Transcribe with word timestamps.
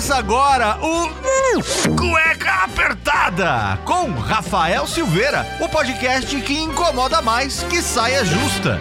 Começa 0.00 0.16
agora 0.16 0.78
o 0.80 1.94
Cueca 1.94 2.64
Apertada 2.64 3.78
com 3.84 4.10
Rafael 4.12 4.86
Silveira, 4.86 5.46
o 5.60 5.68
podcast 5.68 6.40
que 6.40 6.58
incomoda 6.58 7.20
mais 7.20 7.62
que 7.64 7.82
saia 7.82 8.24
justa. 8.24 8.80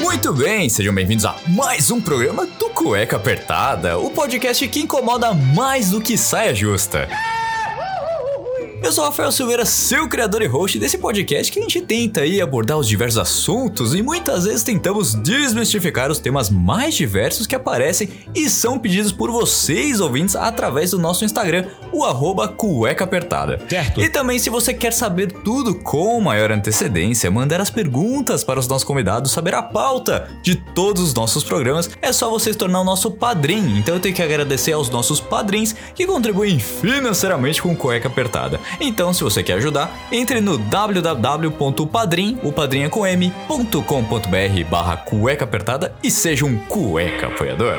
Muito 0.00 0.32
bem, 0.32 0.70
sejam 0.70 0.94
bem-vindos 0.94 1.26
a 1.26 1.36
mais 1.48 1.90
um 1.90 2.00
programa 2.00 2.46
do 2.46 2.70
Cueca 2.70 3.16
Apertada, 3.16 3.98
o 3.98 4.10
podcast 4.10 4.66
que 4.68 4.80
incomoda 4.80 5.34
mais 5.34 5.90
do 5.90 6.00
que 6.00 6.16
saia 6.16 6.54
justa. 6.54 7.06
Eu 8.84 8.92
sou 8.92 9.02
o 9.02 9.06
Rafael 9.06 9.32
Silveira, 9.32 9.64
seu 9.64 10.06
criador 10.06 10.42
e 10.42 10.46
host 10.46 10.78
desse 10.78 10.98
podcast 10.98 11.50
que 11.50 11.58
a 11.58 11.62
gente 11.62 11.80
tenta 11.80 12.20
aí 12.20 12.38
abordar 12.38 12.76
os 12.76 12.86
diversos 12.86 13.16
assuntos 13.16 13.94
e 13.94 14.02
muitas 14.02 14.44
vezes 14.44 14.62
tentamos 14.62 15.14
desmistificar 15.14 16.10
os 16.10 16.18
temas 16.18 16.50
mais 16.50 16.94
diversos 16.94 17.46
que 17.46 17.54
aparecem 17.54 18.10
e 18.34 18.50
são 18.50 18.78
pedidos 18.78 19.10
por 19.10 19.30
vocês 19.30 20.00
ouvintes 20.00 20.36
através 20.36 20.90
do 20.90 20.98
nosso 20.98 21.24
Instagram, 21.24 21.64
o 21.90 22.04
arroba 22.04 22.46
cueca 22.46 23.04
apertada. 23.04 23.58
Certo. 23.70 24.02
E 24.02 24.10
também 24.10 24.38
se 24.38 24.50
você 24.50 24.74
quer 24.74 24.92
saber 24.92 25.32
tudo 25.32 25.76
com 25.76 26.20
maior 26.20 26.52
antecedência, 26.52 27.30
mandar 27.30 27.62
as 27.62 27.70
perguntas 27.70 28.44
para 28.44 28.60
os 28.60 28.68
nossos 28.68 28.84
convidados, 28.84 29.32
saber 29.32 29.54
a 29.54 29.62
pauta 29.62 30.28
de 30.42 30.56
todos 30.56 31.02
os 31.02 31.14
nossos 31.14 31.42
programas, 31.42 31.88
é 32.02 32.12
só 32.12 32.28
você 32.28 32.52
se 32.52 32.58
tornar 32.58 32.82
o 32.82 32.84
nosso 32.84 33.10
padrinho. 33.10 33.78
Então 33.78 33.94
eu 33.94 34.00
tenho 34.00 34.14
que 34.14 34.22
agradecer 34.22 34.72
aos 34.72 34.90
nossos 34.90 35.20
padrinhos 35.20 35.74
que 35.94 36.06
contribuem 36.06 36.58
financeiramente 36.58 37.62
com 37.62 37.74
Cueca 37.74 38.08
Apertada. 38.08 38.60
Então, 38.80 39.12
se 39.12 39.22
você 39.22 39.42
quer 39.42 39.54
ajudar, 39.54 39.90
entre 40.10 40.40
no 40.40 40.58
www.padrim, 40.58 42.38
o 42.42 42.52
padrinha 42.52 42.88
com 42.88 43.06
m.com.br 43.06 44.64
barra 44.70 44.96
cueca 44.96 45.44
apertada 45.44 45.94
e 46.02 46.10
seja 46.10 46.44
um 46.44 46.56
cueca 46.66 47.28
apoiador. 47.28 47.76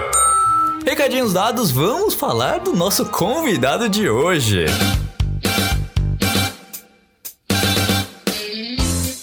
Recadinhos 0.85 1.33
dados, 1.33 1.71
vamos 1.71 2.13
falar 2.13 2.59
do 2.59 2.71
nosso 2.71 3.05
convidado 3.07 3.89
de 3.89 4.07
hoje. 4.07 4.65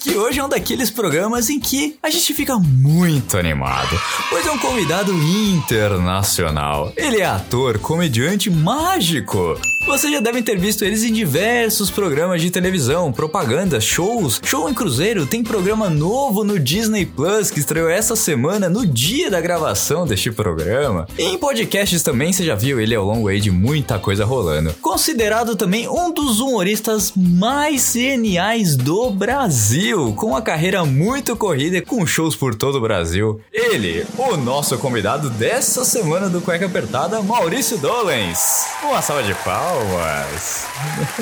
Que 0.02 0.16
hoje 0.16 0.40
é 0.40 0.44
um 0.44 0.48
daqueles 0.48 0.90
programas 0.90 1.48
em 1.48 1.60
que 1.60 1.96
a 2.02 2.10
gente 2.10 2.34
fica 2.34 2.58
muito 2.58 3.38
animado, 3.38 3.96
pois 4.28 4.44
é 4.44 4.50
um 4.50 4.58
convidado 4.58 5.12
internacional. 5.12 6.92
Ele 6.96 7.20
é 7.20 7.26
ator, 7.26 7.78
comediante 7.78 8.50
mágico. 8.50 9.56
Vocês 9.84 10.12
já 10.12 10.20
devem 10.20 10.42
ter 10.42 10.56
visto 10.56 10.84
eles 10.84 11.02
em 11.02 11.12
diversos 11.12 11.90
programas 11.90 12.40
de 12.40 12.50
televisão, 12.50 13.12
propaganda, 13.12 13.80
shows, 13.80 14.40
show 14.44 14.70
em 14.70 14.72
cruzeiro, 14.72 15.26
tem 15.26 15.42
programa 15.42 15.90
novo 15.90 16.44
no 16.44 16.58
Disney 16.58 17.04
Plus 17.04 17.50
que 17.50 17.58
estreou 17.58 17.90
essa 17.90 18.14
semana 18.14 18.68
no 18.68 18.86
dia 18.86 19.28
da 19.28 19.40
gravação 19.40 20.06
deste 20.06 20.30
programa. 20.30 21.06
E 21.18 21.24
em 21.24 21.36
podcasts 21.36 22.02
também 22.02 22.32
você 22.32 22.44
já 22.44 22.54
viu 22.54 22.80
ele 22.80 22.94
ao 22.94 23.04
longo 23.04 23.26
aí 23.26 23.40
de 23.40 23.50
muita 23.50 23.98
coisa 23.98 24.24
rolando. 24.24 24.72
Considerado 24.80 25.56
também 25.56 25.88
um 25.88 26.12
dos 26.12 26.38
humoristas 26.40 27.12
mais 27.16 27.92
geniais 27.92 28.76
do 28.76 29.10
Brasil, 29.10 30.14
com 30.14 30.28
uma 30.28 30.42
carreira 30.42 30.84
muito 30.84 31.36
corrida 31.36 31.78
e 31.78 31.82
com 31.82 32.06
shows 32.06 32.36
por 32.36 32.54
todo 32.54 32.76
o 32.76 32.80
Brasil. 32.80 33.40
Ele, 33.52 34.06
o 34.16 34.36
nosso 34.36 34.78
convidado 34.78 35.28
dessa 35.28 35.84
semana 35.84 36.30
do 36.30 36.40
Cueca 36.40 36.66
Apertada, 36.66 37.20
Maurício 37.20 37.76
Dolens. 37.78 38.64
Uma 38.82 39.02
salva 39.02 39.24
de 39.24 39.34
palmas. 39.34 39.71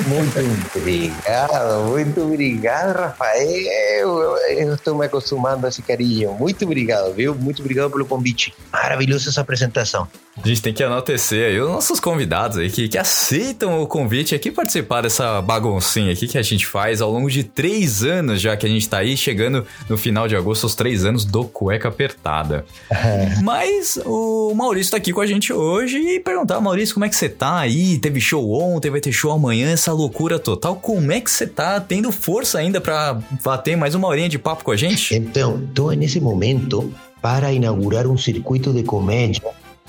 Muito 0.07 0.77
obrigado, 0.77 1.83
muito 1.89 2.21
obrigado, 2.21 2.97
Rafael. 2.97 4.37
Eu, 4.49 4.73
estou 4.73 4.97
me 4.97 5.05
acostumando 5.05 5.65
a 5.65 5.69
esse 5.69 5.81
carinho. 5.81 6.33
Muito 6.33 6.65
obrigado, 6.65 7.13
viu? 7.13 7.33
Muito 7.33 7.61
obrigado 7.61 7.89
pelo 7.89 8.05
convite. 8.05 8.53
Maravilhosa 8.71 9.29
essa 9.29 9.41
apresentação. 9.41 10.07
A 10.41 10.47
gente 10.47 10.61
tem 10.61 10.73
que 10.73 10.81
enaltecer 10.81 11.49
aí 11.49 11.59
os 11.59 11.69
nossos 11.69 11.99
convidados 11.99 12.57
aí 12.57 12.69
que, 12.69 12.87
que 12.87 12.97
aceitam 12.97 13.81
o 13.81 13.87
convite 13.87 14.33
aqui 14.33 14.49
participar 14.49 15.01
dessa 15.01 15.41
baguncinha 15.41 16.13
aqui 16.13 16.25
que 16.25 16.37
a 16.37 16.41
gente 16.41 16.65
faz 16.65 17.01
ao 17.01 17.11
longo 17.11 17.29
de 17.29 17.43
três 17.43 18.01
anos 18.01 18.39
já 18.39 18.55
que 18.55 18.65
a 18.65 18.69
gente 18.69 18.87
tá 18.87 18.99
aí 18.99 19.17
chegando 19.17 19.65
no 19.89 19.97
final 19.97 20.27
de 20.27 20.35
agosto, 20.35 20.65
os 20.65 20.73
três 20.73 21.03
anos 21.03 21.25
do 21.25 21.43
Cueca 21.43 21.89
Apertada. 21.89 22.65
Mas 23.43 23.99
o 24.05 24.53
Maurício 24.55 24.91
tá 24.91 24.97
aqui 24.97 25.11
com 25.11 25.21
a 25.21 25.27
gente 25.27 25.51
hoje 25.51 25.97
e 25.97 26.19
perguntar, 26.19 26.61
Maurício, 26.61 26.93
como 26.93 27.05
é 27.05 27.09
que 27.09 27.15
você 27.15 27.27
tá 27.27 27.59
aí? 27.59 27.99
Teve 27.99 28.21
show 28.21 28.40
ontem, 28.49 28.89
vai 28.89 29.01
ter 29.01 29.11
show 29.11 29.31
amanhã, 29.31 29.71
essa 29.71 29.91
loucura 29.91 30.39
total. 30.39 30.75
Como 30.75 31.11
é 31.11 31.19
que 31.19 31.29
você 31.29 31.45
tá 31.45 31.79
tendo 31.79 32.11
força 32.11 32.59
ainda 32.59 32.79
pra 32.79 33.19
bater 33.43 33.75
mais 33.75 33.95
uma 33.95 34.07
horinha 34.07 34.29
de 34.29 34.39
papo 34.39 34.63
com 34.63 34.71
a 34.71 34.75
gente? 34.75 35.13
Então, 35.15 35.61
estou 35.63 35.91
nesse 35.91 36.19
momento 36.19 36.91
para 37.21 37.51
inaugurar 37.51 38.07
um 38.07 38.17
circuito 38.17 38.73
de 38.73 38.83
comédia 38.83 39.41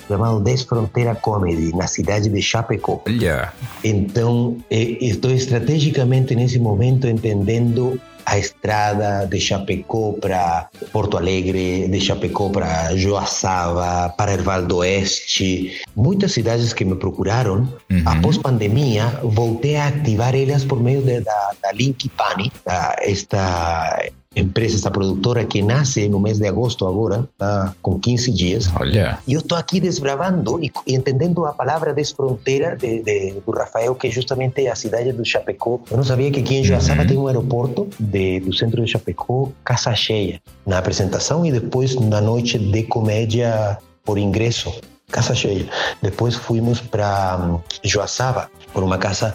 chamado 0.08 0.40
Desfronteira 0.40 1.14
Comedy, 1.14 1.74
na 1.74 1.86
cidade 1.86 2.28
de 2.28 2.42
Chapecó. 2.42 3.02
Olha, 3.06 3.52
Então, 3.82 4.56
eh, 4.70 4.98
estou 5.00 5.30
estrategicamente 5.30 6.34
nesse 6.34 6.58
momento 6.58 7.06
entendendo 7.06 8.00
a 8.27 8.38
estrada 8.38 9.27
de 9.27 9.38
Chapecó 9.41 10.15
para 10.21 10.69
Porto 10.93 11.16
Alegre, 11.16 11.88
de 11.88 12.00
Chapecó 12.00 12.50
para 12.50 12.91
Joaçaba, 12.97 14.10
para 14.16 14.33
Erval 14.33 14.66
do 14.66 14.78
Oeste. 14.78 15.83
Muitas 15.94 16.32
cidades 16.32 16.72
que 16.72 16.84
me 16.84 16.94
procuraram. 16.97 17.69
Uhum. 17.91 18.03
Após 18.06 18.38
pandemia, 18.38 19.21
voltei 19.22 19.77
a 19.77 19.88
ativar 19.88 20.34
elas 20.34 20.65
por 20.65 20.81
meio 20.81 21.03
de, 21.03 21.21
da, 21.21 21.50
da 21.62 21.72
Link 21.72 22.09
Pani, 22.11 22.50
da- 22.65 22.97
esta 23.00 24.03
empresa, 24.34 24.76
esta 24.76 24.91
produtora 24.91 25.44
que 25.44 25.60
nasce 25.62 26.09
no 26.09 26.19
mês 26.19 26.38
de 26.38 26.47
agosto 26.47 26.87
agora, 26.87 27.28
tá 27.37 27.75
com 27.82 27.98
15 27.98 28.31
dias. 28.32 28.70
olha. 28.78 29.19
E 29.26 29.34
eu 29.34 29.41
estou 29.41 29.56
aqui 29.59 29.81
desbravando 29.81 30.62
e, 30.62 30.70
e 30.87 30.94
entendendo 30.94 31.44
a 31.44 31.53
palavra 31.53 31.93
desfronteira 31.93 32.76
de, 32.76 33.03
de, 33.03 33.32
do 33.44 33.53
Rafael, 33.53 33.94
que 33.94 34.06
é 34.06 34.10
justamente 34.10 34.66
a 34.66 34.75
cidade 34.75 35.12
do 35.12 35.25
Chapecó. 35.25 35.81
Eu 35.91 35.97
não 35.97 36.04
sabia 36.04 36.31
que 36.31 36.41
aqui 36.41 36.56
em 36.56 36.65
Joaçaba 36.65 37.03
Uhum. 37.03 37.09
tem 37.09 37.16
um 37.19 37.26
aeroporto 37.26 37.88
de, 37.98 38.41
do 38.41 38.54
centro 38.54 38.84
de 38.84 38.91
Chapecó, 38.91 39.48
casa 39.65 39.94
cheia, 39.94 40.41
na 40.66 40.78
apresentação 40.78 41.44
e 41.44 41.53
depois 41.53 41.94
na 41.97 42.20
noite 42.20 42.59
de 42.59 42.82
comédia 42.84 43.78
por 44.04 44.19
ingresso. 44.19 44.72
Casa 45.10 45.34
cheia. 45.34 45.66
Depois 46.00 46.34
fomos 46.34 46.81
para 46.81 47.59
Joaçaba, 47.84 48.50
por 48.72 48.82
uma 48.82 48.97
casa 48.97 49.34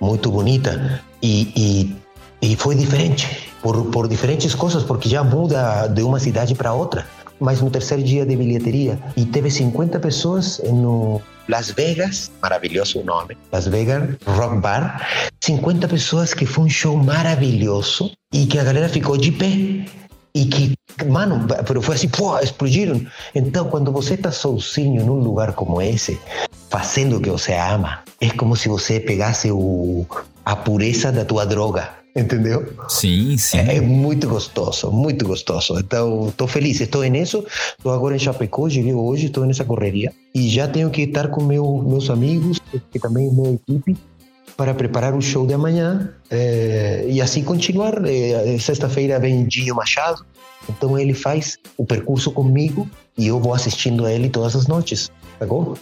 muito 0.00 0.30
bonita 0.30 1.02
e, 1.22 1.52
e, 1.54 1.96
e 2.40 2.56
foi 2.56 2.74
diferente, 2.74 3.52
por, 3.62 3.86
por 3.86 4.08
diferentes 4.08 4.54
coisas, 4.54 4.82
porque 4.82 5.08
já 5.08 5.24
muda 5.24 5.86
de 5.88 6.02
uma 6.02 6.18
cidade 6.18 6.54
para 6.54 6.72
outra 6.72 7.06
mas 7.40 7.60
no 7.60 7.70
terceiro 7.70 8.02
dia 8.02 8.26
de 8.26 8.36
bilheteria 8.36 8.98
e 9.16 9.24
teve 9.24 9.50
50 9.50 10.00
pessoas 10.00 10.60
no 10.64 11.20
Las 11.48 11.70
Vegas, 11.70 12.30
maravilhoso 12.42 13.00
o 13.00 13.04
nome, 13.04 13.36
Las 13.52 13.66
Vegas 13.68 14.16
Rock 14.26 14.56
Bar, 14.58 15.30
50 15.42 15.88
pessoas 15.88 16.34
que 16.34 16.44
foi 16.44 16.64
um 16.64 16.68
show 16.68 16.96
maravilhoso 16.96 18.10
e 18.32 18.46
que 18.46 18.58
a 18.58 18.64
galera 18.64 18.88
ficou 18.88 19.16
de 19.16 19.32
pé 19.32 19.86
e 20.34 20.44
que, 20.44 20.74
mano, 21.06 21.46
foi 21.82 21.94
assim, 21.94 22.08
pô, 22.08 22.38
explodiram. 22.38 23.00
Então, 23.34 23.68
quando 23.68 23.90
você 23.90 24.14
está 24.14 24.30
sozinho 24.30 25.04
num 25.04 25.18
lugar 25.18 25.52
como 25.54 25.80
esse, 25.80 26.20
fazendo 26.70 27.16
o 27.16 27.20
que 27.20 27.30
você 27.30 27.54
ama, 27.54 28.00
é 28.20 28.28
como 28.30 28.54
se 28.54 28.68
você 28.68 29.00
pegasse 29.00 29.50
o, 29.50 30.06
a 30.44 30.54
pureza 30.54 31.10
da 31.10 31.24
tua 31.24 31.46
droga, 31.46 31.97
entendeu? 32.14 32.72
Sim, 32.88 33.36
sim. 33.38 33.58
É 33.58 33.80
muito 33.80 34.28
gostoso, 34.28 34.90
muito 34.90 35.26
gostoso. 35.26 35.78
Então, 35.78 36.28
estou 36.28 36.46
feliz, 36.46 36.80
estou 36.80 37.02
nisso. 37.04 37.44
Estou 37.76 37.92
agora 37.92 38.16
em 38.16 38.18
Chapecó, 38.18 38.68
cheguei 38.68 38.94
hoje, 38.94 39.26
estou 39.26 39.46
nessa 39.46 39.64
correria. 39.64 40.12
E 40.34 40.48
já 40.48 40.66
tenho 40.68 40.90
que 40.90 41.02
estar 41.02 41.28
com 41.28 41.42
meu, 41.44 41.82
meus 41.86 42.10
amigos, 42.10 42.58
que 42.90 42.98
também 42.98 43.28
é 43.28 43.30
minha 43.30 43.54
equipe, 43.54 43.96
para 44.56 44.74
preparar 44.74 45.14
o 45.14 45.20
show 45.20 45.46
de 45.46 45.54
amanhã. 45.54 46.12
eh, 46.30 47.06
e 47.08 47.20
assim 47.20 47.42
continuar. 47.42 48.04
Eh, 48.04 48.58
Sexta-feira 48.58 49.18
vem 49.18 49.46
Dinho 49.46 49.74
Machado, 49.74 50.24
então 50.68 50.98
ele 50.98 51.14
faz 51.14 51.56
o 51.76 51.84
percurso 51.84 52.30
comigo 52.32 52.88
e 53.16 53.28
eu 53.28 53.38
vou 53.40 53.54
assistindo 53.54 54.04
a 54.04 54.12
ele 54.12 54.28
todas 54.28 54.54
as 54.56 54.66
noites. 54.66 55.10
Tá 55.38 55.46
bom? 55.46 55.74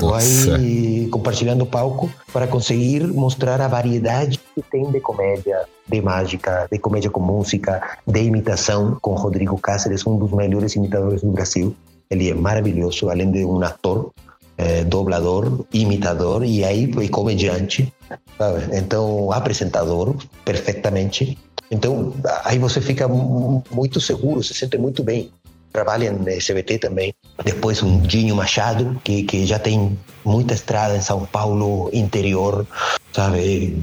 Nossa. 0.00 0.56
aí 0.56 1.08
compartilhando 1.10 1.62
o 1.62 1.66
palco 1.66 2.10
para 2.32 2.46
conseguir 2.46 3.06
mostrar 3.06 3.60
a 3.60 3.68
variedade 3.68 4.38
que 4.54 4.62
tem 4.62 4.90
de 4.90 5.00
comédia, 5.00 5.62
de 5.88 6.00
mágica, 6.02 6.68
de 6.70 6.78
comédia 6.78 7.10
com 7.10 7.20
música, 7.20 7.80
de 8.06 8.20
imitação 8.22 8.98
com 9.00 9.14
Rodrigo 9.14 9.56
Cáceres, 9.58 10.06
um 10.06 10.16
dos 10.18 10.30
melhores 10.32 10.74
imitadores 10.76 11.22
do 11.22 11.30
Brasil. 11.30 11.74
Ele 12.10 12.30
é 12.30 12.34
maravilhoso, 12.34 13.08
além 13.08 13.30
de 13.30 13.44
um 13.44 13.62
ator, 13.62 14.10
eh, 14.58 14.84
doblador, 14.84 15.64
imitador 15.72 16.44
e 16.44 16.62
aí 16.64 16.84
e 16.84 17.08
comediante, 17.08 17.92
sabe? 18.36 18.76
Então 18.76 19.32
apresentador 19.32 20.14
perfeitamente. 20.44 21.38
Então 21.70 22.12
aí 22.44 22.58
você 22.58 22.80
fica 22.80 23.08
mu- 23.08 23.62
muito 23.70 23.98
seguro, 24.00 24.42
se 24.42 24.52
sente 24.54 24.76
muito 24.76 25.02
bem. 25.02 25.30
Trabalha 25.74 26.12
no 26.12 26.26
SBT 26.28 26.78
também. 26.78 27.12
Depois 27.44 27.82
um 27.82 27.98
Dinho 27.98 28.36
Machado, 28.36 28.98
que, 29.02 29.24
que 29.24 29.44
já 29.44 29.58
tem 29.58 29.98
muita 30.24 30.54
estrada 30.54 30.96
em 30.96 31.00
São 31.00 31.26
Paulo 31.26 31.90
interior, 31.92 32.64
sabe? 33.12 33.76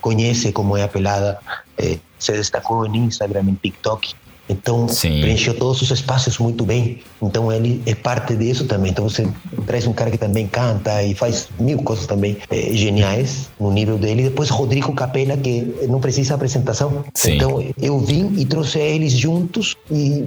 Conhece 0.00 0.52
como 0.52 0.74
é 0.74 0.84
a 0.84 0.88
pelada, 0.88 1.38
eh, 1.76 1.98
se 2.18 2.32
destacou 2.32 2.88
no 2.88 2.96
Instagram, 2.96 3.44
em 3.46 3.54
TikTok. 3.54 4.14
Então, 4.48 4.88
Sim. 4.88 5.20
preencheu 5.22 5.54
todos 5.54 5.80
os 5.80 5.90
espaços 5.90 6.38
muito 6.38 6.64
bem. 6.64 7.00
Então, 7.22 7.50
ele 7.50 7.82
é 7.86 7.94
parte 7.94 8.36
disso 8.36 8.66
também. 8.66 8.90
Então, 8.90 9.08
você 9.08 9.26
traz 9.66 9.86
um 9.86 9.92
cara 9.92 10.10
que 10.10 10.18
também 10.18 10.46
canta 10.46 11.02
e 11.02 11.14
faz 11.14 11.48
mil 11.58 11.78
coisas 11.78 12.06
também 12.06 12.36
é, 12.50 12.74
geniais 12.74 13.48
no 13.58 13.70
nível 13.70 13.96
dele. 13.96 14.24
Depois, 14.24 14.50
Rodrigo 14.50 14.92
Capella, 14.94 15.36
que 15.36 15.62
não 15.88 15.98
precisa 15.98 16.34
apresentação. 16.34 17.04
Sim. 17.14 17.36
Então, 17.36 17.64
eu 17.80 17.98
vim 18.00 18.34
e 18.38 18.44
trouxe 18.44 18.78
eles 18.78 19.12
juntos 19.12 19.76
e 19.90 20.24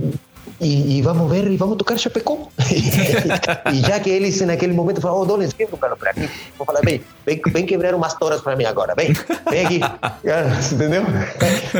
e, 0.60 0.98
e, 0.98 1.02
vamos 1.02 1.30
ver 1.30 1.50
e 1.52 1.58
vamos 1.58 1.78
tocar 1.78 1.98
Chapecó. 1.98 2.48
e 3.74 3.80
já 3.82 4.00
que 4.00 4.10
eles 4.10 4.42
naquele 4.42 4.74
momento 4.74 5.00
falaram, 5.00 5.22
oh, 5.22 5.26
Donis, 5.26 5.54
vem 5.54 5.68
tocar 5.68 5.96
para 5.96 6.12
aqui. 6.12 6.30
Vou 6.58 6.66
falar, 6.66 6.82
vem, 6.82 7.02
vem, 7.26 7.42
vem 7.46 7.66
quebrar 7.66 7.94
umas 7.94 8.14
toras 8.16 8.42
para 8.42 8.56
mim 8.56 8.66
agora, 8.66 8.96
vem, 8.96 9.14
vem 9.50 9.66
aqui. 9.66 9.80
Entendeu? 10.74 11.04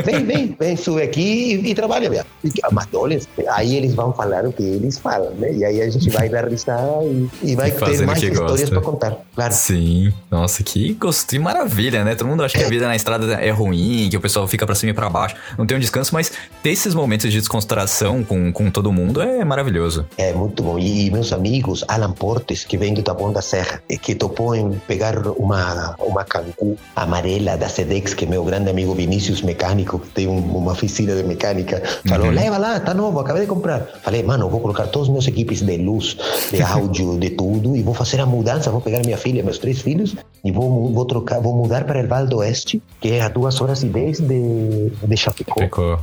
Vem, 0.04 0.24
vem, 0.24 0.56
vem, 0.58 0.76
sube 0.76 1.02
aqui 1.02 1.54
e, 1.54 1.70
e 1.70 1.74
trabalha. 1.74 2.08
Minha. 2.08 2.24
Mas 2.72 2.86
Donis, 2.86 3.28
aí 3.48 3.76
eles 3.76 3.94
vão 3.94 4.12
falar 4.12 4.46
o 4.46 4.52
que 4.52 4.62
eles 4.62 4.98
falam, 4.98 5.30
né? 5.32 5.52
E 5.52 5.64
aí 5.64 5.82
a 5.82 5.90
gente 5.90 6.08
vai 6.10 6.28
dar 6.28 6.46
risada 6.46 7.04
e, 7.04 7.28
e 7.42 7.56
vai 7.56 7.70
ter 7.70 8.06
mais 8.06 8.22
histórias 8.22 8.70
para 8.70 8.80
contar, 8.80 9.16
claro. 9.34 9.52
Sim, 9.52 10.12
nossa, 10.30 10.62
que 10.62 10.92
gosto, 10.94 11.28
que 11.28 11.38
maravilha, 11.38 12.04
né? 12.04 12.14
Todo 12.14 12.28
mundo 12.28 12.44
acha 12.44 12.56
que 12.56 12.64
a 12.64 12.68
vida 12.68 12.86
na 12.86 12.94
estrada 12.94 13.34
é 13.34 13.50
ruim, 13.50 14.08
que 14.08 14.16
o 14.16 14.20
pessoal 14.20 14.46
fica 14.46 14.64
para 14.64 14.74
cima 14.74 14.90
e 14.90 14.94
para 14.94 15.10
baixo, 15.10 15.34
não 15.56 15.66
tem 15.66 15.76
um 15.76 15.80
descanso, 15.80 16.14
mas 16.14 16.32
ter 16.62 16.70
esses 16.70 16.94
momentos 16.94 17.30
de 17.32 17.38
descontração 17.38 18.22
com, 18.22 18.52
com 18.52 18.67
todo 18.70 18.92
mundo 18.92 19.20
é 19.20 19.44
maravilhoso. 19.44 20.06
É 20.16 20.32
muito 20.32 20.62
bom. 20.62 20.78
E 20.78 21.10
meus 21.10 21.32
amigos, 21.32 21.84
Alan 21.88 22.12
Portes, 22.12 22.64
que 22.64 22.76
vem 22.76 22.94
do 22.94 23.02
Taboão 23.02 23.32
da 23.32 23.42
Serra, 23.42 23.82
que 24.02 24.14
topou 24.14 24.54
em 24.54 24.72
pegar 24.86 25.16
uma, 25.38 25.94
uma 25.98 26.24
Cancu 26.24 26.76
amarela 26.94 27.56
da 27.56 27.68
Sedex, 27.68 28.14
que 28.14 28.26
meu 28.26 28.44
grande 28.44 28.70
amigo 28.70 28.94
Vinícius 28.94 29.42
Mecânico, 29.42 29.98
que 29.98 30.08
tem 30.08 30.26
uma 30.26 30.72
oficina 30.72 31.14
de 31.14 31.22
mecânica, 31.22 31.82
falou: 32.06 32.28
uhum. 32.28 32.32
leva 32.32 32.58
lá, 32.58 32.80
tá 32.80 32.94
novo, 32.94 33.20
acabei 33.20 33.42
de 33.42 33.48
comprar. 33.48 33.86
Falei, 34.02 34.22
mano, 34.22 34.48
vou 34.48 34.60
colocar 34.60 34.86
todos 34.86 35.08
os 35.08 35.12
meus 35.12 35.26
equipes 35.26 35.62
de 35.62 35.76
luz, 35.76 36.16
de 36.50 36.60
áudio, 36.62 37.18
de 37.18 37.30
tudo, 37.30 37.76
e 37.76 37.82
vou 37.82 37.94
fazer 37.94 38.20
a 38.20 38.26
mudança, 38.26 38.70
vou 38.70 38.80
pegar 38.80 39.00
minha 39.04 39.16
filha, 39.16 39.42
meus 39.42 39.58
três 39.58 39.80
filhos, 39.80 40.16
e 40.44 40.50
vou, 40.50 40.92
vou 40.92 41.04
trocar, 41.04 41.40
vou 41.40 41.54
mudar 41.54 41.84
para 41.84 42.04
o 42.04 42.08
Val 42.08 42.26
do 42.26 42.38
Oeste, 42.38 42.82
que 43.00 43.12
é 43.12 43.22
a 43.22 43.28
duas 43.28 43.60
horas 43.60 43.82
e 43.82 43.86
dez 43.86 44.20
de, 44.20 44.90
de 44.90 45.16
Chapecó. 45.16 45.60
Chapecó 45.60 46.00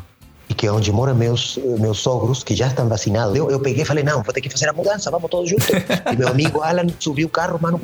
que 0.56 0.68
é 0.68 0.72
onde 0.72 0.92
moram 0.92 1.16
meus, 1.16 1.58
meus 1.80 2.00
sogros, 2.00 2.44
que 2.44 2.56
já 2.56 2.68
estão 2.68 2.88
vacinados. 2.88 3.36
Eu, 3.36 3.50
eu 3.50 3.60
peguei 3.60 3.84
e 3.84 3.86
falei, 3.86 4.04
não, 4.04 4.24
vou 4.24 4.34
ter 4.34 4.42
que 4.42 4.50
fazer 4.50 4.70
a 4.70 4.74
mudança, 4.74 5.12
vamos 5.12 5.30
todos 5.30 5.50
juntos. 5.50 5.68
e 6.12 6.16
meu 6.16 6.28
amigo 6.28 6.62
Alan 6.62 6.88
subiu 7.00 7.28
o 7.28 7.30
carro, 7.30 7.60
mano, 7.62 7.80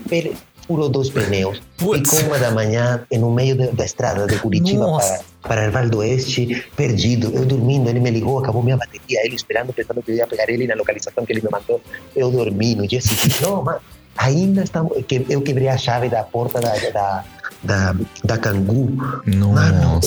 furou 0.65 0.89
dois 0.89 1.09
pneus. 1.09 1.61
Putz. 1.77 2.09
Ficou 2.09 2.27
uma 2.27 2.39
da 2.39 2.51
manhã 2.51 3.05
no 3.11 3.31
meio 3.31 3.55
de, 3.55 3.67
da 3.67 3.83
estrada 3.83 4.25
de 4.25 4.37
Curitiba 4.39 4.85
para, 4.97 5.19
para 5.41 5.71
Val 5.71 5.89
do 5.89 5.99
Oeste, 5.99 6.65
perdido. 6.75 7.31
Eu 7.33 7.45
dormindo, 7.45 7.89
ele 7.89 7.99
me 7.99 8.09
ligou, 8.09 8.39
acabou 8.39 8.63
minha 8.63 8.77
bateria, 8.77 9.25
ele 9.25 9.35
esperando, 9.35 9.73
pensando 9.73 10.01
que 10.01 10.11
eu 10.11 10.15
ia 10.15 10.27
pegar 10.27 10.49
ele 10.49 10.67
na 10.67 10.75
localização 10.75 11.25
que 11.25 11.33
ele 11.33 11.41
me 11.41 11.49
mandou. 11.49 11.81
Eu 12.15 12.31
dormi 12.31 12.75
no 12.75 12.87
dia 12.87 13.01
seguinte. 13.01 13.41
Não, 13.43 13.61
mano, 13.63 13.79
ainda 14.17 14.63
estamos... 14.63 14.91
Eu 15.29 15.41
quebrei 15.41 15.67
a 15.67 15.77
chave 15.77 16.09
da 16.09 16.23
porta 16.23 16.59
da, 16.59 16.73
da 16.91 17.25
da, 17.63 17.95
da 18.23 18.37
Cangu. 18.37 18.91
Nossa. 19.25 19.53
Mano, 19.53 20.01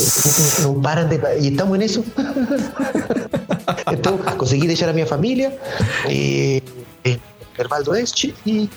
não 0.63 0.81
param 0.81 1.09
de. 1.09 1.17
E 1.41 1.51
estamos 1.51 1.79
nisso. 1.79 2.05
então, 3.93 4.19
consegui 4.19 4.67
deixar 4.67 4.89
a 4.89 4.93
minha 4.93 5.07
família 5.07 5.57
e, 6.09 6.63
em 7.05 7.21
Erval 7.59 7.83
do 7.83 7.93
Oeste 7.93 8.35
e, 8.45 8.69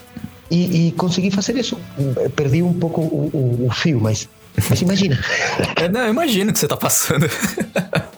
e, 0.51 0.87
e, 0.87 0.91
consegui 0.93 1.31
fazer 1.31 1.57
isso. 1.57 1.77
Perdi 2.35 2.61
um 2.61 2.73
pouco 2.73 3.01
o, 3.01 3.29
o, 3.33 3.67
o 3.67 3.71
fio, 3.73 3.99
mas, 3.99 4.29
mas 4.69 4.81
imagina. 4.81 5.19
É, 5.75 5.89
não, 5.89 6.07
imagino 6.07 6.53
que 6.53 6.59
você 6.59 6.65
está 6.65 6.77
passando. 6.77 7.27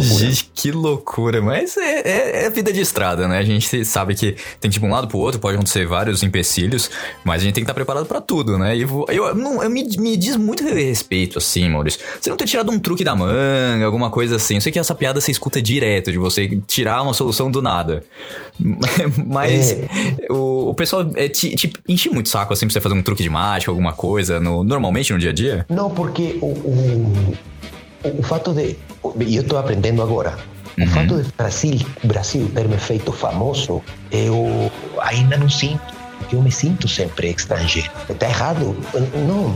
Gente, 0.00 0.50
que 0.54 0.70
loucura. 0.70 1.40
Mas 1.40 1.76
é, 1.76 2.00
é, 2.00 2.46
é, 2.46 2.50
vida 2.50 2.72
de 2.72 2.80
estrada, 2.80 3.28
né? 3.28 3.38
A 3.38 3.42
gente 3.42 3.84
sabe 3.84 4.14
que 4.14 4.36
tem 4.60 4.70
tipo 4.70 4.86
um 4.86 4.90
lado 4.90 5.06
pro 5.06 5.18
outro, 5.18 5.40
pode 5.40 5.56
acontecer 5.56 5.86
vários 5.86 6.22
empecilhos, 6.22 6.90
mas 7.24 7.42
a 7.42 7.44
gente 7.44 7.54
tem 7.54 7.62
que 7.62 7.70
estar 7.70 7.74
preparado 7.74 8.06
para 8.06 8.20
tudo, 8.20 8.58
né? 8.58 8.76
E 8.76 8.82
eu, 8.82 9.06
eu, 9.08 9.34
não, 9.34 9.62
eu 9.62 9.70
me, 9.70 9.84
me 9.98 10.16
diz 10.16 10.36
muito 10.36 10.64
respeito, 10.64 11.38
assim, 11.38 11.68
Maurício. 11.68 12.00
Você 12.20 12.30
não 12.30 12.36
ter 12.36 12.46
tirado 12.46 12.70
um 12.70 12.78
truque 12.78 13.04
da 13.04 13.14
manga, 13.14 13.84
alguma 13.84 14.10
coisa 14.10 14.36
assim. 14.36 14.56
Eu 14.56 14.60
sei 14.60 14.72
que 14.72 14.78
essa 14.78 14.94
piada 14.94 15.20
você 15.20 15.30
escuta 15.30 15.60
direto, 15.62 16.10
de 16.10 16.18
você 16.18 16.60
tirar 16.66 17.02
uma 17.02 17.14
solução 17.14 17.50
do 17.50 17.62
nada. 17.62 18.04
Mas 19.26 19.72
é. 19.72 19.88
o, 20.30 20.70
o 20.70 20.74
pessoal 20.74 21.08
é, 21.14 21.28
te, 21.28 21.54
te 21.54 21.72
enche 21.88 22.10
muito 22.10 22.28
saco, 22.28 22.52
assim, 22.52 22.66
pra 22.66 22.72
você 22.72 22.80
fazer 22.80 22.94
um 22.94 23.02
truque 23.02 23.22
de 23.22 23.30
mágica, 23.30 23.70
alguma 23.70 23.92
coisa, 23.92 24.40
no, 24.40 24.64
normalmente 24.64 25.12
no 25.12 25.18
dia 25.18 25.30
a 25.30 25.32
dia? 25.32 25.66
Não, 25.68 25.90
porque 25.90 26.38
o, 26.40 26.46
o 26.46 27.34
o 28.04 28.22
fato 28.22 28.52
de. 28.52 28.76
E 29.20 29.36
eu 29.36 29.42
estou 29.42 29.58
aprendendo 29.58 30.02
agora. 30.02 30.36
Uhum. 30.78 30.84
O 30.84 30.88
fato 30.88 31.22
de 31.22 31.32
Brasil, 31.36 31.80
Brasil 32.02 32.50
ter 32.54 32.68
me 32.68 32.76
feito 32.76 33.12
famoso, 33.12 33.82
eu 34.10 34.70
ainda 35.00 35.36
não 35.36 35.48
sinto. 35.48 35.94
Eu 36.32 36.40
me 36.40 36.50
sinto 36.50 36.88
sempre 36.88 37.30
estrangeiro. 37.30 37.90
Está 38.08 38.26
errado? 38.26 38.76
Não, 39.26 39.54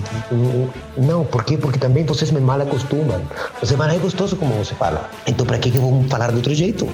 não. 0.97 1.25
Por 1.25 1.43
quê? 1.45 1.57
Porque 1.57 1.79
também 1.79 2.05
vocês 2.05 2.31
me 2.31 2.41
mal 2.41 2.61
acostumam. 2.61 3.23
Você 3.61 3.77
fala, 3.77 3.95
é 3.95 3.99
gostoso 3.99 4.37
como 4.37 4.55
você 4.55 4.75
fala. 4.75 5.09
Então, 5.27 5.47
para 5.47 5.59
que, 5.59 5.71
que 5.71 5.79
eu 5.79 5.83
vou 5.83 6.05
falar 6.05 6.29
de 6.29 6.37
outro 6.37 6.55
jeito? 6.55 6.89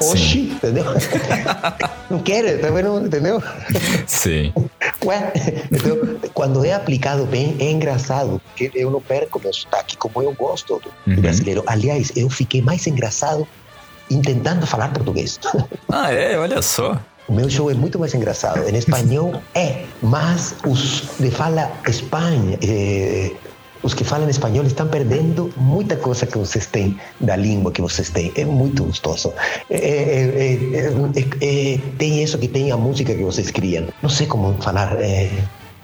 Oxi, 0.00 0.52
entendeu? 0.52 0.84
não 2.10 2.18
quero, 2.18 2.60
também 2.60 2.82
não, 2.82 3.04
entendeu? 3.04 3.42
Sim. 4.06 4.52
Ué, 5.04 5.32
então, 5.70 6.30
quando 6.32 6.64
é 6.64 6.72
aplicado 6.72 7.26
bem, 7.26 7.56
é 7.60 7.70
engraçado, 7.70 8.40
porque 8.40 8.70
eu 8.74 8.90
não 8.90 9.00
perco 9.00 9.40
meu 9.40 9.52
sotaque 9.52 9.96
como 9.96 10.22
eu 10.22 10.32
gosto 10.32 10.80
do 10.80 10.90
uhum. 11.10 11.20
brasileiro. 11.20 11.62
Aliás, 11.66 12.12
eu 12.16 12.28
fiquei 12.30 12.62
mais 12.62 12.86
engraçado 12.86 13.46
tentando 14.22 14.66
falar 14.66 14.92
português. 14.92 15.38
Ah, 15.96 16.12
é? 16.12 16.36
Olha 16.36 16.60
só. 16.60 17.00
O 17.28 17.32
meu 17.32 17.48
show 17.48 17.70
é 17.70 17.74
muito 17.74 18.00
mais 18.00 18.12
engraçado. 18.14 18.68
Em 18.68 18.76
espanhol 18.76 19.40
é, 19.54 19.84
mas 20.02 20.56
os 20.66 21.08
de 21.20 21.30
fala 21.30 21.70
Espanha, 21.86 22.58
eh, 22.60 23.30
os 23.84 23.92
que 23.92 24.02
falam 24.02 24.28
espanhol 24.28 24.64
estão 24.64 24.88
perdendo 24.88 25.52
muita 25.56 25.94
coisa 25.96 26.24
que 26.26 26.38
vocês 26.38 26.66
têm 26.66 26.98
da 27.20 27.36
língua 27.36 27.70
que 27.70 27.82
vocês 27.82 28.08
têm. 28.08 28.32
É 28.34 28.44
muito 28.44 28.82
gostoso. 28.84 29.32
É, 29.68 29.76
é, 29.76 30.88
é, 31.40 31.78
tem 31.98 32.22
isso 32.22 32.38
que 32.38 32.48
tem 32.48 32.72
a 32.72 32.76
música 32.76 33.14
que 33.14 33.22
vocês 33.22 33.50
criam. 33.50 33.86
Não 34.02 34.08
sei 34.08 34.26
como 34.26 34.54
falar 34.62 34.96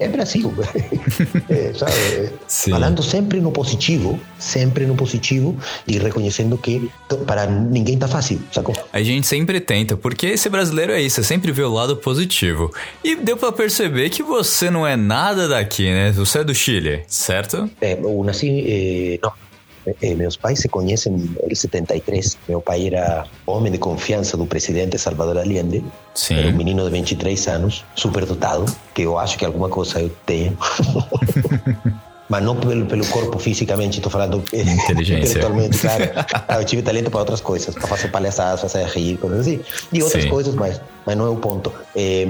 é 0.00 0.08
Brasil. 0.08 0.52
é, 1.48 1.72
sabe? 1.74 2.32
Falando 2.70 3.02
sempre 3.02 3.40
no 3.40 3.52
positivo, 3.52 4.18
sempre 4.38 4.86
no 4.86 4.96
positivo 4.96 5.56
e 5.86 5.98
reconhecendo 5.98 6.56
que 6.58 6.90
para 7.26 7.46
ninguém 7.46 7.98
tá 7.98 8.08
fácil, 8.08 8.40
sacou? 8.50 8.74
A 8.92 9.02
gente 9.02 9.26
sempre 9.26 9.60
tenta, 9.60 9.96
porque 9.96 10.26
esse 10.26 10.48
brasileiro 10.48 10.92
é 10.92 11.00
isso, 11.00 11.22
sempre 11.22 11.52
vê 11.52 11.62
o 11.62 11.72
lado 11.72 11.96
positivo. 11.96 12.72
E 13.04 13.14
deu 13.14 13.36
para 13.36 13.52
perceber 13.52 14.10
que 14.10 14.22
você 14.22 14.70
não 14.70 14.86
é 14.86 14.96
nada 14.96 15.46
daqui, 15.46 15.84
né? 15.84 16.10
Você 16.12 16.38
é 16.38 16.44
do 16.44 16.54
Chile, 16.54 17.02
certo? 17.06 17.70
É, 17.80 17.92
eu 17.92 18.24
nasci. 18.24 18.64
Eh, 18.66 19.18
não 19.22 19.49
eh, 19.86 20.14
meus 20.14 20.36
pais 20.36 20.60
se 20.60 20.68
conhecem 20.68 21.14
em 21.48 21.54
73. 21.54 22.38
Meu 22.48 22.60
pai 22.60 22.86
era 22.86 23.26
homem 23.46 23.72
de 23.72 23.78
confiança 23.78 24.36
do 24.36 24.46
presidente 24.46 24.98
Salvador 24.98 25.38
Allende. 25.38 25.84
Sim. 26.14 26.34
Era 26.34 26.48
um 26.48 26.56
menino 26.56 26.84
de 26.84 26.90
23 26.90 27.48
anos, 27.48 27.84
super 27.94 28.24
dotado, 28.26 28.64
que 28.94 29.02
eu 29.02 29.18
acho 29.18 29.38
que 29.38 29.44
alguma 29.44 29.68
coisa 29.68 30.00
eu 30.00 30.10
tenho. 30.26 30.56
mas 32.30 32.44
não 32.44 32.54
pelo, 32.54 32.86
pelo 32.86 33.04
corpo 33.06 33.38
fisicamente, 33.40 33.98
estou 33.98 34.10
falando 34.10 34.44
inteligência. 34.52 35.40
claro. 35.40 36.04
Ah, 36.46 36.60
eu 36.60 36.64
tive 36.64 36.82
talento 36.82 37.10
para 37.10 37.20
outras 37.20 37.40
coisas, 37.40 37.74
para 37.74 37.88
fazer 37.88 38.08
palhaçadas, 38.08 38.60
fazer 38.60 38.84
rir, 38.86 39.16
coisas 39.18 39.40
assim. 39.40 39.60
E 39.92 40.02
outras 40.02 40.22
Sim. 40.22 40.28
coisas, 40.28 40.54
mas, 40.54 40.80
mas 41.04 41.16
não 41.16 41.26
é 41.26 41.30
o 41.30 41.36
ponto. 41.36 41.72
É, 41.94 42.24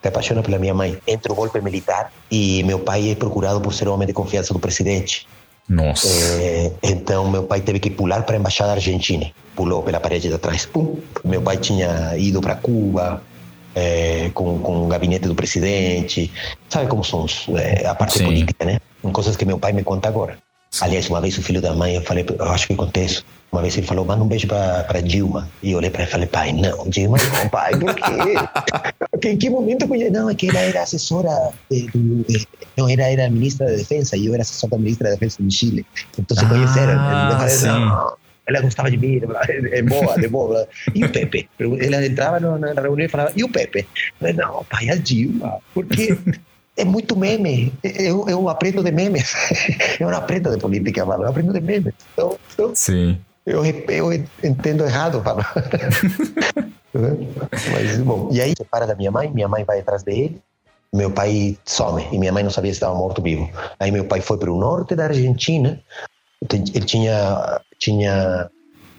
te 0.00 0.08
apaixona 0.08 0.42
pela 0.42 0.58
minha 0.58 0.74
mãe. 0.74 0.98
Entra 1.06 1.32
o 1.32 1.36
golpe 1.36 1.60
militar 1.60 2.10
e 2.30 2.62
meu 2.64 2.78
pai 2.78 3.10
é 3.10 3.14
procurado 3.14 3.60
por 3.60 3.74
ser 3.74 3.88
homem 3.88 4.06
de 4.06 4.12
confiança 4.12 4.52
do 4.54 4.58
presidente. 4.58 5.26
Nossa. 5.70 6.08
É, 6.42 6.72
então 6.82 7.30
meu 7.30 7.44
pai 7.44 7.60
teve 7.60 7.78
que 7.78 7.90
pular 7.90 8.24
para 8.24 8.34
a 8.34 8.38
embaixada 8.40 8.72
argentina. 8.72 9.30
Pulou 9.54 9.84
pela 9.84 10.00
parede 10.00 10.28
de 10.28 10.36
trás. 10.36 10.66
Pum. 10.66 10.98
Meu 11.24 11.40
pai 11.40 11.58
tinha 11.58 12.16
ido 12.16 12.40
para 12.40 12.56
Cuba 12.56 13.22
é, 13.72 14.30
com, 14.34 14.58
com 14.58 14.84
o 14.84 14.88
gabinete 14.88 15.28
do 15.28 15.34
presidente. 15.34 16.32
Sabe 16.68 16.88
como 16.88 17.04
são 17.04 17.24
é, 17.56 17.86
a 17.86 17.94
parte 17.94 18.18
Sim. 18.18 18.24
política, 18.24 18.64
né? 18.64 18.80
Coisas 19.12 19.36
que 19.36 19.44
meu 19.44 19.60
pai 19.60 19.72
me 19.72 19.84
conta 19.84 20.08
agora. 20.08 20.36
Aliás, 20.80 21.08
uma 21.08 21.20
vez 21.20 21.36
o 21.36 21.42
filho 21.42 21.60
da 21.60 21.74
mãe, 21.74 21.96
eu 21.96 22.02
falei, 22.02 22.24
eu 22.38 22.44
acho 22.46 22.68
que 22.68 22.76
contei 22.76 23.04
isso. 23.04 23.24
Uma 23.50 23.60
vez 23.60 23.76
ele 23.76 23.86
falou, 23.86 24.04
manda 24.04 24.22
um 24.22 24.28
beijo 24.28 24.46
para 24.46 25.02
Dilma. 25.02 25.50
E 25.62 25.72
eu 25.72 25.78
olhei 25.78 25.90
para 25.90 26.02
ele 26.02 26.08
e 26.08 26.12
falei, 26.12 26.26
pai, 26.28 26.52
não, 26.52 26.88
Dilma 26.88 27.18
não, 27.18 27.48
pai, 27.48 27.72
por 27.76 27.92
quê? 27.92 29.26
em 29.28 29.36
que 29.36 29.50
momento 29.50 29.88
conheci? 29.88 30.10
Não, 30.10 30.30
é 30.30 30.34
que 30.34 30.48
ela 30.48 30.60
era 30.60 30.82
assessora, 30.82 31.52
não, 32.76 32.88
era, 32.88 33.10
era 33.10 33.28
ministra 33.28 33.66
da 33.66 33.72
Defesa 33.72 34.16
e 34.16 34.26
eu 34.26 34.34
era 34.34 34.42
assessor 34.42 34.70
da 34.70 34.78
ministra 34.78 35.08
da 35.08 35.14
Defesa 35.14 35.42
do 35.42 35.50
Chile. 35.50 35.84
Então 36.16 36.36
se 36.36 36.44
ah, 36.44 36.48
conheceram. 36.48 36.92
Eu 36.92 37.36
falei, 37.36 37.48
sim. 37.48 37.66
não, 37.66 38.16
ela 38.46 38.60
gostava 38.60 38.90
de 38.90 38.96
mim, 38.96 39.20
é 39.72 39.82
boa, 39.82 40.14
é 40.14 40.28
boa. 40.28 40.68
E 40.94 41.04
o 41.04 41.10
Pepe? 41.10 41.50
Ela 41.58 42.06
entrava 42.06 42.38
na 42.38 42.80
reunião 42.80 43.06
e 43.06 43.08
falava, 43.08 43.32
e 43.34 43.42
o 43.42 43.48
Pepe? 43.48 43.86
falei, 44.20 44.34
não, 44.34 44.64
pai, 44.70 44.88
a 44.90 44.94
Dilma, 44.94 45.58
porque 45.74 46.16
é 46.80 46.84
muito 46.84 47.16
meme. 47.16 47.72
Eu, 47.82 48.28
eu 48.28 48.48
aprendo 48.48 48.82
de 48.82 48.90
memes. 48.90 49.34
Eu 50.00 50.10
não 50.10 50.18
aprendo 50.18 50.50
de 50.50 50.58
política, 50.58 51.04
mano. 51.04 51.24
Eu 51.24 51.28
aprendo 51.28 51.52
de 51.52 51.60
memes. 51.60 51.94
Então, 52.12 52.38
então 52.52 52.72
Sim. 52.74 53.18
Eu, 53.44 53.64
eu 53.64 54.12
entendo 54.44 54.84
errado, 54.84 55.22
mano. 55.24 55.44
Mas, 56.92 57.98
bom, 57.98 58.28
e 58.32 58.40
aí 58.40 58.52
separa 58.56 58.86
da 58.86 58.94
minha 58.94 59.10
mãe, 59.10 59.30
minha 59.30 59.48
mãe 59.48 59.64
vai 59.64 59.80
atrás 59.80 60.02
dele, 60.02 60.40
meu 60.92 61.10
pai 61.10 61.56
some, 61.64 62.06
e 62.10 62.18
minha 62.18 62.32
mãe 62.32 62.42
não 62.42 62.50
sabia 62.50 62.72
se 62.72 62.76
estava 62.76 62.94
morto 62.94 63.18
ou 63.18 63.24
vivo. 63.24 63.48
Aí 63.78 63.90
meu 63.92 64.04
pai 64.04 64.20
foi 64.20 64.36
para 64.38 64.52
o 64.52 64.58
norte 64.58 64.96
da 64.96 65.04
Argentina, 65.04 65.80
ele 66.50 66.84
tinha, 66.84 67.60
tinha 67.78 68.50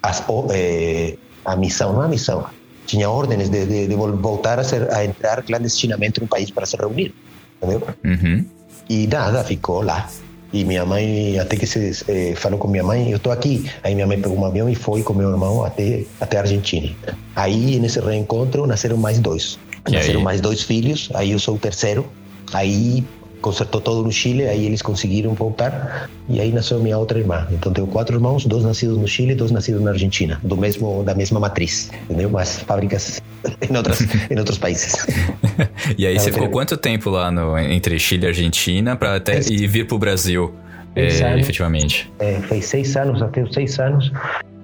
as, 0.01 0.23
é, 0.53 1.17
a 1.43 1.55
missão, 1.55 1.93
não 1.93 2.01
a 2.01 2.07
missão, 2.07 2.45
tinha 2.85 3.09
ordens 3.09 3.49
de, 3.49 3.65
de, 3.65 3.87
de 3.87 3.95
voltar 3.95 4.57
a, 4.59 4.63
ser, 4.63 4.89
a, 4.91 5.03
entrar 5.03 5.43
clandestinamente 5.43 6.21
no 6.21 6.27
país 6.27 6.49
para 6.49 6.65
se 6.65 6.77
reunir, 6.77 7.13
entendeu? 7.61 7.87
Uhum. 8.03 8.45
E 8.89 9.07
nada, 9.07 9.43
ficou 9.43 9.81
lá. 9.81 10.09
E 10.53 10.65
minha 10.65 10.85
mãe, 10.85 11.39
até 11.39 11.55
que 11.55 11.65
se 11.65 12.03
eh, 12.09 12.33
falou 12.35 12.59
com 12.59 12.67
minha 12.67 12.83
mãe, 12.83 13.09
eu 13.09 13.17
estou 13.17 13.31
aqui. 13.31 13.69
Aí 13.83 13.95
minha 13.95 14.05
mãe 14.05 14.19
pegou 14.19 14.37
um 14.37 14.43
avião 14.43 14.69
e 14.69 14.75
foi 14.75 15.01
com 15.01 15.13
meu 15.13 15.29
irmão 15.29 15.63
até, 15.63 16.03
até 16.19 16.37
a 16.37 16.41
Argentina. 16.41 16.93
Aí, 17.35 17.79
nesse 17.79 18.01
reencontro, 18.01 18.67
nasceram 18.67 18.97
mais 18.97 19.17
dois. 19.17 19.57
E 19.87 19.91
nasceram 19.91 20.19
aí? 20.19 20.25
mais 20.25 20.41
dois 20.41 20.61
filhos, 20.61 21.09
aí 21.13 21.31
eu 21.31 21.39
sou 21.39 21.55
o 21.55 21.57
terceiro. 21.57 22.05
Aí 22.51 23.05
consertou 23.41 23.81
todo 23.81 24.03
no 24.03 24.11
Chile, 24.11 24.47
aí 24.47 24.65
eles 24.65 24.81
conseguiram 24.81 25.33
voltar 25.33 26.09
e 26.29 26.39
aí 26.39 26.51
nasceu 26.51 26.79
minha 26.79 26.97
outra 26.97 27.19
irmã. 27.19 27.47
Então 27.51 27.71
tenho 27.73 27.87
quatro 27.87 28.15
irmãos, 28.15 28.45
dois 28.45 28.63
nascidos 28.63 28.97
no 28.97 29.07
Chile, 29.07 29.35
dois 29.35 29.51
nascidos 29.51 29.81
na 29.81 29.91
Argentina, 29.91 30.39
do 30.43 30.55
mesmo 30.55 31.03
da 31.03 31.13
mesma 31.15 31.39
matriz, 31.39 31.91
entendeu? 32.05 32.29
Mas 32.29 32.59
fábricas 32.59 33.21
em 33.69 33.75
outras 33.75 34.01
em 34.29 34.37
outros 34.37 34.57
países. 34.57 35.05
e 35.97 36.05
aí 36.05 36.13
Ela 36.15 36.23
você 36.23 36.31
ficou 36.31 36.49
quanto 36.49 36.77
tempo 36.77 37.09
lá 37.09 37.31
no, 37.31 37.57
entre 37.57 37.97
Chile 37.99 38.25
e 38.25 38.27
Argentina 38.27 38.95
para 38.95 39.15
até 39.15 39.39
Esse- 39.39 39.53
e 39.53 39.67
vir 39.67 39.87
pro 39.87 39.97
Brasil, 39.97 40.53
Seis 40.93 41.21
é, 41.21 41.25
anos. 41.27 41.41
efetivamente? 41.41 42.11
É, 42.19 42.39
fez 42.41 42.65
seis 42.65 42.95
anos, 42.97 43.21
até 43.21 43.41
os 43.43 43.53
seis 43.53 43.79
anos, 43.79 44.11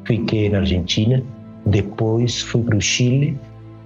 fiquei 0.05 0.49
na 0.49 0.59
Argentina, 0.59 1.23
depois 1.65 2.41
fui 2.41 2.61
para 2.61 2.75
o 2.77 2.81
Chile, 2.81 3.37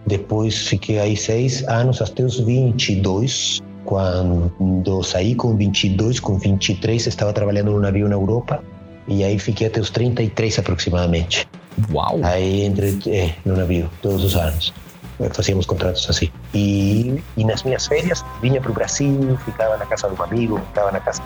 depois 0.08 0.68
fiquei 0.68 0.98
aí 1.00 1.16
seis 1.16 1.64
anos, 1.68 2.02
até 2.02 2.24
os 2.24 2.40
22, 2.40 3.62
quando 3.92 5.04
saí 5.04 5.36
com 5.36 5.54
22, 5.54 6.22
com 6.22 6.38
23, 6.38 7.08
estava 7.08 7.34
trabalhando 7.34 7.72
num 7.72 7.80
navio 7.80 8.08
na 8.08 8.16
Europa, 8.16 8.64
e 9.06 9.22
aí 9.22 9.38
fiquei 9.38 9.68
até 9.68 9.82
os 9.82 9.90
33 9.90 10.60
aproximadamente. 10.60 11.46
Uau! 11.92 12.18
Aí 12.24 12.62
entre 12.62 12.98
é, 13.08 13.36
no 13.44 13.54
navio, 13.54 13.90
todos 14.02 14.24
os 14.24 14.34
anos. 14.38 14.74
Eh, 15.20 15.30
Fazíamos 15.34 15.66
contratos 15.66 16.10
assim. 16.10 16.32
E, 16.54 17.22
e 17.36 17.44
nas 17.44 17.64
minhas 17.64 17.86
férias 17.86 18.24
vinha 18.42 18.62
para 18.62 18.72
o 18.72 18.74
Brasil, 18.74 19.38
ficava 19.44 19.76
na 19.76 19.86
casa 19.86 20.08
de 20.08 20.18
um 20.18 20.24
amigo, 20.24 20.58
ficava 20.68 20.90
na 20.94 21.02
casa, 21.02 21.22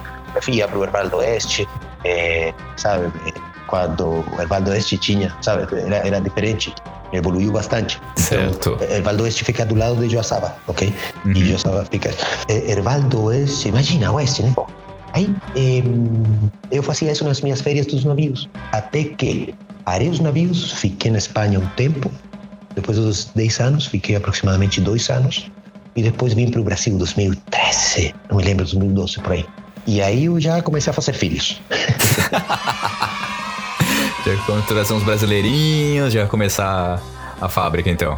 ia 0.48 0.68
para 0.68 0.80
o 0.80 0.84
Hervaldo 0.84 1.18
Oeste, 1.18 1.68
eh, 2.04 2.52
sabe? 2.78 3.14
Quando 3.68 4.26
o 4.36 4.42
Hervaldo 4.42 4.72
Oeste 4.72 4.98
tinha, 4.98 5.32
sabe? 5.40 5.68
Era, 5.72 5.98
era 5.98 6.20
diferente, 6.20 6.74
evoluiu 7.14 7.52
bastante. 7.52 8.00
Certo. 8.16 8.78
Então, 8.82 8.90
Hervaldo 8.90 9.24
Oeste 9.24 9.44
fica 9.44 9.66
do 9.66 9.76
lado 9.76 9.96
de 9.96 10.10
Joaçaba, 10.10 10.56
ok? 10.68 10.94
Uhum. 11.26 11.32
E 11.32 11.46
Joaçaba 11.50 11.86
fica. 11.90 12.14
eh, 12.50 12.72
Hervaldo 12.72 13.24
Oeste, 13.24 13.70
imagina, 13.70 14.12
Oeste, 14.12 14.44
né? 14.44 14.54
Bom, 14.56 14.68
aí 15.14 15.34
em, 15.56 15.84
eu 16.72 16.82
fazia 16.84 17.12
isso 17.12 17.24
nas 17.24 17.42
minhas 17.42 17.62
férias 17.62 17.86
dos 17.86 18.04
navios, 18.04 18.50
até 18.72 19.04
que 19.04 19.54
parei 19.84 20.10
os 20.10 20.20
navios, 20.20 20.72
fiquei 20.74 21.12
na 21.12 21.18
Espanha 21.18 21.60
um 21.60 21.68
tempo, 21.76 22.12
depois 22.76 22.98
dos 22.98 23.26
10 23.36 23.60
anos, 23.60 23.86
fiquei 23.86 24.16
aproximadamente 24.16 24.82
dois 24.82 25.10
anos, 25.10 25.50
e 25.96 26.04
depois 26.04 26.34
vim 26.34 26.50
para 26.52 26.60
o 26.60 26.64
Brasil 26.64 26.98
2013, 26.98 28.14
não 28.30 28.38
me 28.38 28.44
lembro, 28.44 28.66
2012 28.66 29.20
por 29.22 29.32
aí. 29.32 29.46
E 29.88 30.02
aí 30.02 30.26
eu 30.26 30.40
já 30.42 30.62
comecei 30.62 30.90
a 30.92 30.94
fazer 30.94 31.14
filhos. 31.14 31.62
Já 34.26 34.34
vamos 34.48 34.66
trazer 34.66 34.94
uns 34.94 35.04
brasileirinhos, 35.04 36.12
já 36.12 36.26
começar 36.28 37.00
a 37.40 37.48
fábrica 37.50 37.90
então. 37.90 38.18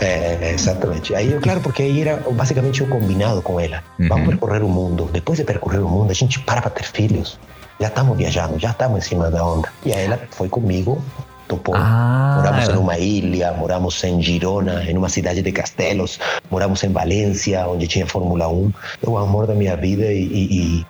É, 0.00 0.50
exatamente. 0.52 1.14
Aí, 1.14 1.38
claro, 1.40 1.60
porque 1.60 1.82
aí 1.82 2.00
era 2.00 2.16
basicamente 2.32 2.82
o 2.82 2.88
combinado 2.88 3.40
com 3.40 3.60
ela. 3.60 3.82
Vamos 3.98 4.28
percorrer 4.28 4.62
o 4.64 4.68
mundo. 4.68 5.08
Depois 5.12 5.38
de 5.38 5.44
percorrer 5.44 5.78
o 5.78 5.88
mundo, 5.88 6.10
a 6.10 6.14
gente 6.14 6.40
para 6.40 6.60
para 6.60 6.70
ter 6.70 6.84
filhos. 6.84 7.38
Já 7.80 7.86
estamos 7.88 8.16
viajando, 8.16 8.58
já 8.58 8.70
estamos 8.70 8.98
em 8.98 9.08
cima 9.08 9.30
da 9.30 9.44
onda. 9.44 9.68
E 9.84 9.92
aí 9.92 10.04
ela 10.06 10.18
foi 10.32 10.48
comigo, 10.48 11.00
topou. 11.46 11.74
Ah, 11.76 12.34
moramos 12.38 12.64
ela- 12.64 12.74
em 12.76 12.78
uma 12.80 12.98
ilha, 12.98 13.52
moramos 13.52 14.02
em 14.04 14.20
Girona, 14.20 14.82
em 14.84 14.96
uma 14.96 15.08
cidade 15.08 15.42
de 15.42 15.52
castelos, 15.52 16.18
moramos 16.50 16.82
em 16.82 16.92
Valência, 16.92 17.66
onde 17.68 17.86
tinha 17.86 18.06
Fórmula 18.06 18.48
1. 18.48 18.72
É 19.06 19.08
o 19.08 19.16
amor 19.18 19.46
da 19.46 19.54
minha 19.54 19.76
vida 19.76 20.06
e, 20.06 20.22
e, 20.24 20.56
e... 20.80 20.86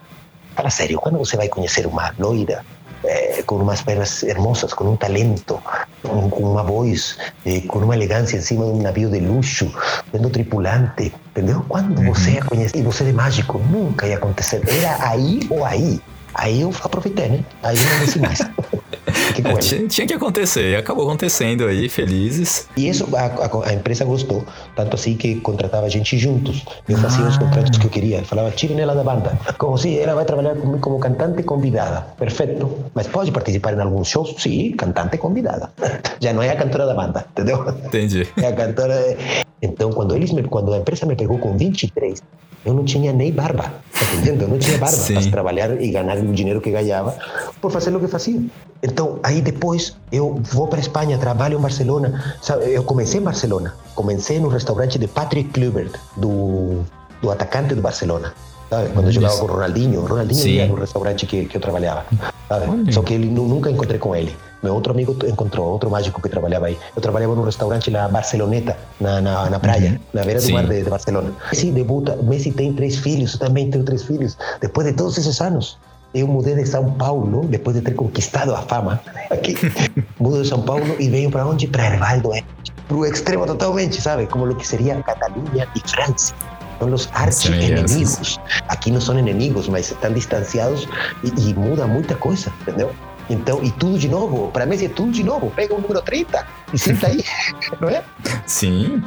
Fala 0.57 0.71
sério, 0.71 0.99
quando 0.99 1.19
você 1.19 1.37
vai 1.37 1.49
conhecer 1.49 1.87
uma 1.87 2.15
loira 2.19 2.65
eh, 3.05 3.43
com 3.47 3.57
umas 3.57 3.83
pernas 3.83 4.23
hermosas, 4.23 4.73
com 4.75 4.85
um 4.85 4.97
talento, 4.97 5.61
com, 6.03 6.31
com 6.31 6.43
uma 6.43 6.63
voz, 6.63 7.19
eh, 7.45 7.61
com 7.67 7.79
uma 7.79 7.95
elegância 7.95 8.37
em 8.37 8.41
cima 8.41 8.65
de 8.65 8.71
um 8.71 8.83
navio 8.83 9.11
de 9.11 9.21
luxo, 9.21 9.73
sendo 10.11 10.31
tripulante, 10.31 11.13
entendeu? 11.31 11.65
Quando 11.69 12.03
você 12.03 12.33
ia 12.33 12.45
conhecer, 12.45 12.79
e 12.79 12.83
você 12.83 13.05
de 13.05 13.13
mágico, 13.13 13.59
nunca 13.59 14.07
ia 14.07 14.17
acontecer. 14.17 14.63
Era 14.69 15.11
aí 15.11 15.41
ou 15.51 15.65
aí. 15.65 16.01
Aí 16.35 16.61
eu 16.63 16.73
aproveitei, 16.83 17.29
né? 17.29 17.41
Aí 17.63 17.77
eu 17.77 17.85
não 17.85 18.01
desci 18.01 18.19
mais. 18.19 18.41
É, 18.41 19.55
tinha, 19.59 19.89
tinha 19.89 20.07
que 20.07 20.15
acontecer, 20.15 20.71
e 20.73 20.77
acabou 20.77 21.05
acontecendo 21.05 21.67
aí, 21.67 21.89
felizes. 21.89 22.69
E 22.77 22.89
isso 22.89 23.07
a, 23.15 23.25
a- 23.27 23.69
a 23.71 23.75
empresa 23.75 24.05
gostou, 24.05 24.45
tanto 24.77 24.95
assim 24.97 25.17
que 25.17 25.37
contratava 25.37 25.87
a 25.87 25.89
gente 25.89 26.17
juntos. 26.19 26.65
Eu 26.89 26.97
fazia 26.99 27.25
os 27.27 27.37
Ah. 27.37 27.41
contratos 27.41 27.79
que 27.79 27.87
eu 27.87 27.91
queria. 27.91 28.19
Eu 28.19 28.25
falava, 28.25 28.51
tirem 28.51 28.79
ela 28.81 28.95
da 28.95 29.03
banda. 29.05 29.39
Como 29.59 29.77
se 29.77 29.99
ela 29.99 30.15
vai 30.15 30.25
trabalhar 30.25 30.55
comigo 30.57 30.79
como 30.81 30.99
cantante 30.99 31.43
convidada. 31.43 32.07
Perfeito. 32.19 32.85
Mas 32.95 33.07
pode 33.07 33.31
participar 33.33 33.75
em 33.75 33.81
alguns 33.81 34.09
shows? 34.09 34.35
Sim, 34.39 34.73
cantante 34.73 35.19
convidada. 35.19 35.71
Já 36.21 36.33
não 36.33 36.43
é 36.43 36.51
a 36.51 36.57
cantora 36.57 36.87
da 36.87 36.95
banda, 36.95 37.27
entendeu? 37.33 37.65
Entendi. 37.87 38.27
É 38.41 38.47
a 38.47 38.53
cantora. 38.53 39.17
Então, 39.61 39.91
quando 39.93 40.15
eles 40.15 40.31
me, 40.33 40.43
quando 40.45 40.73
a 40.73 40.79
empresa 40.79 41.07
me 41.07 41.17
pegou 41.17 41.39
com 41.39 41.57
23, 41.57 42.23
eu 42.67 42.73
não 42.75 42.85
tinha 42.85 43.13
nem 43.13 43.31
barba, 43.33 43.63
tá 43.93 44.05
entendendo? 44.15 44.43
Eu 44.43 44.49
não 44.49 44.59
tinha 44.59 44.77
barba 44.79 44.97
para 45.07 45.31
trabalhar 45.31 45.81
e 45.83 45.91
ganhar 45.91 46.17
o 46.27 46.33
dinheiro 46.33 46.61
que 46.61 46.71
ganhava 46.71 47.17
por 47.61 47.71
fazer 47.71 47.95
o 47.95 48.01
que 48.01 48.07
fazia. 48.09 48.41
Então, 48.83 49.19
aí 49.23 49.41
depois 49.41 49.97
eu 50.13 50.41
vou 50.43 50.67
para 50.67 50.81
Espanha, 50.81 51.17
trabalho 51.19 51.59
em 51.59 51.61
Barcelona. 51.63 52.37
Eu 52.63 52.83
comecei 52.85 53.21
em 53.21 53.25
Barcelona, 53.25 53.75
comecei 53.95 54.39
no 54.39 54.49
restaurante 54.49 54.99
de 54.99 55.07
Patrick 55.07 55.51
Kluivert, 55.51 55.93
do, 56.17 56.81
do 57.23 57.31
atacante 57.31 57.75
do 57.75 57.81
Barcelona. 57.83 58.33
Sabe? 58.71 58.89
Quando 58.95 59.07
eu 59.07 59.13
jogava 59.13 59.37
com 59.39 59.45
o 59.45 59.49
Ronaldinho, 59.49 60.01
o 60.01 60.07
Ronaldinho 60.07 60.41
Sim. 60.41 60.49
ia 60.51 60.67
no 60.67 60.75
restaurante 60.75 61.27
que, 61.27 61.45
que 61.45 61.57
eu 61.57 61.61
trabalhava. 61.61 62.05
sabe? 62.49 62.93
Só 62.93 63.03
que 63.03 63.15
ele 63.15 63.27
nu- 63.29 63.47
nunca 63.47 63.71
encontrei 63.71 63.99
com 63.99 64.15
ele. 64.17 64.35
Meu 64.63 64.75
outro 64.75 64.93
amigo 64.93 65.15
encontrou, 65.29 65.67
outro 65.69 65.91
mágico 65.91 66.21
que 66.23 66.29
trabalhava 66.31 66.67
aí. 66.67 66.79
Eu 66.97 67.03
trabalhava 67.03 67.35
num 67.35 67.43
restaurante 67.43 67.91
na 67.91 68.09
Barceloneta, 68.09 68.75
na, 68.99 69.21
na, 69.21 69.51
na 69.51 69.61
praia, 69.61 70.01
na 70.15 70.23
beira 70.25 70.41
do 70.41 70.47
Sim. 70.47 70.55
mar 70.55 70.67
de, 70.67 70.83
de 70.83 70.89
Barcelona. 70.89 71.31
Messi 71.53 71.71
debuta, 71.71 72.17
Messi 72.23 72.51
tem 72.51 72.73
três 72.73 72.97
filhos, 72.97 73.35
eu 73.35 73.39
também 73.41 73.71
tenho 73.71 73.85
três 73.85 74.03
filhos. 74.03 74.37
Depois 74.63 74.87
de 74.87 74.95
todos 74.95 75.19
esses 75.19 75.39
anos, 75.43 75.77
eu 76.15 76.29
mudei 76.29 76.55
de 76.55 76.65
São 76.65 76.93
Paulo, 76.93 77.47
depois 77.49 77.77
de 77.77 77.83
ter 77.83 77.95
conquistado 77.95 78.55
a 78.55 78.63
fama 78.63 79.01
aqui. 79.31 79.57
Mudo 80.19 80.43
de 80.43 80.49
São 80.49 80.63
Paulo 80.63 80.97
e 80.99 81.09
venho 81.09 81.31
para 81.31 81.45
onde? 81.47 81.67
Para 81.67 81.87
Hervaldo, 81.87 82.35
é. 82.35 82.43
Para 82.87 82.97
o 82.97 83.05
extremo 83.05 83.47
totalmente, 83.47 84.01
sabe? 84.01 84.27
Como 84.27 84.47
o 84.47 84.55
que 84.55 84.67
seria 84.67 85.03
Catalunha 85.03 85.69
e 85.75 85.89
França. 85.89 86.35
São 86.79 86.93
os 86.93 87.09
archi-inimigos. 87.13 88.39
Aqui 88.69 88.91
não 88.91 89.01
são 89.01 89.19
inimigos, 89.19 89.69
mas 89.69 89.91
estão 89.91 90.13
distanciados 90.13 90.87
e, 91.23 91.51
e 91.51 91.55
muda 91.55 91.87
muita 91.87 92.15
coisa, 92.15 92.53
entendeu? 92.63 92.93
Então, 93.29 93.63
e 93.63 93.71
tudo 93.73 93.99
de 93.99 94.09
novo. 94.09 94.51
Para 94.53 94.67
Messi 94.67 94.87
é 94.87 94.89
tudo 94.89 95.11
de 95.13 95.25
novo. 95.25 95.51
Pega 95.51 95.75
o 95.75 95.81
número 95.81 96.03
30 96.03 96.47
e 96.73 96.79
senta 96.79 97.07
aí, 97.07 97.25
não 97.81 97.89
é? 97.89 98.03
Sim. 98.47 99.03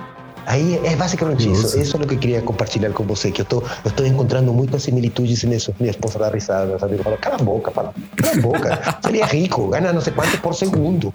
Aí 0.48 0.80
é 0.86 0.96
basicamente 0.96 1.52
isso. 1.52 1.64
Nossa. 1.64 1.80
Isso 1.80 1.98
é 1.98 2.00
o 2.00 2.08
que 2.08 2.14
eu 2.14 2.20
queria 2.20 2.42
compartilhar 2.42 2.90
com 2.92 3.04
você, 3.04 3.30
que 3.30 3.42
eu 3.42 3.46
tô, 3.46 3.62
eu 3.84 3.92
tô 3.92 4.06
encontrando 4.06 4.54
muitas 4.54 4.84
similitudes 4.84 5.44
nisso. 5.44 5.76
Minha 5.78 5.92
esposa 5.92 6.18
dá 6.18 6.30
risada, 6.30 6.68
meus 6.68 6.82
amigos 6.82 7.04
falam, 7.04 7.20
cala 7.20 7.36
a 7.36 7.40
boca, 7.40 7.70
fala, 7.70 7.94
cala 8.16 8.34
a 8.34 8.42
boca. 8.42 9.00
É 9.14 9.26
rico, 9.26 9.68
ganha 9.68 9.92
não 9.92 10.00
sei 10.00 10.14
quanto 10.14 10.40
por 10.40 10.56
segundo. 10.56 11.14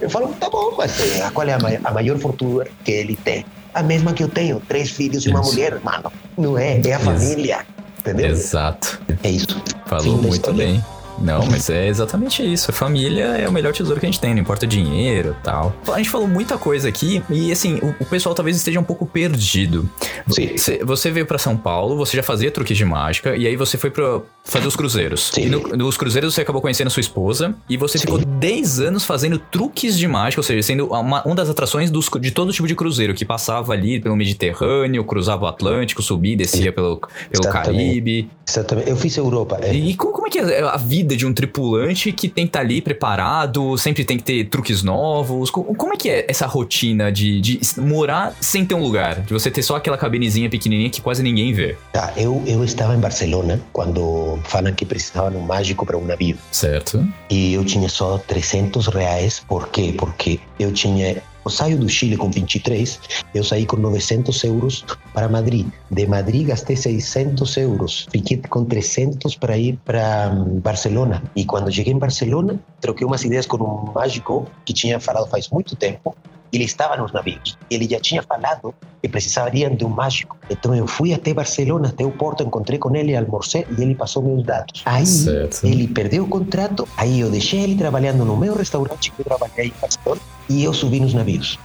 Eu 0.00 0.08
falo, 0.08 0.28
tá 0.40 0.48
bom, 0.48 0.74
mas 0.78 0.92
qual 1.34 1.46
é 1.46 1.52
a, 1.52 1.58
a 1.84 1.90
maior 1.92 2.16
fortuna 2.18 2.64
que 2.82 2.90
ele 2.90 3.16
tem? 3.16 3.44
A 3.74 3.82
mesma 3.82 4.14
que 4.14 4.22
eu 4.22 4.28
tenho, 4.28 4.60
três 4.60 4.90
filhos 4.90 5.26
e 5.26 5.28
uma 5.28 5.40
Isso. 5.40 5.50
mulher, 5.50 5.78
mano. 5.82 6.10
Não 6.38 6.56
é, 6.56 6.80
é 6.86 6.94
a 6.94 6.98
família. 6.98 7.66
Entendeu? 7.98 8.30
Exato. 8.30 9.00
É 9.22 9.30
isso. 9.30 9.62
Falou 9.86 10.16
muito 10.16 10.52
bem. 10.54 10.82
Não, 11.18 11.46
mas 11.46 11.70
é 11.70 11.86
exatamente 11.88 12.42
isso. 12.42 12.70
A 12.70 12.74
família 12.74 13.24
é 13.24 13.48
o 13.48 13.52
melhor 13.52 13.72
tesouro 13.72 14.00
que 14.00 14.06
a 14.06 14.08
gente 14.08 14.20
tem, 14.20 14.34
não 14.34 14.40
importa 14.40 14.66
o 14.66 14.68
dinheiro 14.68 15.36
e 15.38 15.44
tal. 15.44 15.74
A 15.92 15.98
gente 15.98 16.10
falou 16.10 16.26
muita 16.26 16.58
coisa 16.58 16.88
aqui 16.88 17.22
e, 17.30 17.52
assim, 17.52 17.78
o, 17.82 17.94
o 18.00 18.04
pessoal 18.04 18.34
talvez 18.34 18.56
esteja 18.56 18.80
um 18.80 18.84
pouco 18.84 19.06
perdido. 19.06 19.88
Sim. 20.28 20.56
Você, 20.56 20.84
você 20.84 21.10
veio 21.10 21.26
para 21.26 21.38
São 21.38 21.56
Paulo, 21.56 21.96
você 21.96 22.16
já 22.16 22.22
fazia 22.22 22.50
truques 22.50 22.76
de 22.76 22.84
mágica 22.84 23.36
e 23.36 23.46
aí 23.46 23.56
você 23.56 23.76
foi 23.76 23.90
para 23.90 24.20
fazer 24.44 24.66
os 24.66 24.76
cruzeiros. 24.76 25.30
Sim. 25.32 25.42
E 25.42 25.48
no, 25.48 25.60
nos 25.60 25.96
cruzeiros 25.96 26.34
você 26.34 26.40
acabou 26.40 26.60
conhecendo 26.60 26.88
a 26.88 26.90
sua 26.90 27.00
esposa 27.00 27.54
e 27.68 27.76
você 27.76 27.98
Sim. 27.98 28.06
ficou 28.06 28.18
10 28.18 28.80
anos 28.80 29.04
fazendo 29.04 29.38
truques 29.38 29.96
de 29.98 30.08
mágica, 30.08 30.40
ou 30.40 30.44
seja, 30.44 30.62
sendo 30.62 30.86
uma, 30.86 31.22
uma 31.24 31.34
das 31.34 31.48
atrações 31.48 31.90
dos, 31.90 32.08
de 32.20 32.30
todo 32.30 32.52
tipo 32.52 32.66
de 32.66 32.74
cruzeiro, 32.74 33.14
que 33.14 33.24
passava 33.24 33.72
ali 33.72 34.00
pelo 34.00 34.16
Mediterrâneo, 34.16 35.04
cruzava 35.04 35.44
o 35.44 35.46
Atlântico, 35.46 36.02
subia 36.02 36.32
e 36.32 36.36
descia 36.36 36.72
pelo, 36.72 36.96
pelo 36.96 37.44
Exatamente. 37.44 37.64
Caribe. 37.64 38.30
Exatamente. 38.48 38.90
Eu 38.90 38.96
fiz 38.96 39.16
Europa. 39.16 39.58
é. 39.62 39.74
E 39.74 39.94
como, 39.94 40.12
como 40.12 40.26
é 40.26 40.30
que 40.30 40.38
é 40.38 40.62
a 40.62 40.76
vida 40.76 41.01
de 41.04 41.26
um 41.26 41.32
tripulante 41.32 42.12
que 42.12 42.28
tem 42.28 42.44
que 42.46 42.50
estar 42.50 42.60
ali 42.60 42.80
preparado, 42.80 43.76
sempre 43.78 44.04
tem 44.04 44.16
que 44.16 44.22
ter 44.24 44.44
truques 44.48 44.82
novos? 44.82 45.50
Co- 45.50 45.62
Como 45.74 45.92
é 45.94 45.96
que 45.96 46.08
é 46.08 46.24
essa 46.28 46.46
rotina 46.46 47.10
de, 47.12 47.40
de 47.40 47.60
morar 47.78 48.34
sem 48.40 48.64
ter 48.64 48.74
um 48.74 48.82
lugar? 48.82 49.20
De 49.20 49.32
você 49.32 49.50
ter 49.50 49.62
só 49.62 49.76
aquela 49.76 49.98
cabinezinha 49.98 50.48
pequenininha 50.48 50.90
que 50.90 51.00
quase 51.00 51.22
ninguém 51.22 51.52
vê. 51.52 51.76
Tá, 51.92 52.12
eu, 52.16 52.42
eu 52.46 52.64
estava 52.64 52.94
em 52.94 52.98
Barcelona 53.00 53.60
quando 53.72 54.38
falam 54.44 54.72
que 54.72 54.84
precisavam 54.84 55.38
um 55.38 55.42
mágico 55.42 55.84
para 55.84 55.96
um 55.96 56.04
navio. 56.04 56.36
Certo. 56.50 57.06
E 57.30 57.52
eu 57.54 57.64
tinha 57.64 57.88
só 57.88 58.18
300 58.18 58.86
reais. 58.88 59.42
Por 59.46 59.68
quê? 59.68 59.94
Porque 59.96 60.40
eu 60.58 60.72
tinha. 60.72 61.22
Eu 61.44 61.50
saio 61.50 61.76
do 61.76 61.88
Chile 61.88 62.16
com 62.16 62.30
23, 62.30 63.00
eu 63.34 63.42
saí 63.42 63.66
com 63.66 63.76
900 63.76 64.44
euros 64.44 64.84
para 65.12 65.28
Madrid. 65.28 65.66
De 65.90 66.06
Madrid 66.06 66.46
gastei 66.46 66.76
600 66.76 67.56
euros. 67.56 68.06
Fiquei 68.10 68.36
com 68.36 68.64
300 68.64 69.36
para 69.36 69.58
ir 69.58 69.78
para 69.84 70.32
hum, 70.32 70.60
Barcelona. 70.60 71.22
E 71.34 71.44
quando 71.44 71.72
cheguei 71.72 71.92
em 71.92 71.98
Barcelona, 71.98 72.60
troquei 72.80 73.06
umas 73.06 73.24
ideias 73.24 73.46
com 73.46 73.56
um 73.56 73.92
mágico 73.92 74.46
que 74.64 74.72
tinha 74.72 75.00
falado 75.00 75.28
faz 75.28 75.48
muito 75.50 75.74
tempo. 75.74 76.14
Ele 76.52 76.64
estava 76.64 76.96
nos 76.96 77.12
navios. 77.12 77.56
Ele 77.70 77.88
já 77.88 77.98
tinha 77.98 78.22
falado 78.22 78.74
que 79.00 79.08
precisariam 79.08 79.74
de 79.74 79.84
um 79.84 79.88
mágico. 79.88 80.36
Então 80.50 80.74
eu 80.74 80.86
fui 80.86 81.14
até 81.14 81.32
Barcelona, 81.32 81.88
até 81.88 82.04
o 82.04 82.10
porto, 82.10 82.42
encontrei 82.42 82.78
com 82.78 82.94
ele, 82.94 83.16
almorcei 83.16 83.66
e 83.76 83.82
ele 83.82 83.94
passou 83.94 84.22
meus 84.22 84.44
dados. 84.44 84.82
Aí 84.84 85.06
Certo. 85.06 85.64
ele 85.66 85.88
perdeu 85.88 86.24
o 86.24 86.28
contrato, 86.28 86.86
aí 86.96 87.20
eu 87.20 87.30
deixei 87.30 87.62
ele 87.62 87.74
trabalhando 87.76 88.24
no 88.24 88.36
meu 88.36 88.54
restaurante 88.54 89.10
que 89.10 89.20
eu 89.20 89.24
trabalhei 89.24 89.68
em 89.68 89.80
Barcelona 89.80 90.20
e 90.48 90.62
eu 90.62 90.74
subi 90.74 91.00
nos 91.00 91.14
navios. 91.14 91.58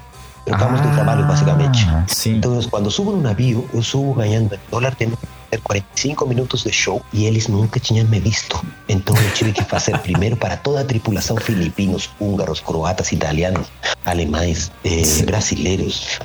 Trocamos 0.46 0.82
de 0.82 0.88
trabalho, 0.94 1.28
basicamente. 1.28 1.86
Ah, 1.90 2.06
Sim. 2.08 2.38
Então, 2.38 2.58
quando 2.70 2.90
subo 2.90 3.12
no 3.12 3.22
navio, 3.22 3.70
eu 3.74 3.84
subo 3.84 4.14
ganhando 4.14 4.58
dólar, 4.72 4.96
que 4.96 5.06
fazer 5.50 5.62
45 5.64 6.28
minutos 6.28 6.64
de 6.64 6.72
show 6.72 7.02
e 7.14 7.26
eles 7.26 7.48
nunca 7.48 7.80
tinham 7.80 8.08
me 8.08 8.20
visto. 8.20 8.64
Então, 8.88 9.16
eu 9.16 9.34
tive 9.34 9.52
que 9.52 9.64
fazer 9.64 9.98
primeiro 10.00 10.36
para 10.36 10.58
toda 10.58 10.82
a 10.82 10.84
tripulação 10.84 11.38
filipinos, 11.38 12.10
húngaros, 12.20 12.60
croatas, 12.60 13.12
italianos, 13.12 13.68
alemães, 14.06 14.72
eh, 14.84 15.24
brasileiros, 15.26 16.20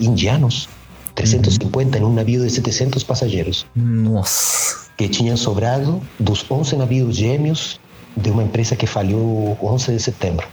indianos. 0.00 0.68
350 1.14 1.98
em 1.98 2.04
um 2.04 2.14
navio 2.14 2.44
de 2.44 2.50
700 2.50 3.02
passageiros 3.02 3.66
Nossa. 3.74 4.88
que 4.96 5.08
tinham 5.08 5.36
sobrado 5.36 6.00
dos 6.20 6.48
11 6.48 6.76
navios 6.76 7.16
gêmeos 7.16 7.80
de 8.16 8.30
uma 8.30 8.44
empresa 8.44 8.76
que 8.76 8.86
falhou 8.86 9.58
11 9.60 9.94
de 9.94 10.00
setembro. 10.00 10.46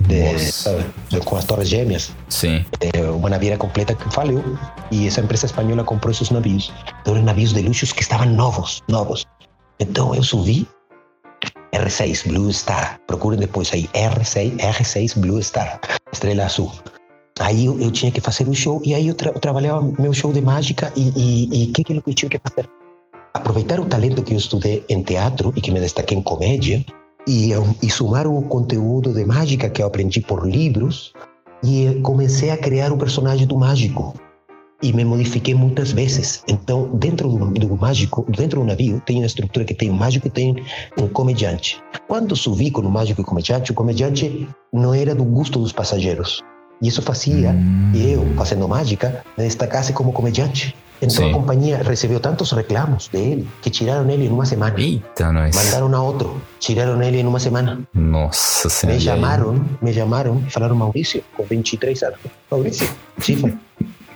De, 0.00 0.38
sabe, 0.38 0.84
com 1.24 1.36
as 1.36 1.44
torres 1.44 1.68
gêmeas, 1.68 2.12
Sim. 2.28 2.64
é 2.80 3.02
uma 3.02 3.28
naviera 3.28 3.56
completa 3.56 3.94
que 3.94 4.12
falhou 4.12 4.42
e 4.90 5.06
essa 5.06 5.20
empresa 5.20 5.46
espanhola 5.46 5.84
comprou 5.84 6.10
esses 6.10 6.30
navios. 6.30 6.72
Então 7.00 7.14
eram 7.14 7.24
navios 7.24 7.52
de 7.52 7.60
luxo 7.62 7.94
que 7.94 8.02
estavam 8.02 8.26
novos, 8.26 8.82
novos. 8.88 9.26
Então 9.78 10.14
eu 10.14 10.22
subi 10.22 10.66
R6 11.72 12.26
Blue 12.28 12.52
Star, 12.52 12.98
procurem 13.06 13.38
depois 13.38 13.72
aí 13.72 13.88
R6 13.88 14.56
R6 14.58 15.18
Blue 15.18 15.42
Star, 15.42 15.80
estrela 16.12 16.44
azul. 16.44 16.72
Aí 17.38 17.66
eu, 17.66 17.80
eu 17.80 17.90
tinha 17.90 18.10
que 18.10 18.20
fazer 18.20 18.48
o 18.48 18.54
show 18.54 18.82
e 18.84 18.94
aí 18.94 19.06
eu, 19.08 19.14
tra- 19.14 19.30
eu 19.32 19.40
trabalhava 19.40 19.80
meu 19.98 20.12
show 20.12 20.32
de 20.32 20.40
mágica 20.40 20.92
e 20.96 21.68
o 21.68 21.72
que 21.72 21.84
que 21.84 21.92
eu 21.94 22.14
tinha 22.14 22.28
que 22.28 22.38
fazer? 22.48 22.68
Aproveitar 23.32 23.78
o 23.80 23.84
talento 23.84 24.22
que 24.22 24.34
eu 24.34 24.38
estudei 24.38 24.84
em 24.88 25.02
teatro 25.02 25.52
e 25.56 25.60
que 25.60 25.70
me 25.70 25.80
destaquei 25.80 26.18
em 26.18 26.22
comédia 26.22 26.84
e, 27.26 27.50
e 27.82 27.90
somar 27.90 28.26
o 28.26 28.42
conteúdo 28.42 29.12
de 29.12 29.24
mágica 29.24 29.68
que 29.68 29.82
eu 29.82 29.86
aprendi 29.86 30.20
por 30.20 30.48
livros 30.48 31.12
e 31.62 32.00
comecei 32.02 32.50
a 32.50 32.56
criar 32.56 32.92
o 32.92 32.98
personagem 32.98 33.46
do 33.46 33.58
mágico 33.58 34.14
e 34.82 34.92
me 34.92 35.04
modifiquei 35.04 35.54
muitas 35.54 35.92
vezes. 35.92 36.42
Então, 36.48 36.88
dentro 36.94 37.28
do, 37.28 37.50
do 37.50 37.76
mágico, 37.76 38.26
dentro 38.30 38.60
do 38.60 38.66
navio, 38.66 39.00
tem 39.04 39.18
uma 39.18 39.26
estrutura 39.26 39.64
que 39.64 39.74
tem 39.74 39.90
um 39.90 39.94
mágico 39.94 40.26
e 40.26 40.30
tem 40.30 40.56
um 40.98 41.06
comediante. 41.08 41.82
Quando 42.08 42.34
subi 42.34 42.70
com 42.70 42.80
o 42.80 42.90
mágico 42.90 43.20
e 43.20 43.22
o 43.22 43.26
comediante, 43.26 43.70
o 43.70 43.74
comediante 43.74 44.48
não 44.72 44.94
era 44.94 45.14
do 45.14 45.24
gosto 45.24 45.58
dos 45.58 45.72
passageiros. 45.72 46.40
E 46.80 46.88
isso 46.88 47.02
fazia 47.02 47.50
Hum. 47.50 47.92
eu, 47.94 48.26
fazendo 48.36 48.66
mágica, 48.66 49.22
me 49.36 49.44
destacasse 49.44 49.92
como 49.92 50.12
comediante. 50.12 50.74
Então 51.02 51.24
Sim. 51.24 51.30
a 51.30 51.32
companhia 51.32 51.82
recebeu 51.82 52.20
tantos 52.20 52.52
reclamos 52.52 53.08
dele 53.08 53.48
que 53.62 53.70
tiraram 53.70 54.08
ele 54.10 54.26
em 54.26 54.28
uma 54.28 54.44
semana. 54.44 54.78
Eita, 54.78 55.32
nós. 55.32 55.56
Mandaram 55.56 55.94
a 55.94 56.02
outro, 56.02 56.40
tiraram 56.58 57.02
ele 57.02 57.20
em 57.20 57.26
uma 57.26 57.40
semana. 57.40 57.80
Nossa 57.94 58.68
senhora. 58.68 58.98
Me 58.98 59.04
e 59.04 59.08
aí? 59.08 59.16
chamaram, 59.16 59.66
me 59.80 59.92
chamaram 59.92 60.44
e 60.46 60.50
falaram, 60.50 60.74
Maurício, 60.74 61.24
com 61.34 61.44
23 61.44 62.02
anos. 62.02 62.18
Maurício, 62.50 62.88
sim, 63.18 63.58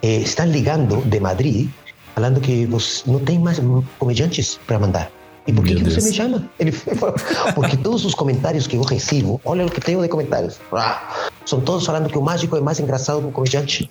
eh, 0.03 0.19
estão 0.19 0.47
ligando 0.47 1.01
de 1.09 1.21
Madrid 1.21 1.69
falando 2.15 2.41
que 2.41 2.67
você 2.67 3.03
não 3.11 3.19
tem 3.19 3.39
mais 3.39 3.61
comediantes 3.99 4.61
para 4.67 4.79
mandar. 4.79 5.11
E 5.47 5.53
por 5.53 5.65
que, 5.65 5.75
Meu 5.75 5.85
que 5.85 5.91
você 5.91 6.01
Deus. 6.01 6.43
me 6.59 6.73
falou, 6.73 7.15
porque 7.55 7.77
todos 7.77 8.05
os 8.05 8.15
comentários 8.15 8.67
que 8.67 8.77
eu 8.77 8.83
recebo, 8.83 9.41
olha 9.45 9.67
o 9.67 9.71
que 9.71 9.81
tenho 9.81 10.01
de 10.01 10.09
comentários. 10.09 10.59
Ah, 10.73 11.29
são 11.45 11.61
todos 11.61 11.85
falando 11.85 12.09
que 12.09 12.17
o 12.17 12.23
mágico 12.23 12.57
é 12.57 12.61
mais 12.61 12.81
engraçado 12.81 13.21
que 13.21 13.27
o 13.27 13.33
comediante. 13.33 13.89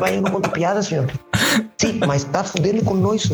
Mas 0.00 0.14
eu 0.14 0.22
não 0.22 0.30
conto 0.32 0.50
piada, 0.50 0.82
senhor. 0.82 1.08
Sim, 1.78 2.00
mas 2.06 2.22
está 2.22 2.42
fudendo 2.42 2.84
com 2.84 2.94
nós. 2.94 3.30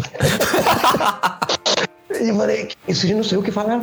Eu 2.11 2.37
falei, 2.37 2.69
isso 2.87 3.07
eu 3.07 3.17
não 3.17 3.25
sei 3.25 3.39
o 3.39 3.43
que 3.43 3.51
falar. 3.53 3.83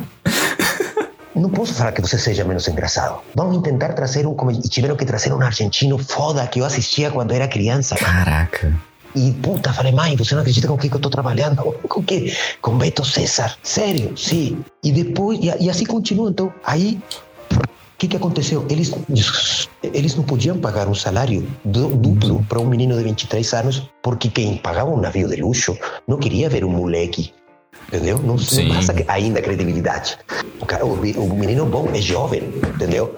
Não 1.34 1.50
posso 1.50 1.74
falar 1.74 1.92
que 1.92 2.00
você 2.00 2.18
seja 2.18 2.44
menos 2.44 2.66
engraçado. 2.66 3.18
Vamos 3.34 3.62
tentar 3.62 3.92
trazer 3.92 4.26
um 4.26 4.34
comediante. 4.34 4.68
Tiveram 4.68 4.96
que 4.96 5.04
trazer 5.04 5.32
um 5.32 5.40
argentino 5.40 5.98
foda 5.98 6.46
que 6.46 6.60
eu 6.60 6.64
assistia 6.64 7.10
quando 7.10 7.32
era 7.32 7.46
criança. 7.46 7.94
Caraca. 7.96 8.72
E 9.16 9.32
puta, 9.32 9.72
falei, 9.72 9.92
mãe, 9.92 10.14
você 10.14 10.34
não 10.34 10.42
acredita 10.42 10.68
com 10.68 10.74
o 10.74 10.78
que 10.78 10.92
eu 10.92 11.00
tô 11.00 11.08
trabalhando? 11.08 11.56
Com 11.56 12.00
o 12.00 12.02
quê? 12.02 12.36
Com 12.60 12.76
Beto 12.76 13.02
César. 13.02 13.56
Sério? 13.62 14.12
Sim. 14.16 14.58
E 14.84 14.92
depois, 14.92 15.38
e, 15.42 15.64
e 15.64 15.70
assim 15.70 15.86
continua. 15.86 16.28
Então, 16.28 16.52
aí, 16.62 17.00
o 17.50 17.98
que 17.98 18.08
que 18.08 18.16
aconteceu? 18.16 18.66
Eles, 18.68 18.92
eles 19.82 20.14
não 20.14 20.22
podiam 20.22 20.58
pagar 20.58 20.86
um 20.86 20.94
salário 20.94 21.48
du- 21.64 21.96
duplo 21.96 22.44
para 22.46 22.60
um 22.60 22.66
menino 22.66 22.94
de 22.94 23.04
23 23.04 23.54
anos, 23.54 23.88
porque 24.02 24.28
quem 24.28 24.58
pagava 24.58 24.90
um 24.90 25.00
navio 25.00 25.28
de 25.28 25.36
luxo 25.40 25.74
não 26.06 26.18
queria 26.18 26.50
ver 26.50 26.62
um 26.62 26.70
moleque. 26.70 27.32
Entendeu? 27.88 28.18
Não, 28.18 28.36
Sim. 28.36 28.68
não 28.68 28.74
passa 28.76 28.94
ainda 29.08 29.40
credibilidade. 29.40 30.18
O, 30.60 30.66
cara, 30.66 30.84
o, 30.84 30.92
o 30.92 31.34
menino 31.38 31.64
bom 31.64 31.88
é 31.94 32.02
jovem, 32.02 32.42
entendeu? 32.74 33.14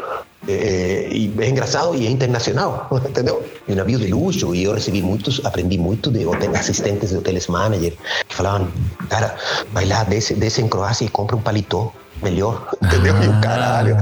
É, 0.51 1.09
e 1.13 1.27
engraçado 1.27 1.95
e 1.95 2.07
é 2.07 2.11
internacional, 2.11 2.89
entendeu? 3.07 3.45
E 3.69 3.73
um 3.73 3.77
navio 3.77 3.99
de 3.99 4.07
luxo, 4.07 4.55
e 4.55 4.65
eu 4.65 4.73
recebi 4.73 5.03
muitos, 5.03 5.45
aprendi 5.45 5.77
muito 5.77 6.11
de 6.11 6.25
hotel, 6.25 6.57
assistentes 6.57 7.11
de 7.11 7.17
hotéis 7.19 7.47
manager, 7.49 7.93
que 8.27 8.35
falavam, 8.35 8.69
cara, 9.11 9.37
vai 9.73 9.85
lá, 9.85 10.05
desce, 10.05 10.33
desce 10.35 10.63
em 10.63 10.69
Croácia 10.69 11.05
e 11.05 11.09
compra 11.11 11.37
um 11.37 11.41
paletó 11.41 11.93
melhor, 12.23 12.71
entendeu? 12.83 13.15
E 13.23 13.29
o 13.29 13.41
caralho, 13.43 13.99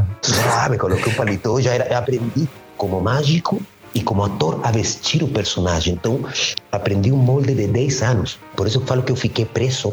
ah, 0.53 0.69
me 0.69 0.79
coloquei 0.79 1.13
um 1.13 1.17
paletó, 1.17 1.61
já 1.61 1.75
era, 1.75 1.99
aprendi 1.99 2.49
como 2.77 3.01
mágico 3.01 3.61
e 3.93 4.01
como 4.01 4.23
ator 4.23 4.61
a 4.63 4.71
vestir 4.71 5.25
o 5.25 5.29
personagem. 5.29 5.95
Então, 5.95 6.21
aprendi 6.71 7.11
um 7.11 7.17
molde 7.17 7.55
de 7.55 7.67
10 7.67 8.03
anos. 8.03 8.39
Por 8.55 8.69
isso 8.69 8.79
eu 8.79 8.87
falo 8.87 9.03
que 9.03 9.11
eu 9.11 9.17
fiquei 9.17 9.45
preso 9.45 9.93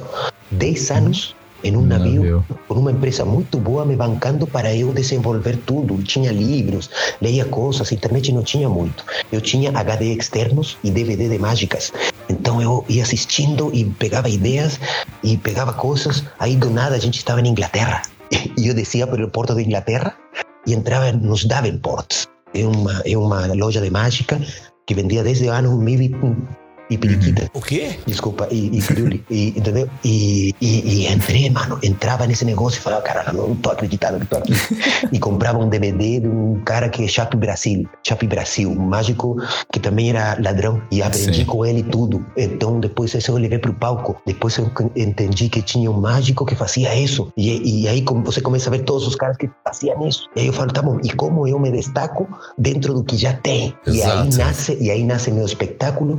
10 0.52 0.92
anos 0.92 1.36
em 1.64 1.76
um 1.78 1.82
navio, 1.82 2.24
Navio. 2.24 2.46
com 2.68 2.76
uma 2.76 2.92
empresa 2.92 3.24
muito 3.24 3.58
boa 3.58 3.86
me 3.86 3.96
bancando 3.96 4.46
para 4.46 4.76
eu 4.76 4.94
desenvolver 4.94 5.58
tudo. 5.66 6.02
Tinha 6.04 6.32
livros, 6.32 6.90
leia 7.22 7.46
coisas, 7.46 7.92
internet 7.92 8.32
não 8.32 8.44
tinha 8.44 8.68
muito. 8.68 9.04
Eu 9.32 9.40
tinha 9.40 9.72
HD 9.72 10.14
externos 10.14 10.78
e 10.84 10.92
DVD 10.92 11.30
de 11.30 11.40
mágicas. 11.40 11.92
Então 12.30 12.62
eu 12.62 12.84
ia 12.90 13.04
assistindo 13.04 13.72
e 13.74 13.86
pegava 13.86 14.30
ideias 14.30 14.80
e 15.24 15.38
pegava 15.38 15.74
coisas. 15.74 16.24
Aí 16.40 16.56
do 16.56 16.70
nada 16.70 16.96
a 16.96 17.00
gente 17.00 17.18
estava 17.18 17.42
em 17.42 17.48
Inglaterra. 17.48 18.02
E 18.58 18.68
eu 18.68 18.74
descia 18.74 19.08
pelo 19.08 19.30
porto 19.30 19.56
de 19.56 19.64
Inglaterra 19.64 20.16
e 20.66 20.74
entrava 20.74 21.12
nos 21.12 21.46
Davenports. 21.46 22.28
É 22.54 22.66
uma, 22.66 23.02
é 23.06 23.18
uma 23.18 23.48
loja 23.54 23.82
de 23.82 23.90
mágica 23.90 24.40
que 24.86 24.94
vendia 24.94 25.24
desde 25.24 25.48
o 25.48 25.52
ano 25.52 25.78
1000 25.78 26.54
e- 26.94 26.98
periquita. 26.98 27.50
O 27.54 27.62
quê? 27.62 28.00
Desculpa, 28.06 28.48
e, 28.52 28.78
e 28.78 28.82
piruli, 28.82 29.24
e, 29.30 29.50
entendeu? 29.50 29.90
E, 30.04 30.54
e, 30.62 31.04
e 31.04 31.08
entrei, 31.08 31.50
mano, 31.50 31.80
entrava 31.84 32.26
nesse 32.26 32.46
negócio 32.46 32.78
e 32.80 32.82
falava, 32.82 33.02
cara, 33.02 33.32
não 33.34 33.56
tô 33.56 33.72
acreditando 33.72 34.20
que 34.20 34.26
tô 34.26 34.38
aqui. 34.38 34.54
e 35.12 35.20
comprava 35.20 35.60
um 35.60 35.70
DVD 35.70 36.22
de 36.22 36.28
um 36.28 36.62
cara 36.66 36.90
que 36.90 37.04
é 37.04 37.08
Chape 37.08 37.38
Brasil, 37.38 37.88
Chape 38.04 38.28
Brasil, 38.28 38.70
um 38.70 38.86
mágico 38.88 39.38
que 39.72 39.80
também 39.80 40.10
era 40.10 40.38
ladrão, 40.40 40.82
e 40.92 41.02
aprendi 41.02 41.40
Sim. 41.40 41.46
com 41.46 41.66
ele 41.66 41.84
tudo. 41.84 42.26
Então, 42.38 42.80
depois 42.80 43.14
isso 43.14 43.32
eu 43.32 43.38
levei 43.38 43.60
pro 43.60 43.74
palco. 43.74 44.16
Depois 44.26 44.58
eu 44.58 44.72
entendi 44.96 45.50
que 45.50 45.62
tinha 45.62 45.90
um 45.90 46.00
mágico 46.00 46.46
que 46.46 46.56
fazia 46.56 46.96
isso. 46.96 47.32
E, 47.38 47.84
e 47.84 47.88
aí 47.88 48.04
você 48.24 48.42
começa 48.42 48.70
a 48.70 48.72
ver 48.72 48.84
todos 48.84 49.08
os 49.08 49.16
caras 49.16 49.38
que 49.38 49.50
faziam 49.66 50.08
isso. 50.08 50.28
E 50.36 50.42
aí 50.42 50.48
eu 50.48 50.54
falo, 50.54 50.72
tá 50.72 50.82
bom, 50.82 51.00
e 51.04 51.10
como 51.12 51.48
eu 51.48 51.60
me 51.60 51.72
destaco 51.72 52.28
dentro 52.58 52.94
do 52.94 53.04
que 53.04 53.18
já 53.18 53.34
tem? 53.34 53.74
E 53.88 54.02
aí 54.02 54.28
Exato. 54.28 54.38
nasce, 54.38 54.78
e 54.80 54.92
aí 54.92 55.04
nasce 55.04 55.32
meu 55.32 55.46
espetáculo 55.46 56.18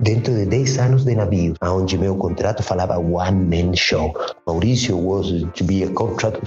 dentro 0.00 0.34
de 0.34 0.46
10 0.46 0.78
anos 0.78 1.04
de 1.04 1.14
navio, 1.14 1.54
onde 1.62 1.98
meu 1.98 2.16
contrato 2.16 2.62
falava 2.62 2.98
one 2.98 3.32
man 3.32 3.74
show. 3.74 4.14
Maurício 4.46 4.96
was 4.96 5.28
to 5.54 5.64
be 5.64 5.84
a 5.84 5.88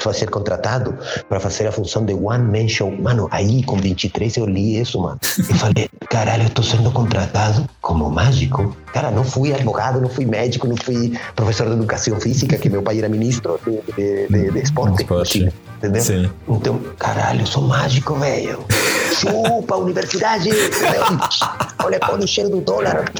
vai 0.03 0.13
ser 0.13 0.29
contratado 0.29 0.97
para 1.27 1.39
fazer 1.39 1.67
a 1.67 1.71
função 1.71 2.05
de 2.05 2.13
one 2.13 2.43
man 2.43 2.67
show. 2.67 2.91
Mano, 2.91 3.27
aí 3.31 3.63
com 3.63 3.77
23 3.77 4.37
eu 4.37 4.45
li 4.45 4.79
isso, 4.79 5.01
mano. 5.01 5.19
E 5.37 5.53
falei, 5.53 5.89
caralho, 6.09 6.43
eu 6.43 6.49
tô 6.49 6.63
sendo 6.63 6.91
contratado 6.91 7.67
como 7.81 8.09
mágico. 8.09 8.75
Cara, 8.93 9.11
não 9.11 9.23
fui 9.23 9.53
advogado, 9.53 10.01
não 10.01 10.09
fui 10.09 10.25
médico, 10.25 10.67
não 10.67 10.75
fui 10.75 11.17
professor 11.35 11.67
de 11.67 11.73
educação 11.73 12.19
física, 12.19 12.57
que 12.57 12.69
meu 12.69 12.81
pai 12.81 12.99
era 12.99 13.09
ministro 13.09 13.59
de, 13.65 13.81
de, 13.93 14.27
de, 14.27 14.51
de 14.51 14.59
esporte. 14.59 15.01
Esporte. 15.01 15.31
Chile, 15.31 15.53
entendeu? 15.77 16.01
Sim. 16.01 16.29
Então, 16.47 16.79
caralho, 16.97 17.41
eu 17.41 17.45
sou 17.45 17.63
mágico, 17.63 18.15
velho. 18.15 18.65
Chupa, 19.13 19.75
universidade. 19.75 20.49
Olha, 21.83 21.99
põe 21.99 22.19
o 22.19 22.27
cheiro 22.27 22.49
do 22.49 22.61
dólar. 22.61 23.11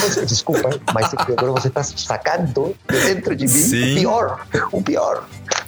Você. 0.00 0.26
Desculpa, 0.26 0.70
mas 0.94 1.12
agora 1.14 1.52
você 1.52 1.70
tá 1.70 1.82
sacando 1.82 2.74
de 2.88 3.00
dentro 3.14 3.34
de 3.34 3.44
mim 3.44 3.50
Sim. 3.50 3.92
o 3.92 3.94
pior. 3.96 4.46
O 4.72 4.82
pior. 4.82 5.24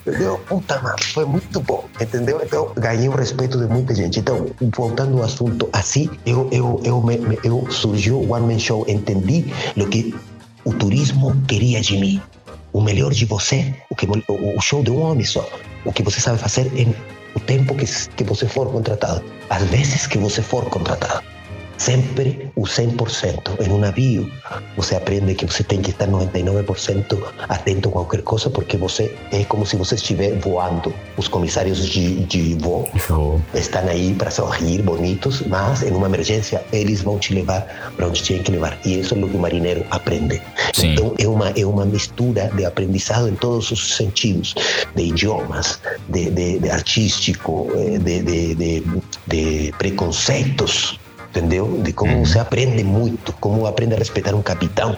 Entendeu? 0.07 0.39
Puta, 0.47 0.81
mano, 0.83 0.97
foi 1.13 1.25
muito 1.25 1.61
bom, 1.61 1.85
entendeu? 1.99 2.39
Então, 2.45 2.71
ganhei 2.77 3.09
o 3.09 3.13
respeito 3.13 3.59
de 3.59 3.67
muita 3.67 3.95
gente. 3.95 4.21
Então, 4.21 4.47
voltando 4.77 5.17
ao 5.17 5.25
assunto, 5.25 5.69
assim, 5.73 6.11
eu, 6.27 6.49
eu, 6.53 6.81
eu, 6.85 7.01
me, 7.01 7.39
eu 7.43 7.67
surgiu 7.71 8.17
o 8.17 8.33
One 8.33 8.53
Man 8.53 8.59
Show, 8.59 8.85
entendi 8.87 9.47
o 9.77 9.87
que 9.87 10.15
o 10.63 10.75
turismo 10.75 11.35
queria 11.49 11.81
de 11.81 11.97
mim. 11.97 12.23
O 12.71 12.83
melhor 12.83 13.13
de 13.13 13.25
você, 13.25 13.75
o, 13.89 13.95
que, 13.95 14.07
o 14.07 14.61
show 14.61 14.83
de 14.83 14.91
um 14.91 15.01
homem 15.01 15.25
só. 15.25 15.49
O 15.85 15.93
que 15.93 16.03
você 16.03 16.21
sabe 16.21 16.39
fazer 16.39 16.71
em 16.77 16.95
o 17.35 17.41
tempo 17.41 17.75
que, 17.75 17.87
que 18.17 18.25
você 18.25 18.47
for 18.47 18.71
contratado. 18.71 19.25
As 19.49 19.63
vezes 19.65 20.07
que 20.07 20.19
você 20.19 20.43
for 20.43 20.65
contratado. 20.67 21.34
Sempre 21.77 22.51
o 22.57 22.63
100%. 22.63 23.67
Em 23.67 23.71
um 23.71 23.79
navio, 23.79 24.31
você 24.77 24.95
aprende 24.95 25.35
que 25.35 25.47
você 25.47 25.63
tem 25.63 25.81
que 25.81 25.91
estar 25.91 26.07
99% 26.07 27.23
atento 27.49 27.89
a 27.89 27.93
qualquer 27.93 28.23
coisa, 28.23 28.51
porque 28.51 28.77
você 28.77 29.15
é 29.33 29.45
como 29.45 29.67
se 29.67 29.77
você 29.77 29.95
estivesse 29.95 30.37
voando. 30.39 30.93
Os 31.17 31.29
comissários 31.29 31.87
de, 31.87 32.25
de 32.25 32.55
voo 32.55 32.89
Show. 32.97 33.41
estão 33.55 33.87
aí 33.89 34.15
para 34.15 34.31
sorrir, 34.31 34.83
bonitos, 34.83 35.43
mas 35.43 35.83
em 35.83 35.93
uma 35.93 36.07
emergência 36.07 36.65
eles 36.73 37.03
vão 37.03 37.19
te 37.19 37.35
levar 37.35 37.93
para 37.97 38.07
onde 38.07 38.23
tinham 38.23 38.43
que 38.43 38.51
levar. 38.51 38.79
E 38.85 39.01
isso 39.01 39.15
é 39.15 39.19
o 39.19 39.29
que 39.29 39.37
o 39.37 39.41
marinheiro 39.41 39.85
aprende. 39.91 40.41
Sim. 40.73 40.93
Então 40.93 41.15
é 41.19 41.27
uma, 41.27 41.51
é 41.51 41.65
uma 41.65 41.85
mistura 41.85 42.51
de 42.55 42.65
aprendizado 42.65 43.29
em 43.29 43.35
todos 43.35 43.71
os 43.71 43.97
sentidos, 43.97 44.55
de 44.95 45.03
idiomas, 45.03 45.81
de, 46.09 46.31
de, 46.31 46.59
de 46.59 46.71
artístico, 46.71 47.69
eh, 47.75 47.99
de, 47.99 48.23
de, 48.23 48.55
de, 48.55 48.85
de 49.27 49.75
preconceitos, 49.79 50.99
entendeu? 51.35 51.81
De 51.83 51.93
como 51.93 52.25
você 52.25 52.39
aprende 52.39 52.85
muito, 52.85 53.33
como 53.41 53.67
aprende 53.67 53.95
a 53.95 53.99
respeitar 53.99 54.35
um 54.35 54.43
capitão. 54.43 54.97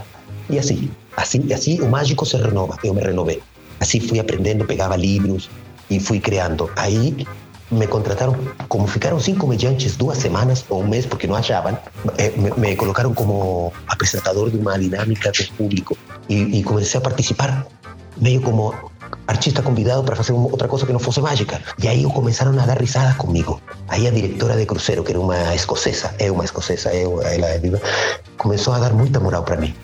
E 0.50 0.58
assim, 0.58 0.90
assim, 1.16 1.52
assim 1.52 1.80
o 1.80 1.88
mágico 1.88 2.26
se 2.26 2.36
renova. 2.36 2.76
Eu 2.84 2.92
me 2.92 3.00
renovei. 3.00 3.42
Assim 3.80 4.00
fui 4.00 4.20
aprendendo, 4.20 4.64
pegava 4.66 4.96
livros 4.96 5.48
e 5.88 5.98
fui 5.98 6.20
criando. 6.20 6.70
Aí 6.76 7.26
me 7.70 7.86
contrataram, 7.86 8.36
como 8.68 8.86
ficaram 8.86 9.18
cinco 9.18 9.40
comediantes 9.40 9.96
duas 9.96 10.18
semanas 10.18 10.64
ou 10.68 10.82
um 10.82 10.86
mês 10.86 11.04
porque 11.04 11.26
não 11.26 11.34
achavam, 11.34 11.76
eh, 12.18 12.30
me, 12.36 12.50
me 12.56 12.76
colocaram 12.76 13.12
como 13.12 13.72
apresentador 13.88 14.50
de 14.50 14.58
uma 14.58 14.78
dinâmica 14.78 15.32
do 15.32 15.52
público 15.54 15.98
e, 16.28 16.58
e 16.58 16.62
comecei 16.62 16.98
a 16.98 17.00
participar 17.00 17.66
meio 18.16 18.40
como 18.40 18.72
artista 19.26 19.62
convidado 19.62 20.02
para 20.04 20.16
fazer 20.16 20.32
outra 20.32 20.68
coisa 20.68 20.86
que 20.86 20.92
não 20.92 21.00
fosse 21.00 21.20
mágica. 21.20 21.60
E 21.82 21.88
aí 21.88 22.04
começaram 22.04 22.52
a 22.58 22.66
dar 22.66 22.78
risadas 22.78 23.16
comigo. 23.16 23.60
Aí 23.88 24.06
a 24.06 24.10
diretora 24.10 24.56
de 24.56 24.66
cruzeiro, 24.66 25.02
que 25.02 25.12
era 25.12 25.20
uma 25.20 25.54
escocesa, 25.54 26.14
é 26.18 26.30
uma 26.30 26.44
escocesa, 26.44 26.90
é, 26.90 27.02
ela 27.02 27.46
é 27.48 27.58
viva, 27.58 27.80
começou 28.36 28.72
a 28.72 28.78
dar 28.78 28.92
muita 28.92 29.20
moral 29.20 29.42
para 29.42 29.56
mim. 29.56 29.74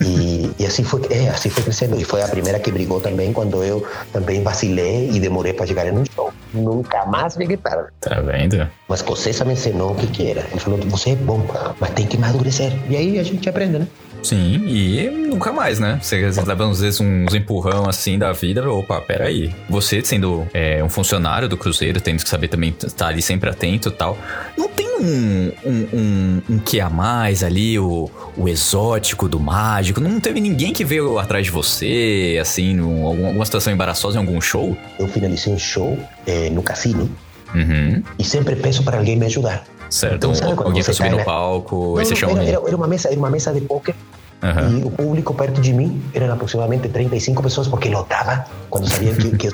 E, 0.00 0.64
assim 0.64 0.84
foi, 0.84 1.02
é, 1.10 1.28
assim 1.28 1.50
foi 1.50 1.62
crescendo. 1.62 2.00
E 2.00 2.04
foi 2.04 2.22
a 2.22 2.28
primeira 2.28 2.58
que 2.58 2.70
brigou 2.70 3.00
também 3.00 3.32
quando 3.32 3.62
eu 3.62 3.86
também 4.12 4.42
vacilei 4.42 5.10
e 5.10 5.20
demorei 5.20 5.52
para 5.52 5.66
chegar 5.66 5.86
em 5.86 5.92
um 5.92 6.04
show. 6.14 6.32
Nunca 6.54 7.04
mais 7.06 7.34
cheguei 7.34 7.56
tarde. 7.56 7.88
Tá 8.00 8.20
vendo? 8.20 8.68
Uma 8.88 8.94
escocesa 8.94 9.44
me 9.44 9.52
ensinou 9.52 9.92
o 9.92 9.94
que, 9.94 10.06
que 10.06 10.30
era. 10.30 10.46
Ele 10.50 10.60
falou: 10.60 10.78
você 10.86 11.10
é 11.10 11.16
bom, 11.16 11.42
mas 11.80 11.90
tem 11.90 12.06
que 12.06 12.16
amadurecer. 12.16 12.72
E 12.88 12.96
aí 12.96 13.18
a 13.18 13.22
gente 13.22 13.48
aprende, 13.48 13.78
né? 13.78 13.86
Sim, 14.26 14.64
e 14.66 15.08
nunca 15.10 15.52
mais, 15.52 15.78
né? 15.78 15.98
Você 16.02 16.16
leva 16.44 16.68
às 16.70 16.80
vezes 16.80 17.00
uns 17.00 17.32
empurrão 17.34 17.88
assim 17.88 18.18
da 18.18 18.32
vida, 18.32 18.68
opa, 18.68 19.00
peraí. 19.00 19.54
Você 19.70 20.02
sendo 20.04 20.46
é, 20.52 20.82
um 20.82 20.88
funcionário 20.88 21.48
do 21.48 21.56
Cruzeiro, 21.56 22.00
tendo 22.00 22.22
que 22.22 22.28
saber 22.28 22.48
também 22.48 22.74
estar 22.84 23.06
ali 23.08 23.22
sempre 23.22 23.48
atento 23.48 23.88
e 23.88 23.92
tal. 23.92 24.18
Não 24.58 24.68
tem 24.68 24.86
um, 24.88 25.52
um, 25.64 25.86
um, 25.92 26.42
um 26.50 26.58
que 26.58 26.80
a 26.80 26.90
mais 26.90 27.44
ali, 27.44 27.78
o, 27.78 28.10
o 28.36 28.48
exótico 28.48 29.28
do 29.28 29.38
mágico? 29.38 30.00
Não 30.00 30.18
teve 30.18 30.40
ninguém 30.40 30.72
que 30.72 30.84
veio 30.84 31.18
atrás 31.18 31.44
de 31.44 31.52
você, 31.52 32.38
assim, 32.40 32.74
num, 32.74 33.06
alguma, 33.06 33.44
situação 33.44 33.72
embaraçosa 33.72 34.16
em 34.16 34.20
algum 34.20 34.40
show? 34.40 34.76
Eu 34.98 35.06
finalizei 35.06 35.52
um 35.52 35.58
show 35.58 35.96
eh, 36.26 36.50
no 36.50 36.62
cassino 36.62 37.08
Uhum, 37.54 38.02
e 38.18 38.24
sempre 38.24 38.56
peço 38.56 38.82
para 38.82 38.98
alguém 38.98 39.16
me 39.16 39.24
ajudar. 39.26 39.64
certo. 39.88 40.16
Então, 40.16 40.34
sabe 40.34 40.52
alguém 40.60 40.82
pra 40.82 40.92
subir 40.92 41.08
cai 41.08 41.10
no 41.10 41.16
na- 41.18 41.24
palco, 41.24 41.94
Não, 41.96 42.04
você 42.04 42.26
não, 42.26 42.30
era, 42.32 42.40
um... 42.40 42.42
era, 42.42 42.60
era 42.66 42.76
uma 42.76 42.88
mesa, 42.88 43.08
era 43.08 43.16
uma 43.18 43.30
mesa 43.30 43.52
de 43.52 43.60
poker 43.60 43.94
E 44.42 44.84
o 44.84 44.90
público 44.90 45.34
perto 45.34 45.60
de 45.60 45.72
mim 45.72 46.02
eram 46.14 46.32
aproximadamente 46.32 46.88
35 46.88 47.42
pessoas 47.42 47.68
porque 47.68 47.88
lotava 47.88 48.44
quando 48.68 48.88
sabiam 48.88 49.14
que, 49.14 49.36
que 49.36 49.48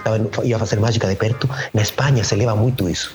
ia 0.45 0.59
fazer 0.59 0.81
mágica 0.81 1.07
de 1.09 1.17
perto. 1.17 1.49
Na 1.73 1.83
Espanha 1.83 2.25
se 2.25 2.35
leva 2.35 2.55
muito 2.57 2.89
isso. 2.89 3.15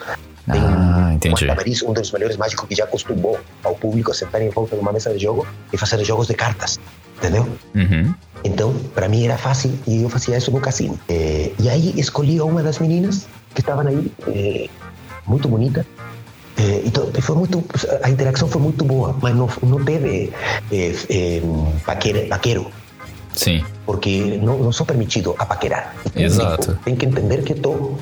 Tem 0.52 0.62
Ah, 0.62 1.12
entendi. 1.14 1.46
Tamariz, 1.46 1.84
um 1.84 1.94
dos 1.94 2.12
melhores 2.12 2.38
mágicos 2.38 2.68
que 2.68 2.76
já 2.76 2.86
acostumou 2.86 3.38
ao 3.64 3.76
público 3.76 4.12
a 4.12 4.14
sentar 4.14 4.42
em 4.42 4.50
volta 4.50 4.76
de 4.76 4.82
uma 4.82 4.94
mesa 4.94 5.14
de 5.14 5.20
jogo 5.20 5.46
e 5.74 5.78
fazer 5.78 6.02
jogos 6.06 6.28
de 6.28 6.36
cartas, 6.36 6.80
entendeu? 7.18 7.48
Uhum. 7.76 8.14
Então, 8.46 8.74
para 8.96 9.10
mim 9.10 9.26
era 9.26 9.38
fácil 9.38 9.78
e 9.86 10.04
eu 10.04 10.10
fazia 10.10 10.38
isso 10.38 10.52
no 10.52 10.62
cassino. 10.62 10.98
Eh, 11.10 11.52
e 11.60 11.70
aí 11.70 11.94
escolhi 11.98 12.40
uma 12.40 12.64
das 12.64 12.80
meninas 12.80 13.28
que 13.54 13.60
estavam 13.60 13.88
aí, 13.88 14.12
eh, 14.28 14.70
muito 15.26 15.50
bonita. 15.50 15.86
Eh, 16.58 16.82
então, 16.86 17.08
foi 17.22 17.36
muito, 17.36 17.64
a 18.04 18.10
interação 18.10 18.48
foi 18.48 18.62
muito 18.62 18.84
boa, 18.84 19.16
mas 19.22 19.36
não, 19.36 19.48
não 19.62 19.84
teve 19.86 20.34
eh, 20.72 20.96
eh, 21.10 21.42
paquero, 22.30 22.72
Sim. 23.36 23.64
porque 23.86 24.40
não, 24.42 24.58
não 24.58 24.72
sou 24.72 24.86
permitido 24.86 25.36
a 25.38 25.46
paquerar. 25.46 25.96
Exato. 26.16 26.78
Tem 26.84 26.96
que 26.96 27.06
entender 27.06 27.44
que 27.44 27.54
estou. 27.54 27.98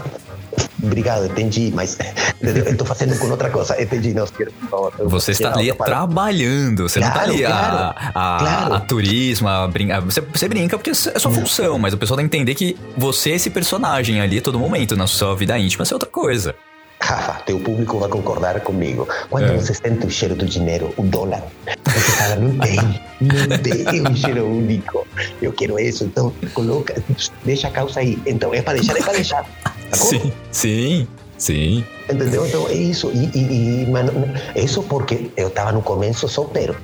Obrigado, 0.82 1.26
entendi, 1.26 1.72
mas 1.74 1.98
estou 2.42 2.86
fazendo 2.88 3.18
com 3.20 3.28
outra 3.28 3.50
coisa. 3.50 3.82
Entendi, 3.82 4.14
não, 4.14 4.26
favor. 4.70 4.94
eu- 5.00 5.10
Você 5.10 5.32
está 5.32 5.50
não, 5.50 5.58
ali 5.60 5.74
trabalhando, 5.74 6.88
você 6.88 7.00
não 7.00 7.12
Claro, 7.12 7.28
tá 7.28 7.34
ali 7.34 7.46
a, 7.46 7.50
claro, 7.50 7.96
a, 8.14 8.38
claro. 8.40 8.74
a 8.76 8.80
turismo, 8.80 9.48
a 9.50 9.68
brincar. 9.68 10.02
Você, 10.02 10.22
você 10.22 10.48
brinca 10.48 10.78
porque 10.78 10.92
é 10.92 10.94
sua 10.94 11.32
função, 11.32 11.78
mas 11.80 11.94
o 11.94 11.98
pessoal 11.98 12.18
tem 12.18 12.28
que 12.30 12.38
entender 12.38 12.56
que 12.56 12.78
você 12.96 13.32
é 13.32 13.36
esse 13.36 13.50
personagem 13.50 14.22
ali 14.22 14.38
a 14.38 14.42
todo 14.42 14.58
momento, 14.60 14.96
na 14.96 15.08
sua 15.08 15.36
vida 15.36 15.58
íntima, 15.58 15.84
isso 15.84 15.94
é 15.94 15.96
outra 15.96 16.10
coisa. 16.10 16.56
Rafa, 17.02 17.34
teu 17.46 17.60
público 17.60 18.00
vai 18.00 18.10
concordar 18.10 18.60
comigo. 18.62 19.08
Quando 19.30 19.46
É. 19.46 19.58
você 19.58 19.74
sente 19.74 20.06
o 20.08 20.10
cheiro 20.10 20.36
do 20.36 20.46
dinheiro, 20.46 20.94
o 20.98 21.04
dólar, 21.04 21.44
você 21.86 22.00
fala, 22.00 22.36
não 22.38 22.58
tem, 22.58 22.76
não 23.22 23.58
tem 23.60 24.02
um 24.08 24.16
cheiro 24.16 24.46
único. 24.48 25.06
Eu 25.42 25.52
quero 25.54 25.80
isso, 25.80 26.04
então 26.06 26.34
coloca, 26.54 26.96
deixa 27.44 27.68
a 27.68 27.72
calça 27.72 28.00
aí. 28.00 28.18
Então 28.26 28.54
é 28.54 28.62
para 28.62 28.74
deixar, 28.80 28.98
é 28.98 29.04
para 29.04 29.14
deixar. 29.14 29.46
Sacou? 29.92 30.10
Sim, 30.10 30.34
sim, 30.52 31.08
sim. 31.38 31.86
Entendeu? 32.10 32.46
Então 32.48 32.68
é 32.70 32.74
isso. 32.74 33.12
E, 33.14 33.30
e, 33.38 33.84
e 33.84 33.92
mano, 33.92 34.12
é 34.56 34.62
isso 34.62 34.82
porque 34.84 35.30
eu 35.38 35.50
estava 35.50 35.72
no 35.72 35.82
começo 35.82 36.28
solteiro. 36.28 36.76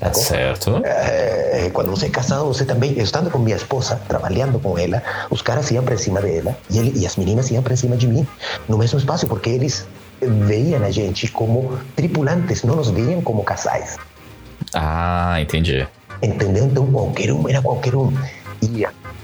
Sacou? 0.00 0.22
Certo. 0.22 0.82
Quando 1.72 1.90
você 1.90 2.06
é 2.06 2.08
casado, 2.08 2.46
você 2.46 2.64
também, 2.64 2.94
eu 2.96 3.04
estando 3.04 3.30
com 3.30 3.38
minha 3.38 3.56
esposa, 3.56 4.00
trabalhando 4.08 4.58
com 4.58 4.78
ela, 4.78 5.02
os 5.30 5.42
caras 5.42 5.70
iam 5.70 5.84
para 5.84 5.96
cima 5.96 6.20
dela 6.20 6.56
e, 6.70 6.78
ele, 6.78 6.92
e 6.98 7.06
as 7.06 7.16
meninas 7.16 7.50
iam 7.50 7.62
para 7.62 7.76
cima 7.76 7.96
de 7.96 8.06
mim, 8.08 8.26
no 8.68 8.78
mesmo 8.78 8.98
espaço, 8.98 9.26
porque 9.26 9.50
eles 9.50 9.86
veíam 10.20 10.82
a 10.84 10.90
gente 10.90 11.28
como 11.28 11.78
tripulantes, 11.94 12.62
não 12.62 12.76
nos 12.76 12.90
veíam 12.90 13.20
como 13.22 13.44
casais. 13.44 13.96
Ah, 14.74 15.36
entendi. 15.40 15.86
Entendeu? 16.22 16.64
Então, 16.64 16.86
qualquer 16.90 17.32
um 17.32 17.48
era 17.48 17.62
qualquer 17.62 17.94
um. 17.94 18.12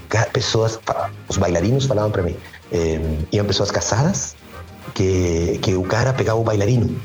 Ca- 0.09 0.27
pessoas, 0.31 0.79
os 1.27 1.37
bailarinos 1.37 1.85
falavam 1.85 2.09
para 2.11 2.23
mim, 2.23 2.35
eh, 2.71 2.99
iam 3.31 3.45
pessoas 3.45 3.69
casadas 3.69 4.35
que, 4.93 5.59
que 5.61 5.75
o 5.75 5.83
cara 5.83 6.13
pegava 6.13 6.39
o 6.39 6.43
bailarino. 6.43 6.99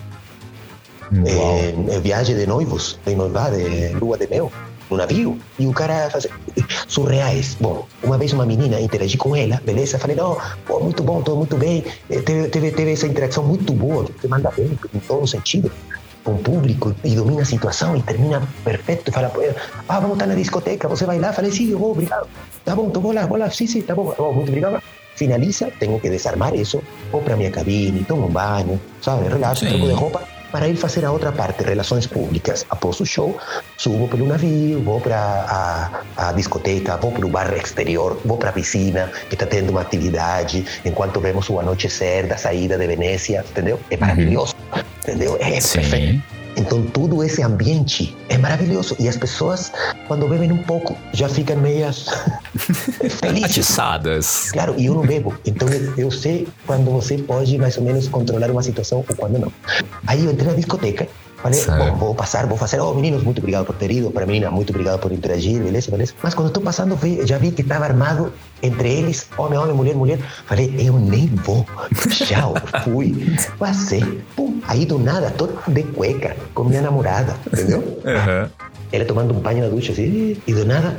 É, 1.27 2.01
viagem 2.01 2.37
de 2.37 2.47
noivos, 2.47 2.99
de 3.05 3.15
noivado, 3.15 3.57
de 3.57 3.95
lua 3.95 4.17
de 4.17 4.27
mel 4.29 4.51
no 4.91 4.97
navio. 4.97 5.39
E 5.59 5.67
o 5.67 5.73
cara 5.73 6.11
faz 6.11 6.27
surreais. 6.89 7.57
Bom, 7.61 7.87
uma 8.03 8.19
vez 8.19 8.33
uma 8.33 8.47
menina 8.47 8.81
interagi 8.81 9.17
com 9.17 9.35
ela, 9.35 9.61
beleza? 9.65 9.99
Falei, 9.99 10.17
não, 10.17 10.39
pô, 10.67 10.81
muito 10.81 11.03
bom, 11.03 11.23
tô 11.23 11.37
muito 11.37 11.57
bem. 11.57 11.85
Teve, 12.09 12.49
teve, 12.49 12.71
teve 12.71 12.93
essa 12.93 13.07
interação 13.07 13.45
muito 13.45 13.73
boa, 13.73 14.05
você 14.05 14.29
manda 14.29 14.51
bem, 14.51 14.79
em 14.95 14.99
todo 15.01 15.27
sentido 15.27 15.71
com 16.25 16.35
o 16.35 16.39
público 16.39 16.95
e 17.03 17.17
domina 17.17 17.43
a 17.43 17.45
situação 17.45 17.97
e 17.97 18.03
termina 18.03 18.41
perfeito 18.63 19.11
fala, 19.11 19.33
ah, 19.89 19.99
vamos 19.99 20.15
estar 20.15 20.27
na 20.27 20.37
discoteca, 20.37 20.87
você 20.87 21.05
vai 21.05 21.19
lá? 21.19 21.33
Falei, 21.33 21.51
sim, 21.51 21.69
eu 21.71 21.79
vou, 21.81 21.91
obrigado. 21.91 22.29
Tá 22.65 22.77
bom, 22.77 22.87
então 22.87 23.03
vou 23.03 23.13
lá, 23.13 23.27
vou 23.27 23.37
lá, 23.37 23.51
sim, 23.51 23.67
sim, 23.67 23.83
tá 23.83 23.93
bom, 23.93 24.15
oh, 24.17 24.33
muito 24.33 24.51
obrigado. 24.51 24.81
Finaliza, 25.17 25.73
tenho 25.81 25.99
que 25.99 26.09
desarmar 26.09 26.55
isso, 26.55 26.81
vou 27.11 27.21
para 27.21 27.37
minha 27.37 27.51
cabine, 27.51 28.05
tomo 28.05 28.29
um 28.29 28.31
banho, 28.31 28.81
sabe, 29.01 29.27
relaxo, 29.27 29.67
troco 29.67 29.85
de 29.85 29.93
roupa 29.93 30.32
para 30.53 30.69
ir 30.69 30.77
fazer 30.77 31.05
a 31.05 31.11
outra 31.11 31.33
parte, 31.33 31.65
relações 31.65 32.07
públicas. 32.07 32.65
Após 32.69 33.01
o 33.01 33.07
show, 33.07 33.39
subo 33.77 34.07
pelo 34.07 34.27
navio, 34.27 34.83
vou 34.83 35.01
para 35.01 35.19
a, 35.19 36.29
a 36.29 36.33
discoteca, 36.33 36.97
vou 36.99 37.11
para 37.11 37.27
o 37.27 37.29
bar 37.29 37.53
exterior, 37.55 38.21
vou 38.25 38.37
para 38.37 38.51
a 38.51 38.53
piscina, 38.53 39.11
que 39.29 39.35
está 39.35 39.47
tendo 39.47 39.71
uma 39.71 39.81
atividade, 39.81 40.65
enquanto 40.85 41.19
vemos 41.21 41.49
o 41.49 41.59
anoitecer 41.59 42.27
da 42.29 42.37
saída 42.37 42.77
de 42.77 42.87
Venécia, 42.87 43.45
entendeu? 43.49 43.81
É 43.91 43.97
maravilhoso, 43.97 44.55
uhum. 44.75 44.83
entendeu? 45.03 45.37
É 45.41 45.59
Sim. 45.61 45.81
perfeito. 45.81 46.42
Então, 46.57 46.83
todo 46.83 47.23
esse 47.23 47.43
ambiente 47.43 48.17
é 48.29 48.37
maravilhoso. 48.37 48.97
E 48.99 49.09
as 49.09 49.17
pessoas, 49.17 49.73
quando 50.07 50.29
bebem 50.29 50.53
um 50.53 50.63
pouco, 50.63 50.97
já 51.13 51.29
ficam 51.29 51.57
meias 51.57 52.07
felizes. 53.21 53.51
Atiçadas. 53.51 54.51
Claro, 54.53 54.75
e 54.77 54.87
eu 54.87 54.95
não 54.95 55.03
bebo. 55.03 55.35
Então, 55.47 55.69
eu 55.97 56.11
sei 56.11 56.47
quando 56.67 56.91
você 56.91 57.19
pode 57.19 57.57
mais 57.59 57.77
ou 57.79 57.85
menos 57.85 58.09
controlar 58.09 58.51
uma 58.51 58.63
situação 58.63 59.05
ou 59.09 59.17
quando 59.17 59.39
não. 59.39 59.53
Aí 60.07 60.25
eu 60.25 60.33
entrei 60.33 60.49
na 60.49 60.55
discoteca 60.55 61.09
Falei, 61.43 61.61
bom, 61.67 61.97
vou 61.97 62.15
passar, 62.15 62.47
vou 62.47 62.57
fazer. 62.57 62.79
Oh, 62.79 62.95
meninos, 62.95 63.25
muito 63.25 63.39
obrigado 63.39 63.67
por 63.67 63.75
ter 63.75 63.91
ido. 63.91 64.13
Para 64.13 64.25
menina, 64.25 64.49
muito 64.51 64.71
obrigado 64.71 65.01
por 65.01 65.11
interagir, 65.11 65.61
beleza, 65.61 65.91
beleza. 65.91 66.15
Mas 66.23 66.35
quando 66.35 66.49
estou 66.49 66.63
passando, 66.63 66.97
já 67.27 67.37
vi 67.37 67.51
que 67.51 67.63
estava 67.63 67.85
armado 67.85 68.33
entre 68.63 68.89
eles, 68.89 69.27
homem, 69.37 69.59
homem, 69.59 69.75
mulher, 69.75 69.97
mulher. 69.97 70.19
Falei, 70.47 70.73
eu 70.79 70.93
nem 70.95 71.27
vou. 71.27 71.67
Tchau, 72.11 72.55
fui. 72.85 73.35
Passei. 73.59 74.23
Pum, 74.37 74.61
aí 74.69 74.87
do 74.87 75.01
nada, 75.01 75.33
todo 75.33 75.59
de 75.67 75.83
cueca, 75.83 76.37
com 76.55 76.63
minha 76.63 76.81
namorada, 76.81 77.35
entendeu? 77.53 77.81
Uhum. 77.81 78.49
Ela 78.93 79.05
tomando 79.05 79.35
um 79.35 79.41
banho 79.41 79.65
na 79.65 79.69
ducha, 79.69 79.91
assim, 79.91 80.37
e 80.47 80.55
do 80.55 80.65
nada, 80.65 80.97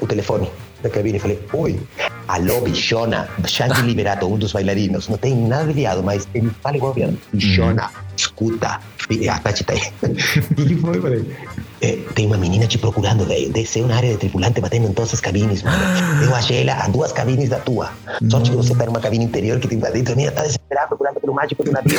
o 0.00 0.06
telefone 0.06 0.50
da 0.82 0.90
cabine. 0.90 1.18
Falei, 1.18 1.38
oi, 1.52 1.80
alô, 2.26 2.60
bichona. 2.60 3.28
Shanti 3.46 3.82
Liberato, 3.82 4.26
um 4.26 4.38
dos 4.38 4.52
bailarinos. 4.52 5.08
Não 5.08 5.18
tem 5.18 5.34
nada 5.34 5.66
de 5.66 5.72
viado, 5.72 6.02
mas 6.02 6.28
ele 6.34 6.50
fala 6.62 6.76
igual 6.76 6.92
viado. 6.92 7.18
Bichona, 7.32 7.84
uhum. 7.84 8.02
escuta 8.16 8.80
a 9.30 9.38
Tati 9.38 9.64
tá 9.64 9.72
aí. 9.72 9.80
E 10.58 10.74
foi, 10.76 11.00
falei? 11.00 11.36
É, 11.80 11.96
tem 12.14 12.26
uma 12.26 12.36
menina 12.36 12.66
te 12.66 12.76
procurando, 12.76 13.24
velho. 13.24 13.50
Desceu 13.52 13.86
na 13.86 13.96
área 13.96 14.10
de 14.10 14.18
tripulante 14.18 14.60
batendo 14.60 14.86
em 14.88 14.92
todas 14.92 15.14
as 15.14 15.20
cabines, 15.20 15.62
mano. 15.62 15.78
Eu 16.22 16.34
achei 16.34 16.62
ela 16.62 16.84
a 16.84 16.88
duas 16.88 17.12
cabines 17.12 17.48
da 17.48 17.58
tua. 17.58 17.90
Só 18.30 18.40
que 18.40 18.50
você 18.50 18.74
tá 18.74 18.84
numa 18.84 19.00
cabine 19.00 19.24
interior 19.24 19.58
que 19.58 19.68
tem 19.68 19.78
pra 19.78 19.90
dentro. 19.90 20.12
A 20.12 20.16
menina 20.16 20.32
tá 20.32 20.42
desesperada 20.42 20.88
procurando 20.88 21.20
pelo 21.20 21.32
mágico 21.32 21.64
do 21.64 21.72
navio. 21.72 21.98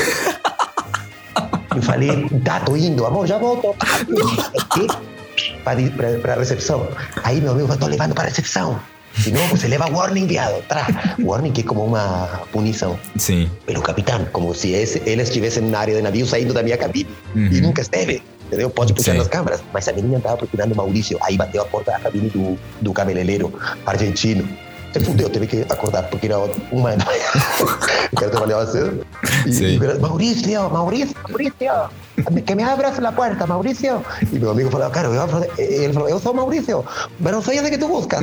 Eu 1.76 1.82
falei, 1.82 2.30
tá, 2.44 2.60
tô 2.60 2.76
indo, 2.76 3.06
amor, 3.06 3.26
já 3.26 3.38
volto. 3.38 3.76
Para, 5.64 5.82
para, 5.92 6.20
para 6.20 6.34
a 6.34 6.38
recepção. 6.38 6.88
Aí 7.24 7.42
meu 7.42 7.52
amigo 7.52 7.68
falou, 7.68 7.82
tô 7.82 7.88
levando 7.88 8.14
para 8.14 8.26
recepção. 8.26 8.80
Si 9.18 9.32
no, 9.32 9.40
pues 9.50 9.62
se 9.62 9.68
leva 9.68 9.90
warning 9.90 10.28
viado. 10.28 10.62
Tra. 10.68 10.88
Warning 11.20 11.52
que 11.52 11.62
é 11.62 11.64
como 11.64 11.84
uma 11.84 12.28
punição. 12.52 12.98
Sim. 13.18 13.50
Pero 13.66 13.82
capitão, 13.82 14.26
como 14.32 14.54
se 14.54 14.72
esse, 14.72 15.02
ele 15.06 15.22
estivesse 15.22 15.60
na 15.60 15.80
área 15.80 15.96
de 15.96 16.02
navio 16.02 16.26
saindo 16.26 16.54
da 16.54 16.64
minha 16.64 16.78
cabine. 16.78 17.10
Uhum. 17.36 17.50
E 17.52 17.62
nunca 17.62 17.82
esteve. 17.82 18.22
Entendeu? 18.48 18.70
Pode 18.70 18.94
puxar 18.94 19.14
nas 19.16 19.28
câmeras. 19.28 19.62
Mas 19.74 19.88
a 19.88 19.94
menina 19.94 20.18
estava 20.18 20.38
procurando 20.38 20.76
Maurício. 20.76 21.18
Aí 21.22 21.38
bateu 21.38 21.62
a 21.62 21.66
porta 21.66 21.92
da 21.92 22.00
cabine 22.00 22.30
do, 22.30 22.58
do 22.82 22.94
cabeleireiro 22.94 23.54
argentino. 23.86 24.48
Se 24.94 25.00
fudeu, 25.00 25.30
teve 25.30 25.48
que 25.48 25.62
acordar 25.70 26.04
porque 26.10 26.28
era 26.28 26.40
uma 26.72 26.96
da 26.96 27.06
manhã. 27.06 27.26
o 28.12 28.16
cara 28.16 28.32
trabalhava 28.32 28.66
cedo. 28.66 29.06
E, 29.46 29.76
e, 29.76 30.00
Maurício, 30.00 30.70
Maurício, 30.70 31.16
Maurício 31.28 31.90
que 32.46 32.56
me 32.56 32.64
abras 32.64 33.00
la 33.00 33.12
puerta, 33.12 33.46
Mauricio. 33.46 34.04
Y 34.32 34.40
mi 34.40 34.50
amigo 34.50 34.70
falou, 34.70 34.92
cara, 34.92 35.08
eu, 35.08 35.50
ele 35.58 35.94
falou, 35.94 36.10
eu 36.10 36.20
sou 36.20 36.34
Maurício, 36.34 36.84
mas 37.20 37.34
não 37.34 37.42
sei 37.42 37.60
onde 37.60 37.70
que 37.70 37.78
tu 37.78 37.88
buscas. 37.88 38.22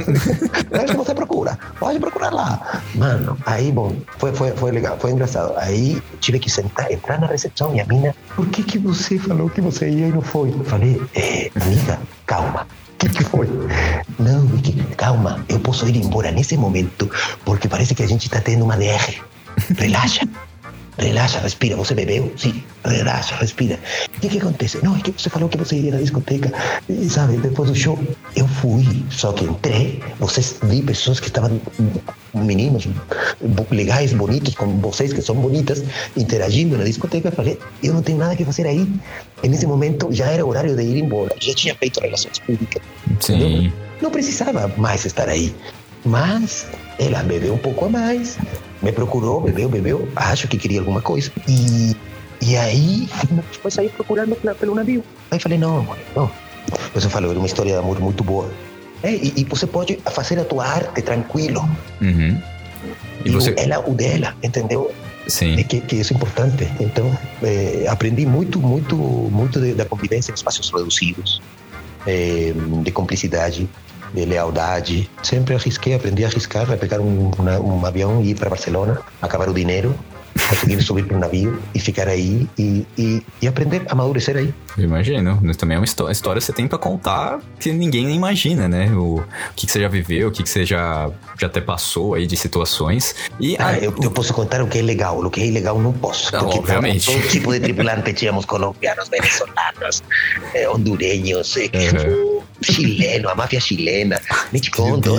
é 0.70 0.85
que 0.85 0.96
você 0.96 1.14
procura, 1.14 1.59
pode 1.79 1.98
procurar 1.98 2.33
lá. 2.33 2.83
Mano, 2.94 3.37
aí, 3.46 3.72
bom, 3.72 3.94
foi, 4.18 4.33
foi, 4.33 4.50
foi 4.52 4.70
legal, 4.70 4.98
foi 4.98 5.12
engraçado. 5.12 5.55
Aí 5.57 6.02
tive 6.20 6.38
que 6.38 6.50
sentar, 6.50 6.90
entrar 6.90 7.20
na 7.20 7.26
recepção 7.26 7.74
e 7.74 7.81
a 7.81 7.87
mina, 7.87 8.14
por 8.35 8.46
que 8.48 8.62
que 8.62 8.79
você 8.79 9.18
falou 9.18 9.48
que 9.48 9.61
você 9.61 9.88
ia 9.88 10.09
e 10.09 10.12
não 10.12 10.22
foi? 10.22 10.50
Eu 10.50 10.64
falei, 10.64 11.00
eh, 11.14 11.50
amiga, 11.55 11.98
calma. 12.26 12.66
Que, 13.07 13.19
que 13.19 13.25
foi? 13.25 13.49
Não, 14.19 14.49
que, 14.59 14.73
calma, 14.97 15.45
eu 15.49 15.61
posso 15.61 15.88
ir 15.88 15.97
embora 15.97 16.31
nesse 16.33 16.57
momento 16.57 17.09
porque 17.45 17.69
parece 17.69 17.95
que 17.95 18.03
a 18.03 18.09
gente 18.09 18.27
está 18.27 18.40
tendo 18.40 18.64
uma 18.64 18.77
DR. 18.77 19.23
Relaxa. 19.79 20.23
Relaxa, 20.98 21.40
respira. 21.40 21.76
Você 21.76 21.94
bebeu? 21.94 22.32
Sim, 22.37 22.62
relaxa, 22.85 23.35
respira. 23.37 23.78
E 24.22 24.26
o 24.26 24.30
que 24.30 24.38
acontece? 24.38 24.78
Não, 24.82 24.96
é 24.96 25.00
que 25.00 25.12
você 25.12 25.28
falou 25.30 25.48
que 25.48 25.59
você 25.59 25.76
iria 25.76 25.92
na 25.92 25.98
discoteca, 25.98 26.52
e, 26.88 27.09
sabe? 27.09 27.37
Depois 27.37 27.70
do 27.70 27.74
show, 27.74 27.98
eu 28.35 28.46
fui, 28.46 29.04
só 29.11 29.32
que 29.32 29.44
entrei, 29.44 30.02
vocês 30.18 30.56
vi 30.62 30.82
pessoas 30.82 31.20
que 31.20 31.28
estavam, 31.28 31.61
meninos 32.35 32.88
legais, 33.70 34.12
bonitos, 34.12 34.54
como 34.54 34.78
vocês 34.80 35.12
que 35.12 35.22
são 35.22 35.35
bonitas, 35.37 35.82
interagindo 36.16 36.76
na 36.76 36.85
discoteca. 36.85 37.28
Eu 37.28 37.32
falei, 37.32 37.59
eu 37.82 37.94
não 37.94 38.02
tenho 38.02 38.18
nada 38.18 38.37
que 38.37 38.44
fazer 38.44 38.66
aí. 38.66 38.88
E 39.42 39.48
nesse 39.48 39.66
momento 39.66 40.09
já 40.11 40.26
era 40.26 40.44
horário 40.44 40.74
de 40.74 40.82
ir 40.82 40.98
embora. 40.98 41.35
Já 41.40 41.54
tinha 41.54 41.74
feito 41.74 42.00
relações 42.00 42.38
públicas. 42.40 42.82
Sim. 43.20 43.72
Não 44.00 44.11
precisava 44.11 44.70
mais 44.76 45.04
estar 45.04 45.28
aí. 45.28 45.54
Mas 46.04 46.66
ela 46.98 47.22
bebeu 47.22 47.54
um 47.54 47.59
pouco 47.59 47.87
a 47.87 47.88
mais, 47.88 48.38
me 48.82 48.92
procurou, 48.92 49.40
bebeu, 49.40 49.68
bebeu, 49.68 50.08
acho 50.16 50.48
que 50.48 50.56
queria 50.56 50.80
alguma 50.80 51.00
coisa. 51.00 51.30
E, 51.48 51.96
e 52.40 52.56
aí, 52.56 53.08
depois 53.52 53.74
saí 53.74 53.88
procurando 53.88 54.36
pelo 54.36 54.74
navio. 54.74 55.02
Aí 55.30 55.40
falei, 55.40 55.58
não, 55.58 55.78
amor, 55.78 55.98
não. 56.14 56.30
Você 56.94 57.08
falou, 57.08 57.30
era 57.30 57.38
uma 57.38 57.46
história 57.46 57.72
de 57.72 57.78
amor 57.78 57.98
muito 58.00 58.22
boa. 58.22 58.50
É, 59.02 59.12
e, 59.12 59.32
e, 59.36 59.44
você 59.44 59.66
pode 59.66 59.98
fazer 60.10 60.38
a 60.38 60.44
tua 60.44 60.66
arte 60.66 61.02
tranquilo. 61.02 61.60
Uhum. 62.00 62.40
E, 63.24 63.28
e 63.28 63.30
você... 63.30 63.54
ela, 63.56 63.78
o 63.80 63.94
dela, 63.94 64.34
entendeu? 64.42 64.92
Sim. 65.26 65.58
É 65.58 65.64
que, 65.64 65.80
que 65.80 65.96
isso 65.96 66.12
é 66.12 66.16
importante. 66.16 66.68
Então, 66.80 67.16
é, 67.42 67.86
aprendi 67.88 68.24
muito, 68.26 68.60
muito, 68.60 68.96
muito 68.96 69.60
de, 69.60 69.74
da 69.74 69.84
convivência 69.84 70.30
em 70.30 70.34
espaços 70.34 70.70
reduzidos, 70.70 71.42
é, 72.06 72.52
de 72.82 72.90
cumplicidade 72.90 73.68
de 74.16 74.24
lealdade. 74.24 75.11
Sempre 75.22 75.55
arrisquei, 75.55 75.94
aprendi 75.94 76.24
a 76.24 76.29
arriscar, 76.29 76.70
a 76.72 76.76
pegar 76.76 77.00
um, 77.00 77.31
uma, 77.38 77.61
um 77.61 77.87
avião 77.87 78.22
e 78.22 78.31
ir 78.31 78.35
para 78.35 78.48
Barcelona, 78.48 79.00
acabar 79.20 79.48
o 79.48 79.55
dinheiro, 79.55 79.94
conseguir 80.48 80.83
subir 80.83 81.05
para 81.05 81.16
um 81.16 81.20
navio 81.20 81.61
e 81.74 81.81
ficar 81.81 82.09
aí 82.09 82.48
e, 82.59 82.87
e, 82.96 83.22
e 83.42 83.48
aprender 83.48 83.83
a 83.88 83.92
amadurecer 83.92 84.37
aí. 84.37 84.52
Imagino. 84.79 85.40
Também 85.55 85.76
é 85.76 85.79
uma 85.79 85.85
história, 85.85 86.12
história 86.12 86.38
que 86.38 86.46
você 86.46 86.52
tem 86.52 86.68
para 86.68 86.79
contar 86.79 87.40
que 87.59 87.72
ninguém 87.72 88.14
imagina, 88.14 88.68
né? 88.68 88.90
O, 88.92 89.16
o 89.16 89.24
que, 89.55 89.66
que, 89.66 89.72
você 89.72 89.81
já 89.81 89.88
viveu, 89.88 90.29
o 90.29 90.31
que, 90.31 90.42
que 90.42 90.48
você 90.48 90.64
já, 90.64 91.11
já 91.38 91.46
até 91.46 91.61
passou 91.61 92.14
aí 92.14 92.26
de 92.26 92.37
situações. 92.37 93.14
E 93.40 93.57
ah, 93.59 93.68
a, 93.68 93.79
eu, 93.79 93.94
eu, 94.02 94.11
posso 94.11 94.35
contar 94.35 94.62
o 94.62 94.66
que 94.66 94.79
é 94.79 94.83
legal, 94.83 95.18
o 95.18 95.31
que 95.31 95.40
é 95.40 95.46
ilegal 95.46 95.81
não 95.81 95.92
posso. 95.92 96.33
Não, 96.33 96.40
porque 96.40 96.59
obviamente. 96.59 97.07
todo 97.07 97.29
tipo 97.29 97.52
de 97.52 97.61
tripulante 97.61 98.12
tínhamos 98.12 98.44
colombianos, 98.44 99.09
venezolanos, 99.09 100.02
eh, 100.55 100.68
hondureños, 100.68 101.57
eh, 101.57 101.70
uhum. 101.74 102.36
Chileno, 102.62 103.29
a 103.29 103.35
máfia 103.35 103.61
chilena. 103.61 104.21
Me 104.53 104.61
te 104.61 104.71
conto. 104.71 105.16